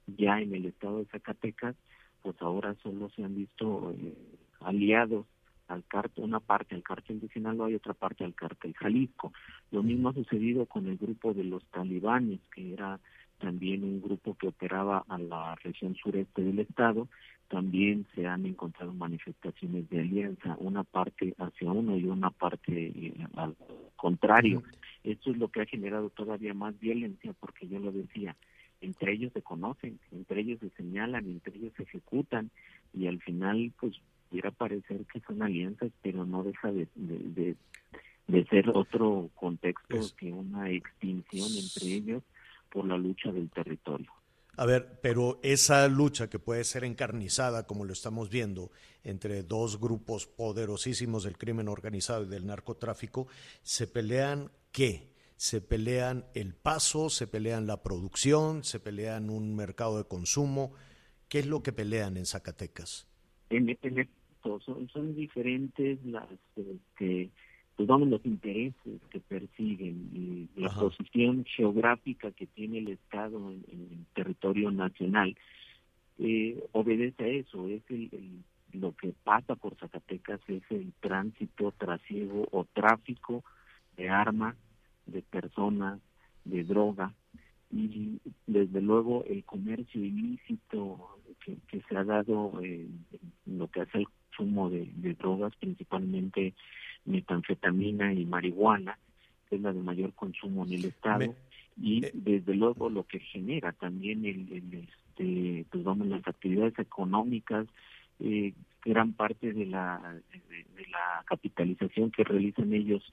ya 0.07 0.39
en 0.39 0.53
el 0.53 0.65
estado 0.65 0.99
de 0.99 1.05
Zacatecas, 1.05 1.75
pues 2.21 2.35
ahora 2.41 2.75
solo 2.81 3.09
se 3.09 3.23
han 3.23 3.35
visto 3.35 3.93
eh, 3.97 4.13
aliados 4.61 5.25
al 5.67 5.83
cártel, 5.85 6.23
una 6.23 6.39
parte 6.39 6.75
al 6.75 6.83
cártel 6.83 7.19
de 7.19 7.27
Sinaloa 7.29 7.69
y 7.69 7.75
otra 7.75 7.93
parte 7.93 8.23
al 8.23 8.35
cártel 8.35 8.73
Jalisco. 8.73 9.33
Lo 9.71 9.83
mismo 9.83 10.09
ha 10.09 10.13
sucedido 10.13 10.65
con 10.65 10.87
el 10.87 10.97
grupo 10.97 11.33
de 11.33 11.43
los 11.43 11.63
talibanes, 11.65 12.39
que 12.53 12.73
era 12.73 12.99
también 13.39 13.83
un 13.83 14.01
grupo 14.01 14.35
que 14.35 14.47
operaba 14.47 15.03
a 15.07 15.17
la 15.17 15.55
región 15.55 15.95
sureste 15.95 16.41
del 16.41 16.59
estado. 16.59 17.07
También 17.47 18.07
se 18.15 18.25
han 18.25 18.45
encontrado 18.45 18.93
manifestaciones 18.93 19.89
de 19.89 19.99
alianza, 19.99 20.55
una 20.59 20.83
parte 20.83 21.35
hacia 21.37 21.71
uno 21.71 21.95
y 21.97 22.05
una 22.05 22.31
parte 22.31 22.87
eh, 22.87 23.13
al 23.35 23.55
contrario. 23.95 24.63
Esto 25.03 25.31
es 25.31 25.37
lo 25.37 25.49
que 25.49 25.61
ha 25.61 25.65
generado 25.65 26.09
todavía 26.09 26.53
más 26.53 26.79
violencia, 26.79 27.33
porque 27.39 27.67
yo 27.67 27.79
lo 27.79 27.91
decía, 27.91 28.35
entre 28.81 29.13
ellos 29.13 29.31
se 29.33 29.41
conocen, 29.41 29.99
entre 30.11 30.41
ellos 30.41 30.59
se 30.59 30.69
señalan, 30.71 31.25
entre 31.27 31.55
ellos 31.57 31.73
se 31.77 31.83
ejecutan 31.83 32.51
y 32.93 33.07
al 33.07 33.21
final 33.21 33.71
pues 33.79 33.93
pudiera 34.29 34.51
parecer 34.51 35.05
que 35.11 35.19
son 35.21 35.41
alianzas, 35.41 35.91
pero 36.01 36.25
no 36.25 36.43
deja 36.43 36.71
de, 36.71 36.87
de, 36.95 37.17
de- 37.19 37.55
de 38.27 38.43
ser 38.45 38.69
otro 38.71 39.29
contexto 39.35 39.99
que 40.17 40.31
una 40.33 40.71
extinción 40.71 41.47
entre 41.57 41.93
ellos 41.93 42.23
por 42.71 42.85
la 42.87 42.97
lucha 42.97 43.31
del 43.31 43.49
territorio. 43.51 44.11
A 44.57 44.65
ver, 44.65 44.99
pero 45.01 45.39
esa 45.43 45.87
lucha 45.89 46.29
que 46.29 46.39
puede 46.39 46.63
ser 46.63 46.85
encarnizada, 46.85 47.67
como 47.67 47.85
lo 47.85 47.93
estamos 47.93 48.29
viendo, 48.29 48.71
entre 49.03 49.43
dos 49.43 49.79
grupos 49.79 50.25
poderosísimos 50.27 51.23
del 51.23 51.37
crimen 51.37 51.67
organizado 51.67 52.23
y 52.23 52.29
del 52.29 52.47
narcotráfico, 52.47 53.27
¿se 53.61 53.85
pelean 53.85 54.49
qué? 54.71 55.13
¿Se 55.37 55.61
pelean 55.61 56.25
el 56.33 56.53
paso? 56.55 57.09
¿Se 57.09 57.27
pelean 57.27 57.67
la 57.67 57.83
producción? 57.83 58.63
¿Se 58.63 58.79
pelean 58.79 59.29
un 59.29 59.55
mercado 59.55 59.97
de 59.97 60.05
consumo? 60.05 60.73
¿Qué 61.29 61.39
es 61.39 61.47
lo 61.47 61.61
que 61.61 61.73
pelean 61.73 62.17
en 62.17 62.25
Zacatecas? 62.25 63.07
En, 63.49 63.69
esto 63.69 64.59
son, 64.61 64.87
son 64.89 65.15
diferentes 65.15 66.03
las 66.05 66.27
este, 66.55 67.29
pues 67.75 67.87
vamos 67.87 68.07
los 68.07 68.25
intereses 68.25 69.01
que 69.09 69.19
persiguen 69.19 70.09
y 70.13 70.49
la 70.59 70.67
Ajá. 70.67 70.81
posición 70.81 71.43
geográfica 71.45 72.31
que 72.31 72.47
tiene 72.47 72.79
el 72.79 72.87
Estado 72.89 73.37
en, 73.51 73.63
en 73.71 73.81
el 73.91 74.05
territorio 74.13 74.71
nacional 74.71 75.35
eh, 76.19 76.63
obedece 76.71 77.23
a 77.23 77.27
eso, 77.27 77.67
es 77.67 77.83
el, 77.89 78.09
el- 78.13 78.43
lo 78.79 78.93
que 78.95 79.13
pasa 79.23 79.55
por 79.55 79.75
Zacatecas 79.77 80.41
es 80.47 80.63
el 80.69 80.91
tránsito, 80.99 81.71
trasiego 81.77 82.45
o 82.51 82.65
tráfico 82.73 83.43
de 83.95 84.09
armas, 84.09 84.55
de 85.07 85.21
personas, 85.21 85.99
de 86.43 86.63
droga 86.63 87.13
y 87.71 88.19
desde 88.47 88.81
luego 88.81 89.23
el 89.25 89.43
comercio 89.43 90.03
ilícito 90.03 91.19
que, 91.43 91.57
que 91.67 91.81
se 91.89 91.97
ha 91.97 92.03
dado 92.03 92.53
lo 93.45 93.67
que 93.69 93.81
hace 93.81 93.99
el 93.99 94.07
consumo 94.29 94.69
de, 94.69 94.89
de 94.95 95.13
drogas, 95.15 95.53
principalmente 95.57 96.53
metanfetamina 97.05 98.13
y 98.13 98.25
marihuana, 98.25 98.97
que 99.49 99.55
es 99.55 99.61
la 99.61 99.73
de 99.73 99.81
mayor 99.81 100.13
consumo 100.13 100.65
en 100.65 100.73
el 100.73 100.85
estado, 100.85 101.19
Me- 101.19 101.35
y 101.77 102.01
desde 102.13 102.55
luego 102.55 102.89
lo 102.89 103.03
que 103.05 103.19
genera 103.19 103.73
también 103.73 104.25
el, 104.25 104.49
el, 104.51 104.87
este, 104.87 105.65
pues 105.69 105.83
vamos, 105.83 106.07
las 106.07 106.25
actividades 106.25 106.77
económicas, 106.79 107.67
eh, 108.19 108.53
gran 108.85 109.11
parte 109.13 109.51
de 109.51 109.65
la, 109.65 110.21
de, 110.31 110.39
de 110.81 110.87
la 110.89 111.23
capitalización 111.25 112.11
que 112.11 112.23
realizan 112.23 112.71
ellos 112.71 113.03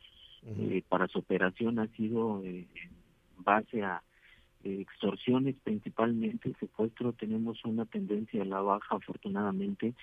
eh, 0.47 0.83
para 0.89 1.07
su 1.09 1.19
operación 1.21 1.79
ha 1.79 1.87
sido 1.89 2.43
eh, 2.45 2.67
en 2.75 2.91
base 3.45 3.83
a 3.83 4.03
eh, 4.65 4.81
extorsiones 4.81 5.57
principalmente, 5.63 6.55
secuestro, 6.61 7.13
tenemos 7.13 7.65
una 7.65 7.85
tendencia 7.87 8.43
a 8.43 8.47
la 8.47 8.61
baja 8.61 8.97
afortunadamente, 8.97 9.95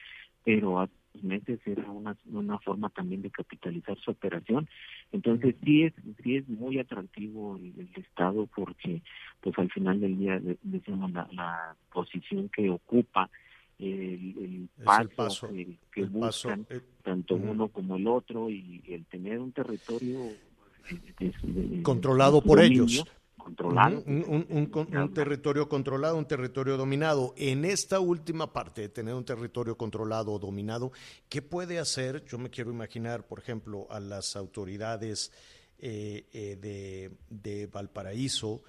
pero 0.43 0.79
ha 0.79 0.89
meses 1.23 1.59
era 1.65 1.89
una, 1.89 2.15
una 2.27 2.59
forma 2.59 2.89
también 2.89 3.21
de 3.21 3.31
capitalizar 3.31 3.97
su 3.99 4.11
operación. 4.11 4.69
Entonces 5.11 5.55
sí 5.63 5.83
es 5.83 5.93
sí 6.23 6.37
es 6.37 6.47
muy 6.47 6.77
atractivo 6.79 7.57
el, 7.57 7.73
el 7.79 7.89
Estado 8.03 8.47
porque 8.55 9.01
pues 9.41 9.57
al 9.57 9.71
final 9.71 9.99
del 9.99 10.17
día 10.17 10.39
de- 10.39 10.57
decimos 10.61 11.11
la, 11.11 11.27
la 11.31 11.75
posición 11.91 12.49
que 12.49 12.69
ocupa 12.69 13.29
el, 13.79 14.69
paso, 14.83 15.01
el 15.01 15.09
paso, 15.09 15.47
que, 15.49 15.77
que 15.91 16.01
el 16.01 16.11
paso, 16.11 16.49
buscan 16.49 16.67
eh, 16.69 16.81
tanto 17.03 17.35
uno 17.35 17.69
como 17.69 17.95
el 17.95 18.07
otro 18.07 18.49
y 18.49 18.83
el 18.87 19.05
tener 19.05 19.39
un 19.39 19.51
territorio 19.53 20.25
eh, 20.89 21.13
de- 21.19 21.33
de- 21.77 21.83
controlado 21.83 22.41
por 22.41 22.57
dominio, 22.59 22.83
ellos. 22.83 23.05
controlado 23.37 24.03
Un, 24.05 24.25
un- 24.27 24.45
un 24.49 24.65
con- 24.65 24.95
un 24.95 25.13
territorio 25.13 25.69
controlado, 25.69 26.17
un 26.17 26.25
territorio 26.27 26.75
dominado. 26.77 27.33
En 27.37 27.63
esta 27.63 27.99
última 28.01 28.51
parte 28.51 28.81
de 28.81 28.89
tener 28.89 29.13
un 29.15 29.23
territorio 29.23 29.77
controlado 29.77 30.33
o 30.33 30.39
dominado, 30.39 30.91
¿qué 31.29 31.41
puede 31.41 31.79
hacer? 31.79 32.25
Yo 32.25 32.37
me 32.37 32.49
quiero 32.49 32.71
imaginar, 32.71 33.25
por 33.25 33.39
ejemplo, 33.39 33.87
a 33.89 33.99
las 34.01 34.35
autoridades 34.35 35.31
eh, 35.79 36.25
eh, 36.33 36.57
de, 36.59 37.11
de 37.29 37.67
Valparaíso 37.67 38.61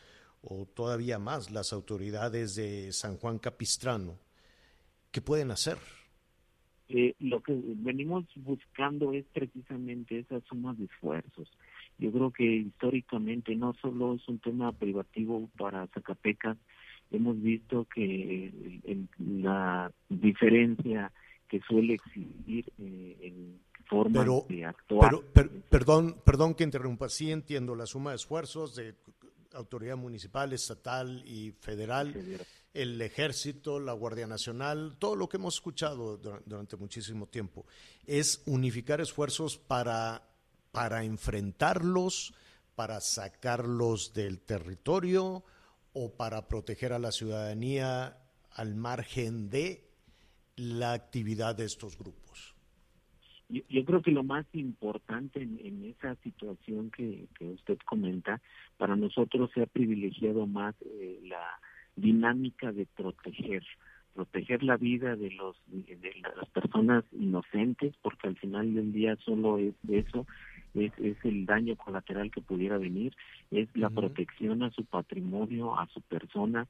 o 0.42 0.66
todavía 0.66 1.18
más 1.18 1.50
las 1.50 1.72
autoridades 1.72 2.54
de 2.54 2.92
San 2.92 3.16
Juan 3.16 3.38
Capistrano. 3.40 4.16
¿Qué 5.11 5.20
pueden 5.20 5.50
hacer? 5.50 5.76
Eh, 6.88 7.14
lo 7.20 7.40
que 7.42 7.52
venimos 7.56 8.24
buscando 8.36 9.12
es 9.12 9.24
precisamente 9.32 10.18
esa 10.20 10.40
suma 10.42 10.74
de 10.74 10.84
esfuerzos. 10.86 11.48
Yo 11.98 12.11
creo 12.11 12.32
que 12.32 12.44
históricamente 12.44 13.54
no 13.54 13.74
solo 13.80 14.14
es 14.14 14.26
un 14.28 14.38
tema 14.40 14.72
privativo 14.72 15.48
para 15.56 15.86
Zacatecas, 15.88 16.56
hemos 17.12 17.40
visto 17.40 17.86
que 17.94 18.46
el- 18.48 18.80
el- 18.84 19.42
la 19.42 19.92
diferencia 20.08 21.12
que 21.48 21.61
suele 21.61 21.94
existir 21.94 22.64
eh, 22.78 23.16
en 23.22 23.61
forma 23.86 24.20
Pero, 24.20 24.46
de 24.48 24.64
actuar. 24.64 25.11
pero, 25.11 25.32
per- 25.32 25.50
perdón, 25.68 26.16
perdón 26.24 26.54
que 26.54 26.64
interrumpa. 26.64 27.08
Sí 27.08 27.30
entiendo 27.30 27.74
la 27.74 27.86
suma 27.86 28.11
de 28.11 28.16
esfuerzos 28.16 28.74
de 28.76 28.94
autoridad 29.52 29.96
municipal, 29.96 30.52
estatal 30.52 31.22
y 31.26 31.50
federal, 31.52 32.14
el 32.72 33.00
ejército, 33.02 33.80
la 33.80 33.92
Guardia 33.92 34.26
Nacional, 34.26 34.96
todo 34.98 35.16
lo 35.16 35.28
que 35.28 35.36
hemos 35.36 35.54
escuchado 35.54 36.16
dura- 36.18 36.42
durante 36.46 36.76
muchísimo 36.76 37.26
tiempo. 37.26 37.66
Es 38.06 38.42
unificar 38.46 39.00
esfuerzos 39.00 39.58
para, 39.58 40.22
para 40.72 41.04
enfrentarlos, 41.04 42.32
para 42.74 43.00
sacarlos 43.00 44.14
del 44.14 44.40
territorio 44.40 45.44
o 45.92 46.12
para 46.12 46.46
proteger 46.48 46.92
a 46.92 46.98
la 46.98 47.10
ciudadanía 47.10 48.16
al 48.52 48.74
margen 48.74 49.50
de 49.50 49.84
la 50.56 50.92
actividad 50.92 51.56
de 51.56 51.64
estos 51.64 51.98
grupos. 51.98 52.54
Yo, 53.48 53.84
creo 53.84 54.00
que 54.00 54.12
lo 54.12 54.22
más 54.22 54.46
importante 54.52 55.42
en, 55.42 55.58
en 55.64 55.84
esa 55.84 56.14
situación 56.22 56.92
que, 56.92 57.26
que 57.36 57.46
usted 57.46 57.78
comenta, 57.84 58.40
para 58.76 58.94
nosotros 58.94 59.50
se 59.52 59.62
ha 59.62 59.66
privilegiado 59.66 60.46
más 60.46 60.76
eh, 60.82 61.18
la 61.24 61.60
dinámica 61.97 62.72
de 62.72 62.86
proteger, 62.86 63.64
proteger 64.14 64.62
la 64.62 64.76
vida 64.76 65.16
de 65.16 65.30
los 65.30 65.57
de, 65.66 66.12
las 66.36 66.49
personas 66.51 67.05
inocentes, 67.12 67.95
porque 68.03 68.28
al 68.28 68.36
final 68.36 68.74
del 68.74 68.93
día 68.93 69.16
solo 69.24 69.59
es 69.59 69.74
eso, 69.88 70.26
es, 70.74 70.93
es 70.99 71.16
el 71.24 71.47
daño 71.47 71.76
colateral 71.76 72.30
que 72.30 72.41
pudiera 72.41 72.78
venir, 72.78 73.14
es 73.51 73.68
la 73.74 73.91
protección 73.91 74.62
a 74.62 74.70
su 74.70 74.84
patrimonio, 74.84 75.78
a 75.78 75.86
su 75.88 76.01
persona, 76.01 76.66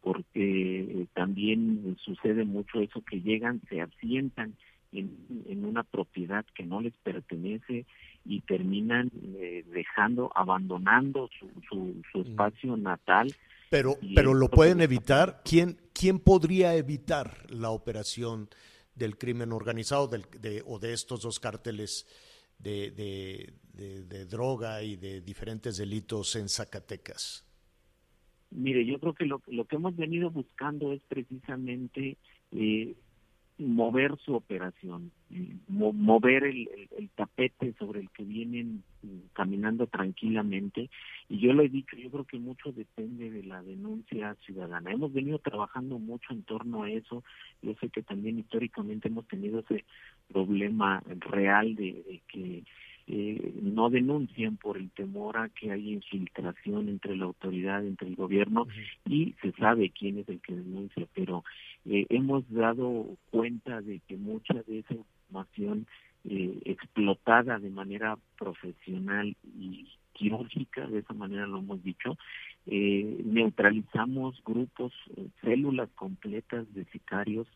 porque 0.00 0.80
eh, 0.80 1.06
también 1.14 1.96
sucede 2.00 2.44
mucho 2.44 2.80
eso 2.80 3.02
que 3.02 3.20
llegan, 3.20 3.60
se 3.68 3.80
asientan 3.80 4.54
en, 4.92 5.16
en 5.48 5.64
una 5.64 5.84
propiedad 5.84 6.44
que 6.54 6.64
no 6.64 6.80
les 6.80 6.94
pertenece 6.98 7.86
y 8.24 8.40
terminan 8.40 9.10
eh, 9.36 9.64
dejando, 9.72 10.30
abandonando 10.34 11.28
su, 11.38 11.48
su, 11.68 12.02
su 12.10 12.20
espacio 12.22 12.76
natal. 12.76 13.32
Pero, 13.72 13.96
pero 14.14 14.34
lo 14.34 14.50
pueden 14.50 14.82
evitar. 14.82 15.40
¿Quién, 15.46 15.78
¿Quién 15.94 16.18
podría 16.18 16.76
evitar 16.76 17.50
la 17.50 17.70
operación 17.70 18.50
del 18.94 19.16
crimen 19.16 19.50
organizado 19.50 20.08
del- 20.08 20.26
de- 20.40 20.62
o 20.66 20.78
de 20.78 20.92
estos 20.92 21.22
dos 21.22 21.40
cárteles 21.40 22.06
de, 22.58 22.90
de- 22.90 23.54
de- 23.72 24.04
de 24.04 24.26
droga 24.26 24.82
y 24.82 24.96
de 24.96 25.22
diferentes 25.22 25.78
delitos 25.78 26.36
en 26.36 26.50
Zacatecas? 26.50 27.46
Mire, 28.50 28.84
yo 28.84 29.00
creo 29.00 29.14
que 29.14 29.24
lo, 29.24 29.40
lo 29.46 29.64
que 29.64 29.76
hemos 29.76 29.96
venido 29.96 30.30
buscando 30.30 30.92
es 30.92 31.00
precisamente 31.08 32.18
eh, 32.50 32.94
mover 33.58 34.16
su 34.18 34.34
operación, 34.34 35.12
eh, 35.30 35.56
mo- 35.68 35.92
mover 35.92 36.44
el, 36.44 36.68
el- 36.68 36.88
el 36.98 37.10
tapete 37.10 37.74
sobre 37.78 38.00
el 38.00 38.10
que 38.10 38.24
vienen 38.24 38.82
mm, 39.02 39.18
caminando 39.34 39.86
tranquilamente. 39.86 40.90
Y 41.28 41.38
yo 41.40 41.52
lo 41.52 41.62
he 41.62 41.68
dicho, 41.68 41.96
yo 41.96 42.10
creo 42.10 42.24
que 42.24 42.38
mucho 42.38 42.72
depende 42.72 43.30
de 43.30 43.44
la 43.44 43.62
denuncia 43.62 44.34
ciudadana. 44.44 44.92
Hemos 44.92 45.12
venido 45.12 45.38
trabajando 45.38 45.98
mucho 45.98 46.32
en 46.32 46.42
torno 46.44 46.82
a 46.82 46.90
eso. 46.90 47.22
Yo 47.62 47.74
sé 47.80 47.88
que 47.90 48.02
también 48.02 48.38
históricamente 48.38 49.08
hemos 49.08 49.26
tenido 49.28 49.60
ese 49.60 49.84
problema 50.28 51.02
real 51.30 51.74
de, 51.76 51.92
de 52.08 52.22
que 52.28 52.64
eh, 53.08 53.52
no 53.60 53.90
denuncian 53.90 54.56
por 54.56 54.76
el 54.76 54.90
temor 54.90 55.36
a 55.36 55.48
que 55.48 55.72
haya 55.72 55.90
infiltración 55.90 56.88
entre 56.88 57.16
la 57.16 57.24
autoridad, 57.24 57.84
entre 57.84 58.08
el 58.08 58.16
gobierno, 58.16 58.66
y 59.06 59.34
se 59.42 59.52
sabe 59.52 59.90
quién 59.90 60.18
es 60.18 60.28
el 60.28 60.40
que 60.40 60.54
denuncia, 60.54 61.06
pero 61.14 61.44
eh, 61.84 62.06
hemos 62.10 62.48
dado 62.50 63.16
cuenta 63.30 63.80
de 63.80 64.00
que 64.00 64.16
mucha 64.16 64.54
de 64.66 64.80
esa 64.80 64.94
información 64.94 65.86
eh, 66.24 66.60
explotada 66.64 67.58
de 67.58 67.70
manera 67.70 68.16
profesional 68.38 69.36
y 69.58 69.88
quirúrgica, 70.12 70.86
de 70.86 71.00
esa 71.00 71.14
manera 71.14 71.46
lo 71.46 71.58
hemos 71.58 71.82
dicho, 71.82 72.16
eh, 72.66 73.20
neutralizamos 73.24 74.40
grupos, 74.44 74.92
células 75.40 75.90
completas 75.96 76.72
de 76.74 76.84
sicarios 76.86 77.48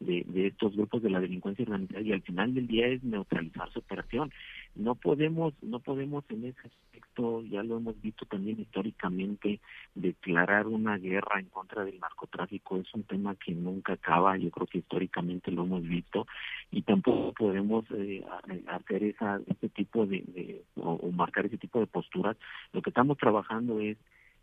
de, 0.00 0.24
de 0.26 0.48
estos 0.48 0.74
grupos 0.76 1.02
de 1.02 1.10
la 1.10 1.20
delincuencia 1.20 1.64
organizada 1.64 2.00
y 2.02 2.12
al 2.12 2.22
final 2.22 2.54
del 2.54 2.66
día 2.66 2.86
es 2.88 3.02
neutralizar 3.04 3.70
su 3.72 3.78
operación. 3.78 4.30
No 4.74 4.94
podemos, 4.96 5.54
no 5.62 5.80
podemos 5.80 6.24
en 6.30 6.46
ese 6.46 6.60
aspecto, 6.66 7.42
ya 7.42 7.62
lo 7.62 7.76
hemos 7.78 8.00
visto 8.02 8.26
también 8.26 8.60
históricamente, 8.60 9.60
declarar 9.94 10.66
una 10.66 10.98
guerra 10.98 11.38
en 11.40 11.46
contra 11.46 11.84
del 11.84 12.00
narcotráfico 12.00 12.76
es 12.78 12.92
un 12.94 13.04
tema 13.04 13.34
que 13.36 13.52
nunca 13.54 13.94
acaba, 13.94 14.36
yo 14.36 14.50
creo 14.50 14.66
que 14.66 14.78
históricamente 14.78 15.50
lo 15.52 15.62
hemos 15.64 15.82
visto 15.82 16.26
y 16.72 16.82
tampoco 16.82 17.32
podemos 17.32 17.84
eh, 17.92 18.24
a- 18.28 18.76
hacer 18.76 19.04
esa, 19.04 19.40
ese 19.46 19.68
tipo 19.68 20.06
de, 20.06 20.22
de- 20.26 20.62
o, 20.76 20.94
o 20.94 21.12
marcar 21.12 21.46
ese 21.46 21.58
tipo 21.58 21.78
de 21.80 21.86
posturas. 21.86 22.36
Lo 22.72 22.82
que 22.82 22.90
estamos 22.90 23.16
trabajando 23.18 23.80
es 23.80 23.96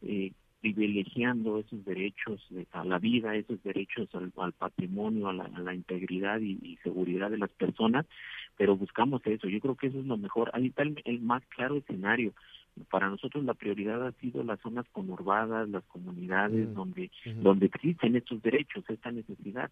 eh, 0.04 0.32
privilegiando 0.62 1.59
esos 1.59 1.84
derechos 1.86 2.45
de- 2.49 2.68
a 2.72 2.84
la 2.86 2.99
vida, 2.99 3.36
esos 3.36 3.62
derechos 3.64 4.07
al, 4.14 4.32
al 4.38 4.53
patrimonio, 4.53 5.28
a 5.30 5.34
la, 5.34 5.45
a 5.45 5.59
la 5.59 5.74
integridad 5.74 6.39
y, 6.39 6.57
y 6.62 6.78
seguridad 6.84 7.30
de 7.32 7.38
las 7.38 7.49
personas, 7.51 8.05
pero 8.57 8.78
buscamos 8.78 9.22
eso. 9.26 9.47
Yo 9.47 9.59
creo 9.59 9.76
que 9.76 9.88
eso 9.88 9.99
es 9.99 10.05
lo 10.05 10.18
mejor. 10.18 10.51
Ahí 10.53 10.68
está 10.68 10.84
el, 10.84 11.01
el 11.05 11.20
más 11.22 11.43
claro 11.55 11.78
escenario. 11.78 12.34
Para 12.89 13.09
nosotros 13.09 13.43
la 13.43 13.53
prioridad 13.53 14.05
ha 14.07 14.12
sido 14.14 14.43
las 14.43 14.59
zonas 14.62 14.86
conurbadas, 14.93 15.68
las 15.70 15.84
comunidades 15.86 16.70
Mm. 16.70 16.74
donde 16.74 17.12
donde 17.41 17.66
existen 17.66 18.16
estos 18.16 18.41
derechos, 18.41 18.84
esta 18.88 19.12
necesidad 19.12 19.70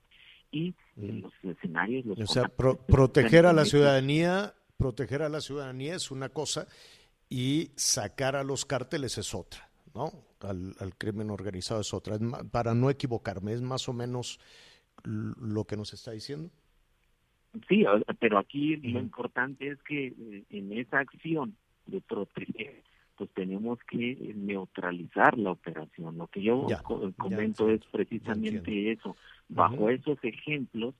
y 0.51 0.73
eh, 0.97 1.21
los 1.21 1.31
escenarios, 1.43 2.05
los 2.05 2.19
O 2.19 2.25
sea, 2.25 2.49
pro- 2.49 2.77
proteger 2.77 3.45
a 3.45 3.53
la 3.53 3.63
ciudadanía, 3.65 4.53
proteger 4.77 5.21
a 5.21 5.29
la 5.29 5.39
ciudadanía 5.41 5.95
es 5.95 6.11
una 6.11 6.29
cosa 6.29 6.67
y 7.29 7.69
sacar 7.75 8.35
a 8.35 8.43
los 8.43 8.65
cárteles 8.65 9.17
es 9.17 9.33
otra, 9.35 9.68
¿no? 9.93 10.11
Al, 10.41 10.75
al 10.79 10.95
crimen 10.95 11.29
organizado 11.29 11.81
es 11.81 11.93
otra. 11.93 12.15
Es 12.15 12.21
para 12.51 12.73
no 12.73 12.89
equivocarme, 12.89 13.53
es 13.53 13.61
más 13.61 13.87
o 13.89 13.93
menos 13.93 14.39
lo 15.03 15.65
que 15.65 15.77
nos 15.77 15.93
está 15.93 16.11
diciendo. 16.11 16.49
Sí, 17.67 17.83
pero 18.19 18.37
aquí 18.37 18.75
lo 18.77 18.99
importante 18.99 19.69
es 19.69 19.81
que 19.83 20.07
eh, 20.07 20.43
en 20.51 20.71
esa 20.77 20.99
acción 20.99 21.57
de 21.87 21.99
proteger, 22.01 22.83
pues 23.15 23.29
tenemos 23.33 23.79
que 23.89 24.11
eh, 24.11 24.33
neutralizar 24.35 25.37
la 25.37 25.51
operación. 25.51 26.17
Lo 26.17 26.27
que 26.27 26.43
yo 26.43 26.67
Ya, 26.69 26.81
co- 26.83 27.07
ya 27.09 27.13
comento 27.17 27.69
es 27.69 27.81
precisamente 27.91 28.91
eso. 28.91 29.17
Bajo 29.47 29.89
esos 29.89 30.17
ejemplos 30.23 30.93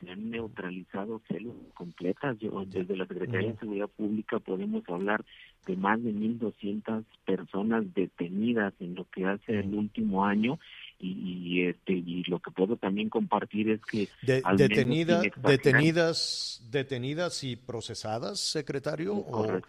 se 0.00 0.10
han 0.10 0.30
neutralizado 0.30 1.20
células 1.28 1.56
completas. 1.74 2.36
Yo, 2.40 2.64
desde 2.66 2.96
la 2.96 3.06
Secretaría 3.06 3.52
de. 3.52 3.58
Seguridad 3.58 3.88
Pública 3.88 4.38
podemos 4.38 4.82
hablar 4.88 5.24
de 5.66 5.76
más 5.76 6.02
de 6.02 6.12
1.200 6.12 7.04
personas 7.24 7.84
detenidas 7.94 8.74
en 8.80 8.94
lo 8.94 9.08
que 9.10 9.24
hace 9.24 9.60
el 9.60 9.74
último 9.74 10.24
año 10.26 10.58
y, 10.98 11.10
y, 11.12 11.62
este 11.62 11.92
y 11.94 12.22
lo 12.24 12.38
que 12.40 12.50
puedo 12.50 12.76
también 12.76 13.08
compartir 13.08 13.70
es 13.70 13.80
que 13.90 14.08
De- 14.22 14.42
detenida- 14.42 15.22
detenidas, 15.42 16.62
detenidas 16.70 17.44
y 17.44 17.56
procesadas, 17.56 18.40
secretario, 18.40 19.14
o, 19.16 19.60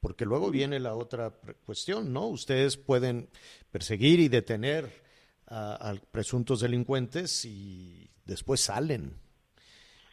porque 0.00 0.24
luego 0.24 0.50
viene 0.50 0.78
la 0.80 0.94
otra 0.94 1.32
cuestión, 1.66 2.12
¿no? 2.12 2.26
Ustedes 2.28 2.76
pueden 2.76 3.28
perseguir 3.70 4.20
y 4.20 4.28
detener 4.28 4.86
a, 5.46 5.90
a 5.90 5.94
presuntos 6.10 6.60
delincuentes 6.60 7.44
y 7.44 8.08
después 8.26 8.60
salen. 8.60 9.12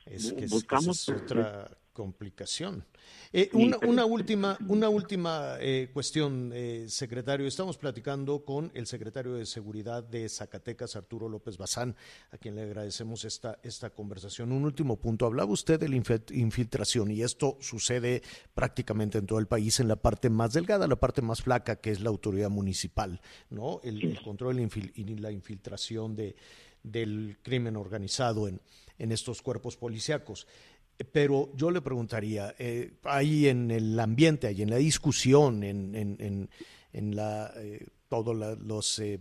Es 0.05 0.31
que 0.33 0.45
es- 0.45 0.51
Buscamos, 0.51 1.01
esa 1.01 1.15
es 1.15 1.21
pues, 1.21 1.31
otra 1.31 1.77
complicación. 1.93 2.85
Eh, 3.31 3.49
una, 3.53 4.05
última, 4.05 4.57
una 4.67 4.89
última 4.89 5.55
eh, 5.61 5.89
cuestión, 5.93 6.51
eh, 6.53 6.87
secretario. 6.89 7.47
Estamos 7.47 7.77
platicando 7.77 8.43
con 8.43 8.69
el 8.73 8.85
secretario 8.85 9.35
de 9.35 9.45
Seguridad 9.45 10.03
de 10.03 10.27
Zacatecas, 10.27 10.97
Arturo 10.97 11.29
López 11.29 11.57
Bazán, 11.57 11.95
a 12.31 12.37
quien 12.37 12.55
le 12.55 12.63
agradecemos 12.63 13.23
esta, 13.23 13.59
esta 13.63 13.91
conversación. 13.91 14.51
Un 14.51 14.65
último 14.65 14.97
punto. 14.99 15.25
Hablaba 15.25 15.51
usted 15.53 15.79
de 15.79 15.87
la 15.87 15.95
infiltración 15.95 17.11
y 17.11 17.21
esto 17.21 17.57
sucede 17.61 18.21
prácticamente 18.53 19.17
en 19.17 19.25
todo 19.25 19.39
el 19.39 19.47
país 19.47 19.79
en 19.79 19.87
la 19.87 19.95
parte 19.95 20.29
más 20.29 20.51
delgada, 20.51 20.87
la 20.87 20.97
parte 20.97 21.21
más 21.21 21.41
flaca, 21.43 21.77
que 21.77 21.91
es 21.91 22.01
la 22.01 22.09
autoridad 22.09 22.49
municipal, 22.49 23.21
¿no? 23.49 23.79
El, 23.83 24.03
el 24.03 24.21
control 24.21 24.59
y 24.59 25.03
la 25.15 25.31
infiltración 25.31 26.13
de, 26.17 26.35
del 26.83 27.37
crimen 27.41 27.77
organizado 27.77 28.49
en, 28.49 28.59
en 28.97 29.11
estos 29.11 29.41
cuerpos 29.41 29.77
policíacos. 29.77 30.47
Pero 31.11 31.51
yo 31.55 31.71
le 31.71 31.81
preguntaría, 31.81 32.55
eh, 32.57 32.93
ahí 33.03 33.47
en 33.47 33.69
el 33.69 33.99
ambiente, 33.99 34.47
ahí 34.47 34.61
en 34.61 34.69
la 34.69 34.77
discusión, 34.77 35.63
en, 35.63 35.93
en, 35.93 36.15
en, 36.19 36.49
en 36.93 37.15
la, 37.15 37.51
eh, 37.57 37.85
todos 38.07 38.33
la- 38.37 38.55
los 38.55 38.99
eh, 38.99 39.19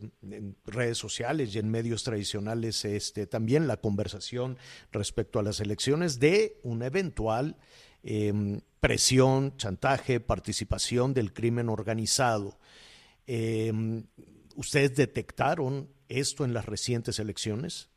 redes 0.66 0.99
sociales 0.99 1.53
y 1.55 1.59
en 1.59 1.68
medios 1.68 2.05
tradicionales, 2.05 2.85
este, 2.85 3.27
también 3.27 3.66
la 3.66 3.79
conversación 3.79 4.57
respecto 4.93 5.41
a 5.41 5.43
las 5.43 5.59
elecciones 5.59 6.20
de 6.20 6.61
una 6.62 6.87
eventual 6.87 7.57
eh, 8.05 8.61
presión, 8.79 9.57
chantaje, 9.57 10.20
participación 10.20 11.12
del 11.12 11.33
crimen 11.33 11.68
organizado. 11.68 12.59
Eh, 13.27 13.72
¿Ustedes 14.55 14.95
detectaron 14.95 15.89
esto 16.09 16.45
en 16.45 16.55
las 16.55 16.66
recientes 16.66 17.18
elecciones? 17.18 17.89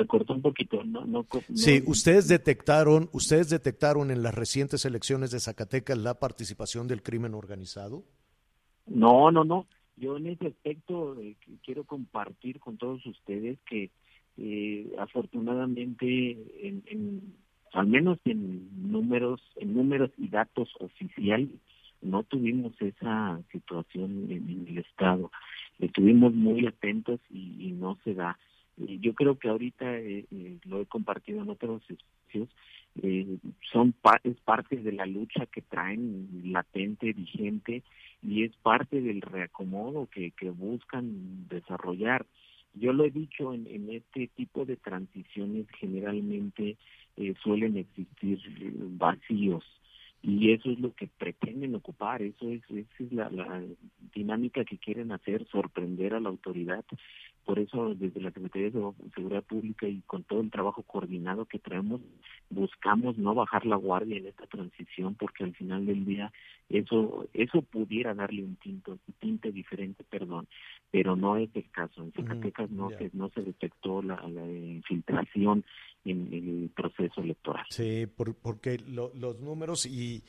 Se 0.00 0.06
cortó 0.06 0.32
un 0.32 0.40
poquito, 0.40 0.82
no, 0.82 1.04
no, 1.04 1.26
no- 1.30 1.40
Sí, 1.54 1.82
ustedes 1.86 2.26
detectaron, 2.26 3.10
ustedes 3.12 3.50
detectaron 3.50 4.10
en 4.10 4.22
las 4.22 4.34
recientes 4.34 4.86
elecciones 4.86 5.30
de 5.30 5.40
Zacatecas 5.40 5.98
la 5.98 6.14
participación 6.18 6.88
del 6.88 7.02
crimen 7.02 7.34
organizado. 7.34 8.02
No, 8.86 9.30
no, 9.30 9.44
no. 9.44 9.66
Yo 9.98 10.16
en 10.16 10.28
ese 10.28 10.46
aspecto 10.46 11.20
eh, 11.20 11.36
quiero 11.62 11.84
compartir 11.84 12.60
con 12.60 12.78
todos 12.78 13.04
ustedes 13.04 13.58
que 13.68 13.90
eh, 14.38 14.90
afortunadamente, 14.98 16.06
en, 16.66 16.82
en- 16.86 17.34
al 17.74 17.86
menos 17.86 18.18
en 18.24 18.90
números, 18.90 19.42
en 19.56 19.74
números 19.74 20.10
y 20.16 20.28
datos 20.28 20.70
oficiales, 20.80 21.50
no 22.00 22.22
tuvimos 22.22 22.72
esa 22.80 23.38
situación 23.52 24.28
en, 24.30 24.48
en 24.48 24.66
el 24.66 24.78
estado. 24.78 25.30
Estuvimos 25.78 26.32
muy 26.34 26.66
atentos 26.66 27.20
y, 27.28 27.68
y 27.68 27.72
no 27.72 27.98
se 28.02 28.14
da. 28.14 28.38
Eh, 28.86 28.98
yo 29.00 29.14
creo 29.14 29.38
que 29.38 29.48
ahorita 29.48 29.98
eh, 29.98 30.24
eh, 30.30 30.58
lo 30.64 30.80
he 30.80 30.86
compartido 30.86 31.42
en 31.42 31.50
otros 31.50 31.82
espacios. 31.82 32.48
eh, 33.02 33.38
son 33.72 33.92
pa- 33.92 34.20
es 34.24 34.36
parte 34.40 34.76
de 34.76 34.92
la 34.92 35.06
lucha 35.06 35.46
que 35.46 35.62
traen 35.62 36.28
latente, 36.46 37.12
vigente, 37.12 37.82
y 38.22 38.42
es 38.44 38.56
parte 38.56 39.00
del 39.00 39.20
reacomodo 39.20 40.08
que, 40.10 40.32
que 40.32 40.50
buscan 40.50 41.46
desarrollar. 41.48 42.26
Yo 42.74 42.92
lo 42.92 43.04
he 43.04 43.10
dicho, 43.10 43.54
en, 43.54 43.66
en 43.68 43.90
este 43.90 44.28
tipo 44.28 44.64
de 44.64 44.76
transiciones 44.76 45.66
generalmente 45.78 46.76
suelen 47.42 47.76
existir 47.76 48.38
vacíos 48.96 49.64
y 50.22 50.52
eso 50.52 50.70
es 50.70 50.78
lo 50.78 50.94
que 50.94 51.06
pretenden 51.06 51.74
ocupar, 51.74 52.20
eso 52.20 52.50
es, 52.50 52.62
esa 52.70 53.04
es 53.04 53.12
la, 53.12 53.30
la 53.30 53.62
dinámica 54.14 54.64
que 54.64 54.76
quieren 54.76 55.12
hacer, 55.12 55.46
sorprender 55.46 56.14
a 56.14 56.20
la 56.20 56.28
autoridad. 56.28 56.84
Por 57.44 57.58
eso 57.58 57.94
desde 57.94 58.20
la 58.20 58.30
Secretaría 58.30 58.70
de 58.70 58.92
Seguridad 59.14 59.42
Pública 59.44 59.88
y 59.88 60.02
con 60.06 60.22
todo 60.24 60.40
el 60.40 60.50
trabajo 60.50 60.82
coordinado 60.82 61.46
que 61.46 61.58
traemos, 61.58 62.02
buscamos 62.50 63.16
no 63.16 63.34
bajar 63.34 63.64
la 63.64 63.76
guardia 63.76 64.18
en 64.18 64.26
esta 64.26 64.46
transición 64.46 65.14
porque 65.14 65.44
al 65.44 65.54
final 65.54 65.86
del 65.86 66.04
día 66.04 66.32
eso 66.70 67.28
eso 67.34 67.62
pudiera 67.62 68.14
darle 68.14 68.42
un 68.44 68.56
tinto, 68.56 68.92
un 68.92 69.14
tinte 69.18 69.52
diferente, 69.52 70.04
perdón, 70.08 70.46
pero 70.90 71.16
no 71.16 71.36
es 71.36 71.50
el 71.54 71.68
caso. 71.70 72.02
En 72.02 72.12
Zacatecas 72.12 72.70
no 72.70 72.90
ya. 72.90 72.98
se 72.98 73.10
no 73.12 73.28
se 73.34 73.42
detectó 73.42 74.00
la, 74.02 74.16
la 74.28 74.46
infiltración 74.50 75.64
en 76.04 76.32
el 76.32 76.70
proceso 76.74 77.20
electoral. 77.20 77.66
Sí, 77.70 78.06
por- 78.06 78.34
porque 78.36 78.78
lo- 78.78 79.12
los 79.14 79.40
números 79.40 79.84
y, 79.84 80.22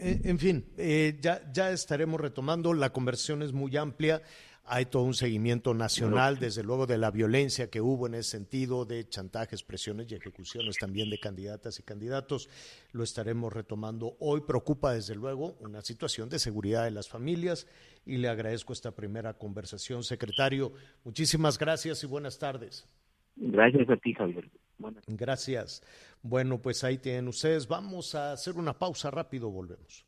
eh, 0.00 0.20
en 0.24 0.38
fin, 0.38 0.64
eh, 0.76 1.16
ya, 1.20 1.40
ya 1.52 1.70
estaremos 1.70 2.20
retomando. 2.20 2.72
La 2.74 2.90
conversión 2.90 3.42
es 3.42 3.52
muy 3.52 3.76
amplia. 3.76 4.22
Hay 4.70 4.86
todo 4.86 5.02
un 5.02 5.14
seguimiento 5.14 5.72
nacional, 5.74 6.38
desde 6.38 6.62
luego, 6.62 6.86
de 6.86 6.98
la 6.98 7.10
violencia 7.10 7.70
que 7.70 7.80
hubo 7.80 8.06
en 8.06 8.14
ese 8.14 8.30
sentido, 8.30 8.84
de 8.84 9.08
chantajes, 9.08 9.62
presiones 9.62 10.10
y 10.10 10.14
ejecuciones 10.14 10.76
también 10.78 11.10
de 11.10 11.18
candidatas 11.18 11.78
y 11.78 11.82
candidatos. 11.82 12.48
Lo 12.92 13.02
estaremos 13.02 13.52
retomando. 13.52 14.16
Hoy 14.20 14.42
preocupa, 14.42 14.92
desde 14.92 15.14
luego, 15.14 15.56
una 15.60 15.80
situación 15.80 16.28
de 16.28 16.38
seguridad 16.38 16.84
de 16.84 16.90
las 16.90 17.08
familias 17.08 17.66
y 18.04 18.18
le 18.18 18.28
agradezco 18.28 18.72
esta 18.72 18.92
primera 18.92 19.34
conversación. 19.34 20.02
Secretario, 20.02 20.72
muchísimas 21.04 21.58
gracias 21.58 22.02
y 22.04 22.06
buenas 22.06 22.38
tardes. 22.38 22.86
Gracias 23.36 23.88
a 23.88 23.96
ti, 23.96 24.14
Javier. 24.14 24.50
Buenas 24.78 25.04
Gracias. 25.06 25.82
Bueno, 26.22 26.60
pues 26.60 26.84
ahí 26.84 26.98
tienen 26.98 27.28
ustedes. 27.28 27.66
Vamos 27.66 28.14
a 28.14 28.32
hacer 28.32 28.54
una 28.56 28.78
pausa 28.78 29.10
rápido, 29.10 29.50
volvemos. 29.50 30.07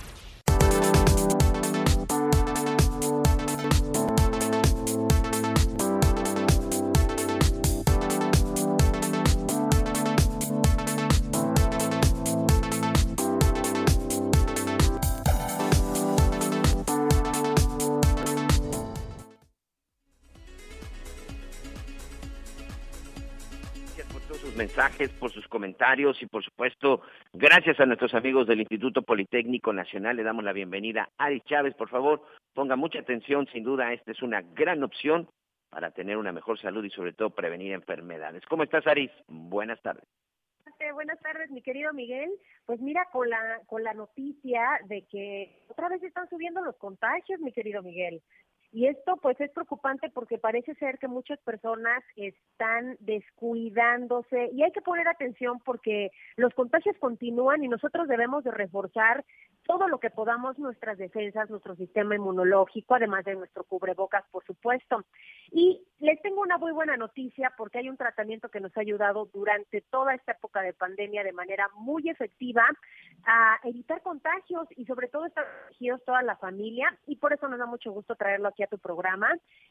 Mensajes, 24.61 25.09
por 25.09 25.31
sus 25.31 25.47
comentarios 25.47 26.21
y 26.21 26.27
por 26.27 26.43
supuesto, 26.43 27.01
gracias 27.33 27.79
a 27.79 27.85
nuestros 27.87 28.13
amigos 28.13 28.45
del 28.45 28.59
Instituto 28.59 29.01
Politécnico 29.01 29.73
Nacional. 29.73 30.15
Le 30.15 30.23
damos 30.23 30.43
la 30.43 30.53
bienvenida 30.53 31.09
a 31.17 31.25
Ari 31.25 31.41
Chávez. 31.41 31.73
Por 31.73 31.89
favor, 31.89 32.21
ponga 32.53 32.75
mucha 32.75 32.99
atención. 32.99 33.47
Sin 33.51 33.63
duda, 33.63 33.91
esta 33.91 34.11
es 34.11 34.21
una 34.21 34.43
gran 34.43 34.83
opción 34.83 35.27
para 35.71 35.89
tener 35.89 36.15
una 36.17 36.31
mejor 36.31 36.59
salud 36.59 36.85
y 36.85 36.91
sobre 36.91 37.13
todo 37.13 37.31
prevenir 37.31 37.71
enfermedades. 37.73 38.45
¿Cómo 38.45 38.61
estás, 38.61 38.85
Aris? 38.85 39.09
Buenas 39.27 39.81
tardes. 39.81 40.05
Buenas 40.93 41.19
tardes, 41.21 41.49
mi 41.49 41.61
querido 41.61 41.91
Miguel. 41.93 42.29
Pues 42.65 42.79
mira, 42.81 43.07
con 43.11 43.29
la 43.29 43.61
con 43.65 43.83
la 43.83 43.93
noticia 43.93 44.61
de 44.87 45.03
que 45.11 45.63
otra 45.69 45.89
vez 45.89 46.03
están 46.03 46.29
subiendo 46.29 46.61
los 46.61 46.75
contagios, 46.77 47.39
mi 47.39 47.51
querido 47.51 47.81
Miguel. 47.81 48.21
Y 48.73 48.87
esto 48.87 49.17
pues 49.17 49.39
es 49.41 49.51
preocupante 49.51 50.09
porque 50.09 50.37
parece 50.37 50.73
ser 50.75 50.97
que 50.97 51.09
muchas 51.09 51.39
personas 51.39 52.03
están 52.15 52.95
descuidándose 53.01 54.49
y 54.53 54.63
hay 54.63 54.71
que 54.71 54.81
poner 54.81 55.09
atención 55.09 55.59
porque 55.65 56.11
los 56.37 56.53
contagios 56.53 56.95
continúan 56.99 57.63
y 57.63 57.67
nosotros 57.67 58.07
debemos 58.07 58.45
de 58.45 58.51
reforzar 58.51 59.25
todo 59.63 59.87
lo 59.87 59.99
que 59.99 60.09
podamos 60.09 60.57
nuestras 60.57 60.97
defensas, 60.97 61.49
nuestro 61.49 61.75
sistema 61.75 62.15
inmunológico, 62.15 62.95
además 62.95 63.25
de 63.25 63.35
nuestro 63.35 63.63
cubrebocas, 63.63 64.23
por 64.31 64.43
supuesto. 64.45 65.05
Y 65.51 65.81
les 65.99 66.21
tengo 66.21 66.41
una 66.41 66.57
muy 66.57 66.71
buena 66.71 66.97
noticia 66.97 67.53
porque 67.57 67.79
hay 67.79 67.89
un 67.89 67.97
tratamiento 67.97 68.49
que 68.49 68.59
nos 68.59 68.75
ha 68.75 68.81
ayudado 68.81 69.29
durante 69.33 69.81
toda 69.81 70.15
esta 70.15 70.31
época 70.31 70.61
de 70.61 70.73
pandemia 70.73 71.23
de 71.23 71.33
manera 71.33 71.69
muy 71.75 72.09
efectiva 72.09 72.65
a 73.25 73.59
evitar 73.63 74.01
contagios 74.01 74.67
y 74.75 74.85
sobre 74.85 75.07
todo 75.07 75.25
estar 75.25 75.45
protegidos 75.45 76.03
toda 76.05 76.23
la 76.23 76.37
familia 76.37 76.97
y 77.05 77.17
por 77.17 77.33
eso 77.33 77.47
nos 77.47 77.59
da 77.59 77.65
mucho 77.65 77.91
gusto 77.91 78.15
traerlo 78.15 78.47
aquí 78.47 78.60
tu 78.67 78.77
programa. 78.77 79.29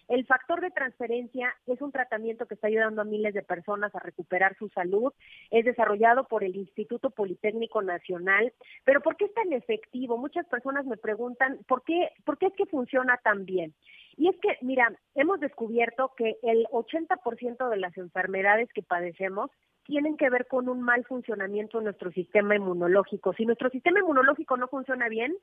El 0.09 0.27
factor 0.27 0.61
de 0.61 0.71
transferencia 0.71 1.55
es 1.67 1.81
un 1.81 1.93
tratamiento 1.93 2.47
que 2.47 2.55
está 2.55 2.67
ayudando 2.67 3.03
a 3.03 3.05
miles 3.05 3.35
de 3.35 3.43
personas 3.43 3.95
a 3.95 4.01
recuperar 4.01 4.57
su 4.57 4.69
salud. 4.71 5.13
Es 5.51 5.65
desarrollado 5.65 6.25
por 6.25 6.45
el 6.45 6.57
Instituto 6.57 7.11
Politécnico 7.11 7.83
Nacional. 7.83 8.53
Pero 8.85 9.01
¿por 9.01 9.17
qué 9.17 9.27
es 9.27 9.35
tan 9.35 9.53
efectivo? 9.53 10.19
Muchas 10.19 10.47
personas 10.47 10.87
me 10.87 10.97
preguntan, 10.97 11.59
¿por 11.69 11.85
qué, 11.85 12.11
por 12.25 12.39
qué 12.39 12.47
es 12.47 12.55
que 12.55 12.67
funciona 12.67 13.19
tan 13.23 13.45
bien? 13.45 13.75
Y 14.17 14.29
es 14.29 14.37
que, 14.41 14.59
mira, 14.61 14.93
hemos 15.15 15.41
descubierto 15.41 16.13
que 16.17 16.37
el 16.43 16.67
80% 16.67 17.69
de 17.69 17.77
las 17.77 17.97
enfermedades 17.97 18.69
que 18.75 18.83
padecemos 18.83 19.51
tienen 19.85 20.17
que 20.17 20.31
ver 20.31 20.47
con 20.47 20.69
un 20.69 20.83
mal 20.83 21.05
funcionamiento 21.05 21.79
de 21.79 21.85
nuestro 21.85 22.13
sistema 22.13 22.55
inmunológico. 22.55 23.33
Si 23.33 23.45
nuestro 23.45 23.71
sistema 23.71 24.01
inmunológico 24.01 24.57
no 24.57 24.69
funciona 24.69 25.09
bien, 25.09 25.35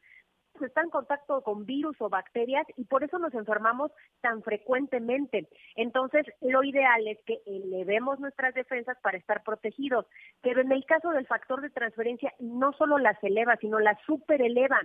está 0.66 0.82
en 0.82 0.90
contacto 0.90 1.42
con 1.42 1.66
virus 1.66 1.96
o 2.00 2.10
bacterias 2.10 2.66
y 2.76 2.86
por 2.86 3.04
eso 3.04 3.20
nos 3.20 3.34
enfermamos 3.34 3.92
tan 4.22 4.42
frecuentemente. 4.44 5.48
Entonces, 5.76 6.26
lo 6.42 6.64
ideal 6.64 7.08
es 7.08 7.18
que 7.26 7.40
elevemos 7.46 8.20
nuestras 8.20 8.54
defensas 8.54 8.98
para 9.02 9.18
estar 9.18 9.44
protegidos. 9.44 10.06
Pero 10.42 10.62
en 10.62 10.72
el 10.72 10.86
caso 10.86 11.12
del 11.12 11.28
factor 11.28 11.62
de 11.62 11.70
transferencia, 11.70 12.34
no 12.40 12.74
solo 12.74 12.98
las 12.98 13.22
eleva, 13.24 13.58
sino 13.58 13.80
las 13.80 13.98
supereleva. 14.06 14.80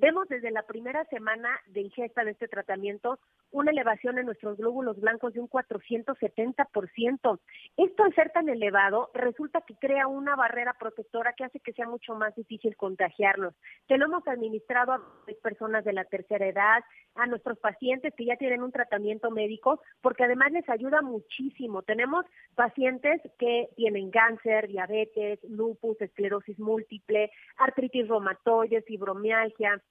Vemos 0.00 0.28
desde 0.28 0.52
la 0.52 0.62
primera 0.62 1.04
semana 1.06 1.48
de 1.66 1.80
ingesta 1.80 2.22
de 2.22 2.30
este 2.30 2.46
tratamiento 2.46 3.18
una 3.50 3.72
elevación 3.72 4.16
en 4.16 4.26
nuestros 4.26 4.56
glóbulos 4.56 5.00
blancos 5.00 5.32
de 5.32 5.40
un 5.40 5.48
470%. 5.48 7.40
Esto 7.76 8.04
al 8.04 8.14
ser 8.14 8.30
tan 8.30 8.48
elevado 8.48 9.10
resulta 9.12 9.60
que 9.62 9.74
crea 9.74 10.06
una 10.06 10.36
barrera 10.36 10.74
protectora 10.78 11.32
que 11.32 11.42
hace 11.42 11.58
que 11.58 11.72
sea 11.72 11.88
mucho 11.88 12.14
más 12.14 12.32
difícil 12.36 12.76
contagiarnos. 12.76 13.54
Te 13.88 13.98
lo 13.98 14.04
hemos 14.04 14.24
administrado 14.28 14.92
a 14.92 15.02
personas 15.42 15.84
de 15.84 15.92
la 15.92 16.04
tercera 16.04 16.46
edad, 16.46 16.84
a 17.16 17.26
nuestros 17.26 17.58
pacientes 17.58 18.14
que 18.16 18.26
ya 18.26 18.36
tienen 18.36 18.62
un 18.62 18.70
tratamiento 18.70 19.32
médico, 19.32 19.80
porque 20.00 20.22
además 20.22 20.52
les 20.52 20.68
ayuda 20.68 21.02
muchísimo. 21.02 21.82
Tenemos 21.82 22.24
pacientes 22.54 23.20
que 23.36 23.68
tienen 23.74 24.12
cáncer, 24.12 24.68
diabetes, 24.68 25.40
lupus, 25.42 26.00
esclerosis 26.00 26.56
múltiple, 26.60 27.32
artritis 27.56 28.06
reumatoide, 28.06 28.82
fibromialgia, 28.82 29.82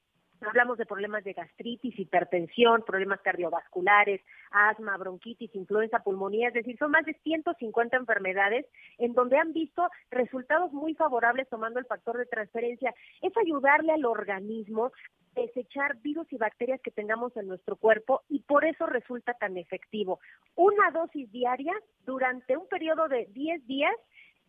Hablamos 0.41 0.77
de 0.77 0.85
problemas 0.85 1.23
de 1.23 1.33
gastritis, 1.33 1.97
hipertensión, 1.97 2.83
problemas 2.83 3.21
cardiovasculares, 3.21 4.21
asma, 4.51 4.95
bronquitis, 4.97 5.53
influenza, 5.55 6.03
pulmonía, 6.03 6.49
es 6.49 6.53
decir, 6.53 6.77
son 6.77 6.91
más 6.91 7.05
de 7.05 7.13
150 7.23 7.97
enfermedades 7.97 8.65
en 8.97 9.13
donde 9.13 9.37
han 9.37 9.53
visto 9.53 9.87
resultados 10.11 10.71
muy 10.73 10.93
favorables 10.93 11.49
tomando 11.49 11.79
el 11.79 11.85
factor 11.85 12.17
de 12.17 12.25
transferencia. 12.25 12.93
Es 13.21 13.35
ayudarle 13.37 13.93
al 13.93 14.05
organismo 14.05 14.91
a 15.35 15.41
desechar 15.41 15.97
virus 16.01 16.31
y 16.31 16.37
bacterias 16.37 16.81
que 16.81 16.91
tengamos 16.91 17.35
en 17.37 17.47
nuestro 17.47 17.75
cuerpo 17.75 18.21
y 18.29 18.39
por 18.39 18.65
eso 18.65 18.85
resulta 18.85 19.33
tan 19.33 19.57
efectivo. 19.57 20.19
Una 20.55 20.91
dosis 20.91 21.31
diaria 21.31 21.73
durante 22.05 22.57
un 22.57 22.67
periodo 22.67 23.07
de 23.07 23.27
10 23.33 23.65
días 23.67 23.95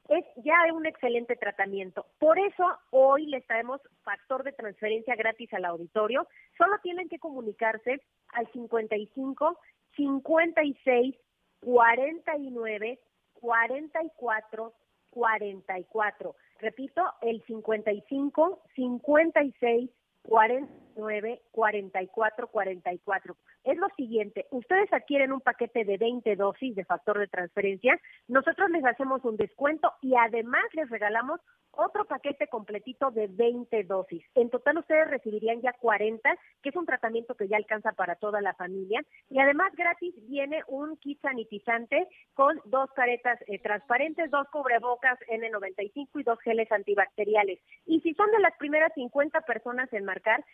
es 0.09 0.25
ya 0.37 0.57
un 0.73 0.87
excelente 0.87 1.37
tratamiento. 1.37 2.07
Por 2.19 2.39
eso 2.39 2.65
hoy 2.91 3.27
les 3.27 3.47
traemos 3.47 3.81
factor 4.03 4.43
de 4.43 4.53
transferencia 4.53 5.15
gratis 5.17 5.53
al 5.53 5.67
auditorio. 5.67 6.27
Solo 6.57 6.79
tienen 6.83 7.09
que 7.09 7.19
comunicarse 7.19 8.01
al 8.33 8.51
55 8.53 9.59
56 9.97 11.15
49 11.61 12.99
44 13.35 14.75
44. 15.11 16.37
Repito, 16.61 17.03
el 17.23 17.43
55 17.45 18.63
56 18.75 19.91
49 20.29 21.41
44 21.51 22.49
44. 22.49 23.37
Es 23.64 23.76
lo 23.79 23.89
siguiente, 23.97 24.47
ustedes 24.51 24.93
adquieren 24.93 25.33
un 25.33 25.41
paquete 25.41 25.85
de 25.85 25.97
20 25.97 26.37
dosis 26.37 26.74
de 26.74 26.85
factor 26.85 27.18
de 27.18 27.29
transferencia, 27.29 27.99
nosotros 28.29 28.70
les 28.70 28.85
hacemos 28.85 29.24
un 29.24 29.37
descuento 29.37 29.93
y 30.03 30.14
además 30.16 30.64
les 30.74 30.89
regalamos 30.91 31.41
otro 31.79 32.05
paquete 32.07 32.49
completito 32.49 33.11
de 33.11 33.29
20 33.29 33.85
dosis. 33.85 34.24
En 34.35 34.51
total 34.51 34.79
ustedes 34.79 35.09
recibirían 35.09 35.61
ya 35.61 35.72
40, 35.74 36.29
que 36.62 36.70
es 36.70 36.76
un 36.76 36.87
tratamiento 36.87 37.37
que 37.37 37.47
ya 37.47 37.57
alcanza 37.57 37.93
para 37.93 38.16
toda 38.16 38.41
la 38.41 38.55
familia. 38.55 39.01
Y 39.31 39.39
además 39.39 39.72
gratis 39.76 40.12
viene 40.29 40.62
un 40.66 40.97
kit 40.97 41.20
sanitizante 41.20 42.09
con 42.35 42.61
dos 42.64 42.91
caretas 42.97 43.39
eh, 43.47 43.61
transparentes, 43.61 44.31
dos 44.31 44.49
cubrebocas 44.51 45.18
N95 45.31 46.09
y 46.14 46.22
dos 46.24 46.41
geles 46.41 46.70
antibacteriales. 46.72 47.61
Y 47.87 48.01
si 48.01 48.12
son 48.14 48.31
de 48.33 48.41
las 48.41 48.57
primeras 48.59 48.93
50 48.95 49.41
personas 49.43 49.93
en 49.93 50.05
marcar, 50.19 50.45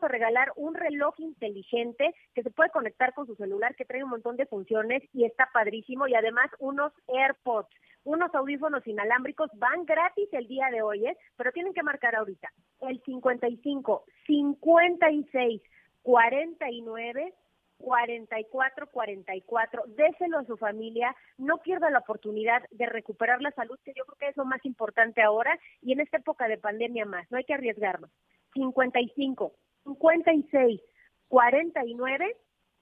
a 0.00 0.08
regalar 0.08 0.52
un 0.56 0.74
reloj 0.74 1.14
inteligente 1.18 2.14
que 2.34 2.42
se 2.42 2.50
puede 2.50 2.70
conectar 2.70 3.14
con 3.14 3.26
su 3.26 3.34
celular, 3.36 3.74
que 3.74 3.84
trae 3.84 4.04
un 4.04 4.10
montón 4.10 4.36
de 4.36 4.46
funciones 4.46 5.02
y 5.12 5.24
está 5.24 5.48
padrísimo. 5.52 6.06
Y 6.06 6.14
además 6.14 6.50
unos 6.58 6.92
AirPods, 7.08 7.70
unos 8.04 8.34
audífonos 8.34 8.86
inalámbricos, 8.86 9.50
van 9.54 9.86
gratis 9.86 10.28
el 10.32 10.46
día 10.46 10.68
de 10.70 10.82
hoy, 10.82 11.06
¿eh? 11.06 11.16
pero 11.36 11.52
tienen 11.52 11.72
que 11.72 11.82
marcar 11.82 12.16
ahorita 12.16 12.52
el 12.82 13.00
55 13.02 14.04
56 14.26 15.62
49 16.02 17.32
44 17.78 18.86
44. 18.88 19.82
Déselo 19.86 20.38
a 20.38 20.44
su 20.44 20.56
familia, 20.56 21.16
no 21.38 21.58
pierda 21.58 21.88
la 21.90 22.00
oportunidad 22.00 22.62
de 22.70 22.86
recuperar 22.86 23.40
la 23.40 23.52
salud, 23.52 23.78
que 23.84 23.94
yo 23.96 24.04
creo 24.04 24.16
que 24.18 24.28
es 24.28 24.36
lo 24.36 24.44
más 24.44 24.64
importante 24.64 25.22
ahora 25.22 25.58
y 25.80 25.92
en 25.92 26.00
esta 26.00 26.18
época 26.18 26.46
de 26.46 26.58
pandemia 26.58 27.06
más. 27.06 27.30
No 27.30 27.38
hay 27.38 27.44
que 27.44 27.54
arriesgarnos. 27.54 28.10
55 28.54 29.52
56 29.84 30.80
49 31.28 32.36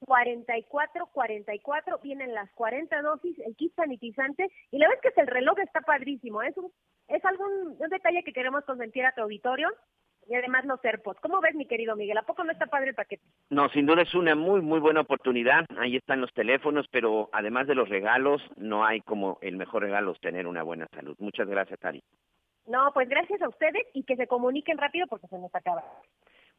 44 0.06 1.06
44 1.12 1.98
vienen 2.02 2.34
las 2.34 2.50
40 2.52 3.02
dosis, 3.02 3.38
el 3.40 3.56
kit 3.56 3.74
sanitizante 3.74 4.50
y 4.70 4.78
la 4.78 4.86
es 4.86 5.00
que 5.00 5.20
el 5.20 5.26
reloj 5.26 5.58
está 5.60 5.80
padrísimo, 5.80 6.42
es 6.42 6.56
un, 6.56 6.70
es 7.08 7.24
algún 7.24 7.76
un 7.78 7.88
detalle 7.88 8.22
que 8.24 8.32
queremos 8.32 8.64
consentir 8.64 9.04
a 9.04 9.12
tu 9.12 9.22
auditorio 9.22 9.68
y 10.28 10.34
además 10.34 10.64
los 10.64 10.84
AirPods. 10.84 11.20
¿Cómo 11.20 11.40
ves, 11.40 11.54
mi 11.54 11.66
querido 11.66 11.96
Miguel? 11.96 12.18
¿A 12.18 12.22
poco 12.22 12.44
no 12.44 12.52
está 12.52 12.66
padre 12.66 12.90
el 12.90 12.94
paquete? 12.94 13.22
No, 13.50 13.68
sin 13.70 13.86
duda 13.86 14.02
es 14.02 14.14
una 14.14 14.34
muy, 14.34 14.60
muy 14.60 14.80
buena 14.80 15.00
oportunidad. 15.00 15.64
Ahí 15.78 15.96
están 15.96 16.20
los 16.20 16.32
teléfonos, 16.32 16.86
pero 16.90 17.28
además 17.32 17.66
de 17.66 17.74
los 17.74 17.88
regalos, 17.88 18.40
no 18.56 18.84
hay 18.84 19.00
como 19.00 19.38
el 19.40 19.56
mejor 19.56 19.82
regalo 19.82 20.14
tener 20.14 20.46
una 20.46 20.62
buena 20.62 20.86
salud. 20.94 21.16
Muchas 21.18 21.48
gracias, 21.48 21.78
Tari. 21.80 22.02
No, 22.66 22.90
pues 22.94 23.08
gracias 23.08 23.42
a 23.42 23.48
ustedes 23.48 23.82
y 23.92 24.04
que 24.04 24.16
se 24.16 24.26
comuniquen 24.26 24.78
rápido 24.78 25.06
porque 25.08 25.26
se 25.28 25.38
nos 25.38 25.54
acaba. 25.54 25.84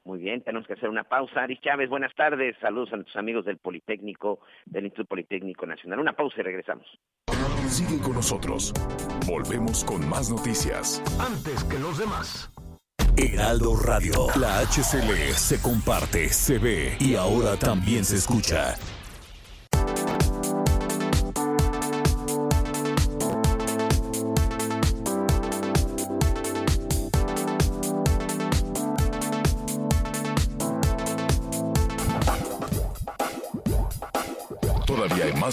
Muy 0.05 0.19
bien, 0.19 0.41
tenemos 0.43 0.67
que 0.67 0.73
hacer 0.73 0.89
una 0.89 1.05
pausa. 1.05 1.43
Ari 1.43 1.57
Chávez, 1.59 1.89
buenas 1.89 2.13
tardes. 2.13 2.57
Saludos 2.59 2.91
a 2.91 2.97
nuestros 2.97 3.15
amigos 3.15 3.45
del 3.45 3.57
Politécnico, 3.57 4.39
del 4.65 4.85
Instituto 4.85 5.09
Politécnico 5.09 5.65
Nacional. 5.65 5.99
Una 5.99 6.13
pausa 6.13 6.41
y 6.41 6.43
regresamos. 6.43 6.85
Sigue 7.67 8.01
con 8.01 8.13
nosotros. 8.13 8.73
Volvemos 9.25 9.85
con 9.85 10.07
más 10.07 10.29
noticias. 10.29 11.01
Antes 11.19 11.63
que 11.63 11.79
los 11.79 11.97
demás. 11.97 12.51
Heraldo 13.15 13.75
Radio. 13.85 14.27
La 14.39 14.59
HCL 14.59 15.33
se 15.33 15.61
comparte, 15.61 16.29
se 16.29 16.57
ve 16.57 16.97
y 16.99 17.15
ahora 17.15 17.55
también 17.57 18.03
se 18.03 18.17
escucha. 18.17 18.75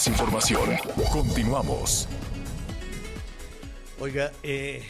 Información. 0.07 0.71
Continuamos. 1.13 2.09
Oiga, 3.99 4.33
eh, 4.43 4.83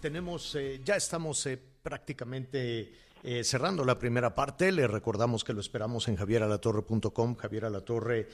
tenemos, 0.00 0.54
eh, 0.54 0.80
ya 0.84 0.96
estamos 0.96 1.46
eh, 1.46 1.58
prácticamente 1.82 2.92
eh, 3.22 3.44
cerrando 3.44 3.84
la 3.84 3.98
primera 3.98 4.34
parte. 4.34 4.72
Le 4.72 4.86
recordamos 4.86 5.44
que 5.44 5.52
lo 5.52 5.60
esperamos 5.60 6.08
en 6.08 6.16
javieralatorre.com, 6.16 7.34
Javier 7.34 7.64
Alatorre 7.64 8.28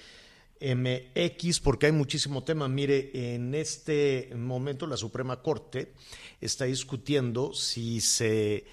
MX, 0.60 1.60
porque 1.60 1.86
hay 1.86 1.92
muchísimo 1.92 2.44
tema. 2.44 2.68
Mire, 2.68 3.34
en 3.34 3.54
este 3.54 4.30
momento 4.36 4.86
la 4.86 4.96
Suprema 4.96 5.42
Corte 5.42 5.94
está 6.40 6.66
discutiendo 6.66 7.52
si 7.52 8.00
se 8.00 8.64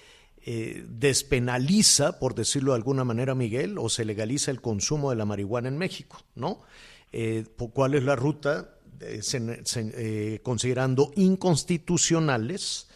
eh, 0.42 0.84
despenaliza, 0.88 2.18
por 2.18 2.34
decirlo 2.34 2.72
de 2.72 2.76
alguna 2.76 3.04
manera, 3.04 3.34
Miguel, 3.34 3.76
o 3.78 3.90
se 3.90 4.06
legaliza 4.06 4.50
el 4.50 4.62
consumo 4.62 5.10
de 5.10 5.16
la 5.16 5.26
marihuana 5.26 5.68
en 5.68 5.76
México, 5.76 6.18
¿no? 6.34 6.62
Eh, 7.12 7.44
¿Cuál 7.72 7.94
es 7.94 8.04
la 8.04 8.16
ruta? 8.16 8.76
Eh, 9.00 9.20
se- 9.22 10.40
considerando 10.42 11.10
inconstitucionales 11.16 12.88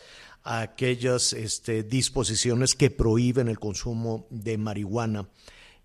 aquellas 0.43 1.33
este, 1.33 1.83
disposiciones 1.83 2.75
que 2.75 2.91
prohíben 2.91 3.49
el 3.49 3.59
consumo 3.59 4.27
de 4.31 4.59
marihuana 4.59 5.29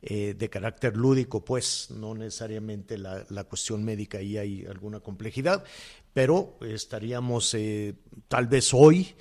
eh, 0.01 0.33
de 0.37 0.49
carácter 0.49 0.95
lúdico, 0.97 1.43
pues 1.43 1.89
no 1.91 2.13
necesariamente 2.13 2.97
la, 2.97 3.25
la 3.29 3.43
cuestión 3.45 3.83
médica, 3.83 4.17
ahí 4.17 4.37
hay 4.37 4.65
alguna 4.65 4.99
complejidad, 4.99 5.63
pero 6.13 6.57
estaríamos 6.61 7.53
eh, 7.53 7.95
tal 8.27 8.47
vez 8.47 8.73
hoy 8.73 9.15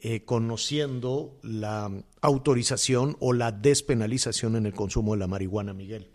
eh, 0.00 0.24
conociendo 0.24 1.38
la 1.42 1.90
autorización 2.20 3.16
o 3.20 3.32
la 3.32 3.50
despenalización 3.52 4.56
en 4.56 4.66
el 4.66 4.72
consumo 4.74 5.14
de 5.14 5.18
la 5.20 5.26
marihuana, 5.26 5.72
Miguel. 5.74 6.10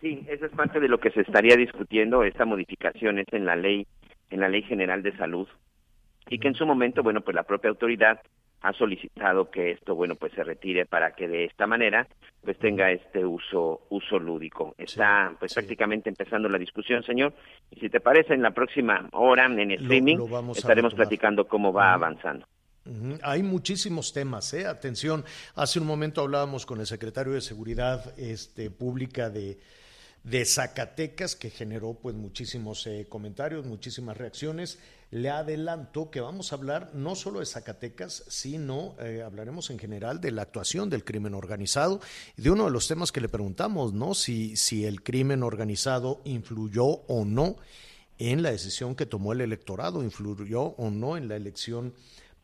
Sí, 0.00 0.24
esa 0.28 0.46
es 0.46 0.52
parte 0.52 0.80
de 0.80 0.88
lo 0.88 0.98
que 0.98 1.10
se 1.10 1.20
estaría 1.20 1.56
discutiendo, 1.56 2.24
esta 2.24 2.44
modificación 2.44 3.18
es 3.18 3.26
en 3.32 3.44
la 3.44 3.56
ley, 3.56 3.86
en 4.30 4.40
la 4.40 4.48
ley 4.48 4.62
general 4.62 5.02
de 5.02 5.16
salud, 5.16 5.46
y 6.28 6.38
que 6.38 6.48
en 6.48 6.54
su 6.54 6.64
momento, 6.66 7.02
bueno, 7.02 7.20
pues 7.20 7.34
la 7.34 7.42
propia 7.42 7.70
autoridad 7.70 8.20
ha 8.62 8.72
solicitado 8.74 9.50
que 9.50 9.70
esto, 9.72 9.94
bueno, 9.94 10.16
pues 10.16 10.32
se 10.32 10.44
retire 10.44 10.84
para 10.84 11.12
que 11.14 11.26
de 11.28 11.44
esta 11.44 11.66
manera, 11.66 12.06
pues 12.42 12.58
tenga 12.58 12.90
este 12.90 13.24
uso, 13.24 13.86
uso 13.88 14.18
lúdico. 14.18 14.74
Está, 14.76 15.34
pues 15.38 15.54
prácticamente 15.54 16.10
empezando 16.10 16.48
la 16.48 16.58
discusión, 16.58 17.02
señor, 17.02 17.32
y 17.70 17.80
si 17.80 17.88
te 17.88 18.00
parece, 18.00 18.34
en 18.34 18.42
la 18.42 18.50
próxima 18.50 19.08
hora 19.12 19.46
en 19.46 19.56
Lo- 19.68 19.74
streaming 19.74 20.16
lo 20.16 20.28
vamos 20.28 20.58
a 20.58 20.60
estaremos 20.60 20.94
platicando 20.94 21.46
cómo 21.48 21.72
va 21.72 21.94
avanzando. 21.94 22.46
Hay 23.22 23.42
muchísimos 23.42 24.12
temas, 24.12 24.52
¿eh? 24.54 24.66
Atención, 24.66 25.24
hace 25.54 25.78
un 25.80 25.86
momento 25.86 26.22
hablábamos 26.22 26.66
con 26.66 26.80
el 26.80 26.86
secretario 26.86 27.32
de 27.32 27.40
Seguridad 27.40 28.18
este, 28.18 28.70
Pública 28.70 29.30
de, 29.30 29.58
de 30.24 30.44
Zacatecas, 30.44 31.34
que 31.34 31.50
generó 31.50 31.94
pues 31.94 32.14
muchísimos 32.14 32.86
eh, 32.86 33.06
comentarios, 33.08 33.64
muchísimas 33.64 34.16
reacciones. 34.16 34.78
Le 35.10 35.30
adelanto 35.30 36.10
que 36.10 36.20
vamos 36.20 36.52
a 36.52 36.56
hablar 36.56 36.90
no 36.94 37.16
solo 37.16 37.40
de 37.40 37.46
Zacatecas, 37.46 38.24
sino 38.28 38.94
eh, 39.00 39.22
hablaremos 39.24 39.70
en 39.70 39.78
general 39.78 40.20
de 40.20 40.30
la 40.30 40.42
actuación 40.42 40.88
del 40.88 41.04
crimen 41.04 41.34
organizado 41.34 42.00
de 42.36 42.50
uno 42.50 42.66
de 42.66 42.70
los 42.70 42.86
temas 42.86 43.10
que 43.10 43.20
le 43.20 43.28
preguntamos, 43.28 43.92
¿no? 43.92 44.14
Si, 44.14 44.56
si 44.56 44.84
el 44.84 45.02
crimen 45.02 45.42
organizado 45.42 46.20
influyó 46.24 46.84
o 46.84 47.24
no 47.24 47.56
en 48.18 48.42
la 48.42 48.52
decisión 48.52 48.94
que 48.94 49.06
tomó 49.06 49.32
el 49.32 49.40
electorado, 49.40 50.04
influyó 50.04 50.62
o 50.62 50.90
no 50.90 51.16
en 51.16 51.26
la 51.26 51.36
elección 51.36 51.94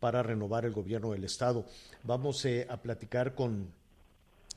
para 0.00 0.22
renovar 0.22 0.64
el 0.64 0.72
gobierno 0.72 1.12
del 1.12 1.24
Estado. 1.24 1.66
Vamos 2.02 2.44
eh, 2.46 2.66
a 2.68 2.78
platicar 2.82 3.34
con, 3.34 3.70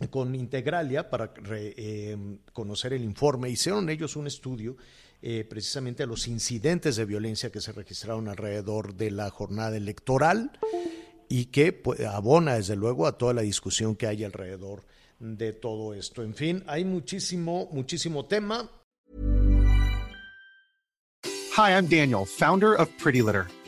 con 0.09 0.33
Integralia 0.35 1.09
para 1.09 1.27
re- 1.35 1.73
eh, 1.75 2.17
conocer 2.53 2.93
el 2.93 3.03
informe. 3.03 3.49
Hicieron 3.49 3.89
ellos 3.89 4.15
un 4.15 4.27
estudio 4.27 4.77
eh, 5.21 5.45
precisamente 5.49 6.03
a 6.03 6.05
los 6.05 6.27
incidentes 6.27 6.95
de 6.95 7.05
violencia 7.05 7.51
que 7.51 7.59
se 7.59 7.73
registraron 7.73 8.27
alrededor 8.29 8.95
de 8.95 9.11
la 9.11 9.29
jornada 9.29 9.75
electoral 9.75 10.51
y 11.27 11.45
que 11.45 11.73
pues, 11.73 11.99
abona 12.01 12.55
desde 12.55 12.75
luego 12.75 13.05
a 13.05 13.17
toda 13.17 13.33
la 13.33 13.41
discusión 13.41 13.95
que 13.95 14.07
hay 14.07 14.23
alrededor 14.23 14.85
de 15.19 15.51
todo 15.51 15.93
esto. 15.93 16.23
En 16.23 16.33
fin, 16.33 16.63
hay 16.65 16.85
muchísimo, 16.85 17.67
muchísimo 17.73 18.25
tema. 18.25 18.71
Hi, 21.57 21.73
I'm 21.73 21.89
Daniel, 21.89 22.25
founder 22.25 22.79
of 22.79 22.87
Pretty 23.03 23.21
Litter. 23.21 23.47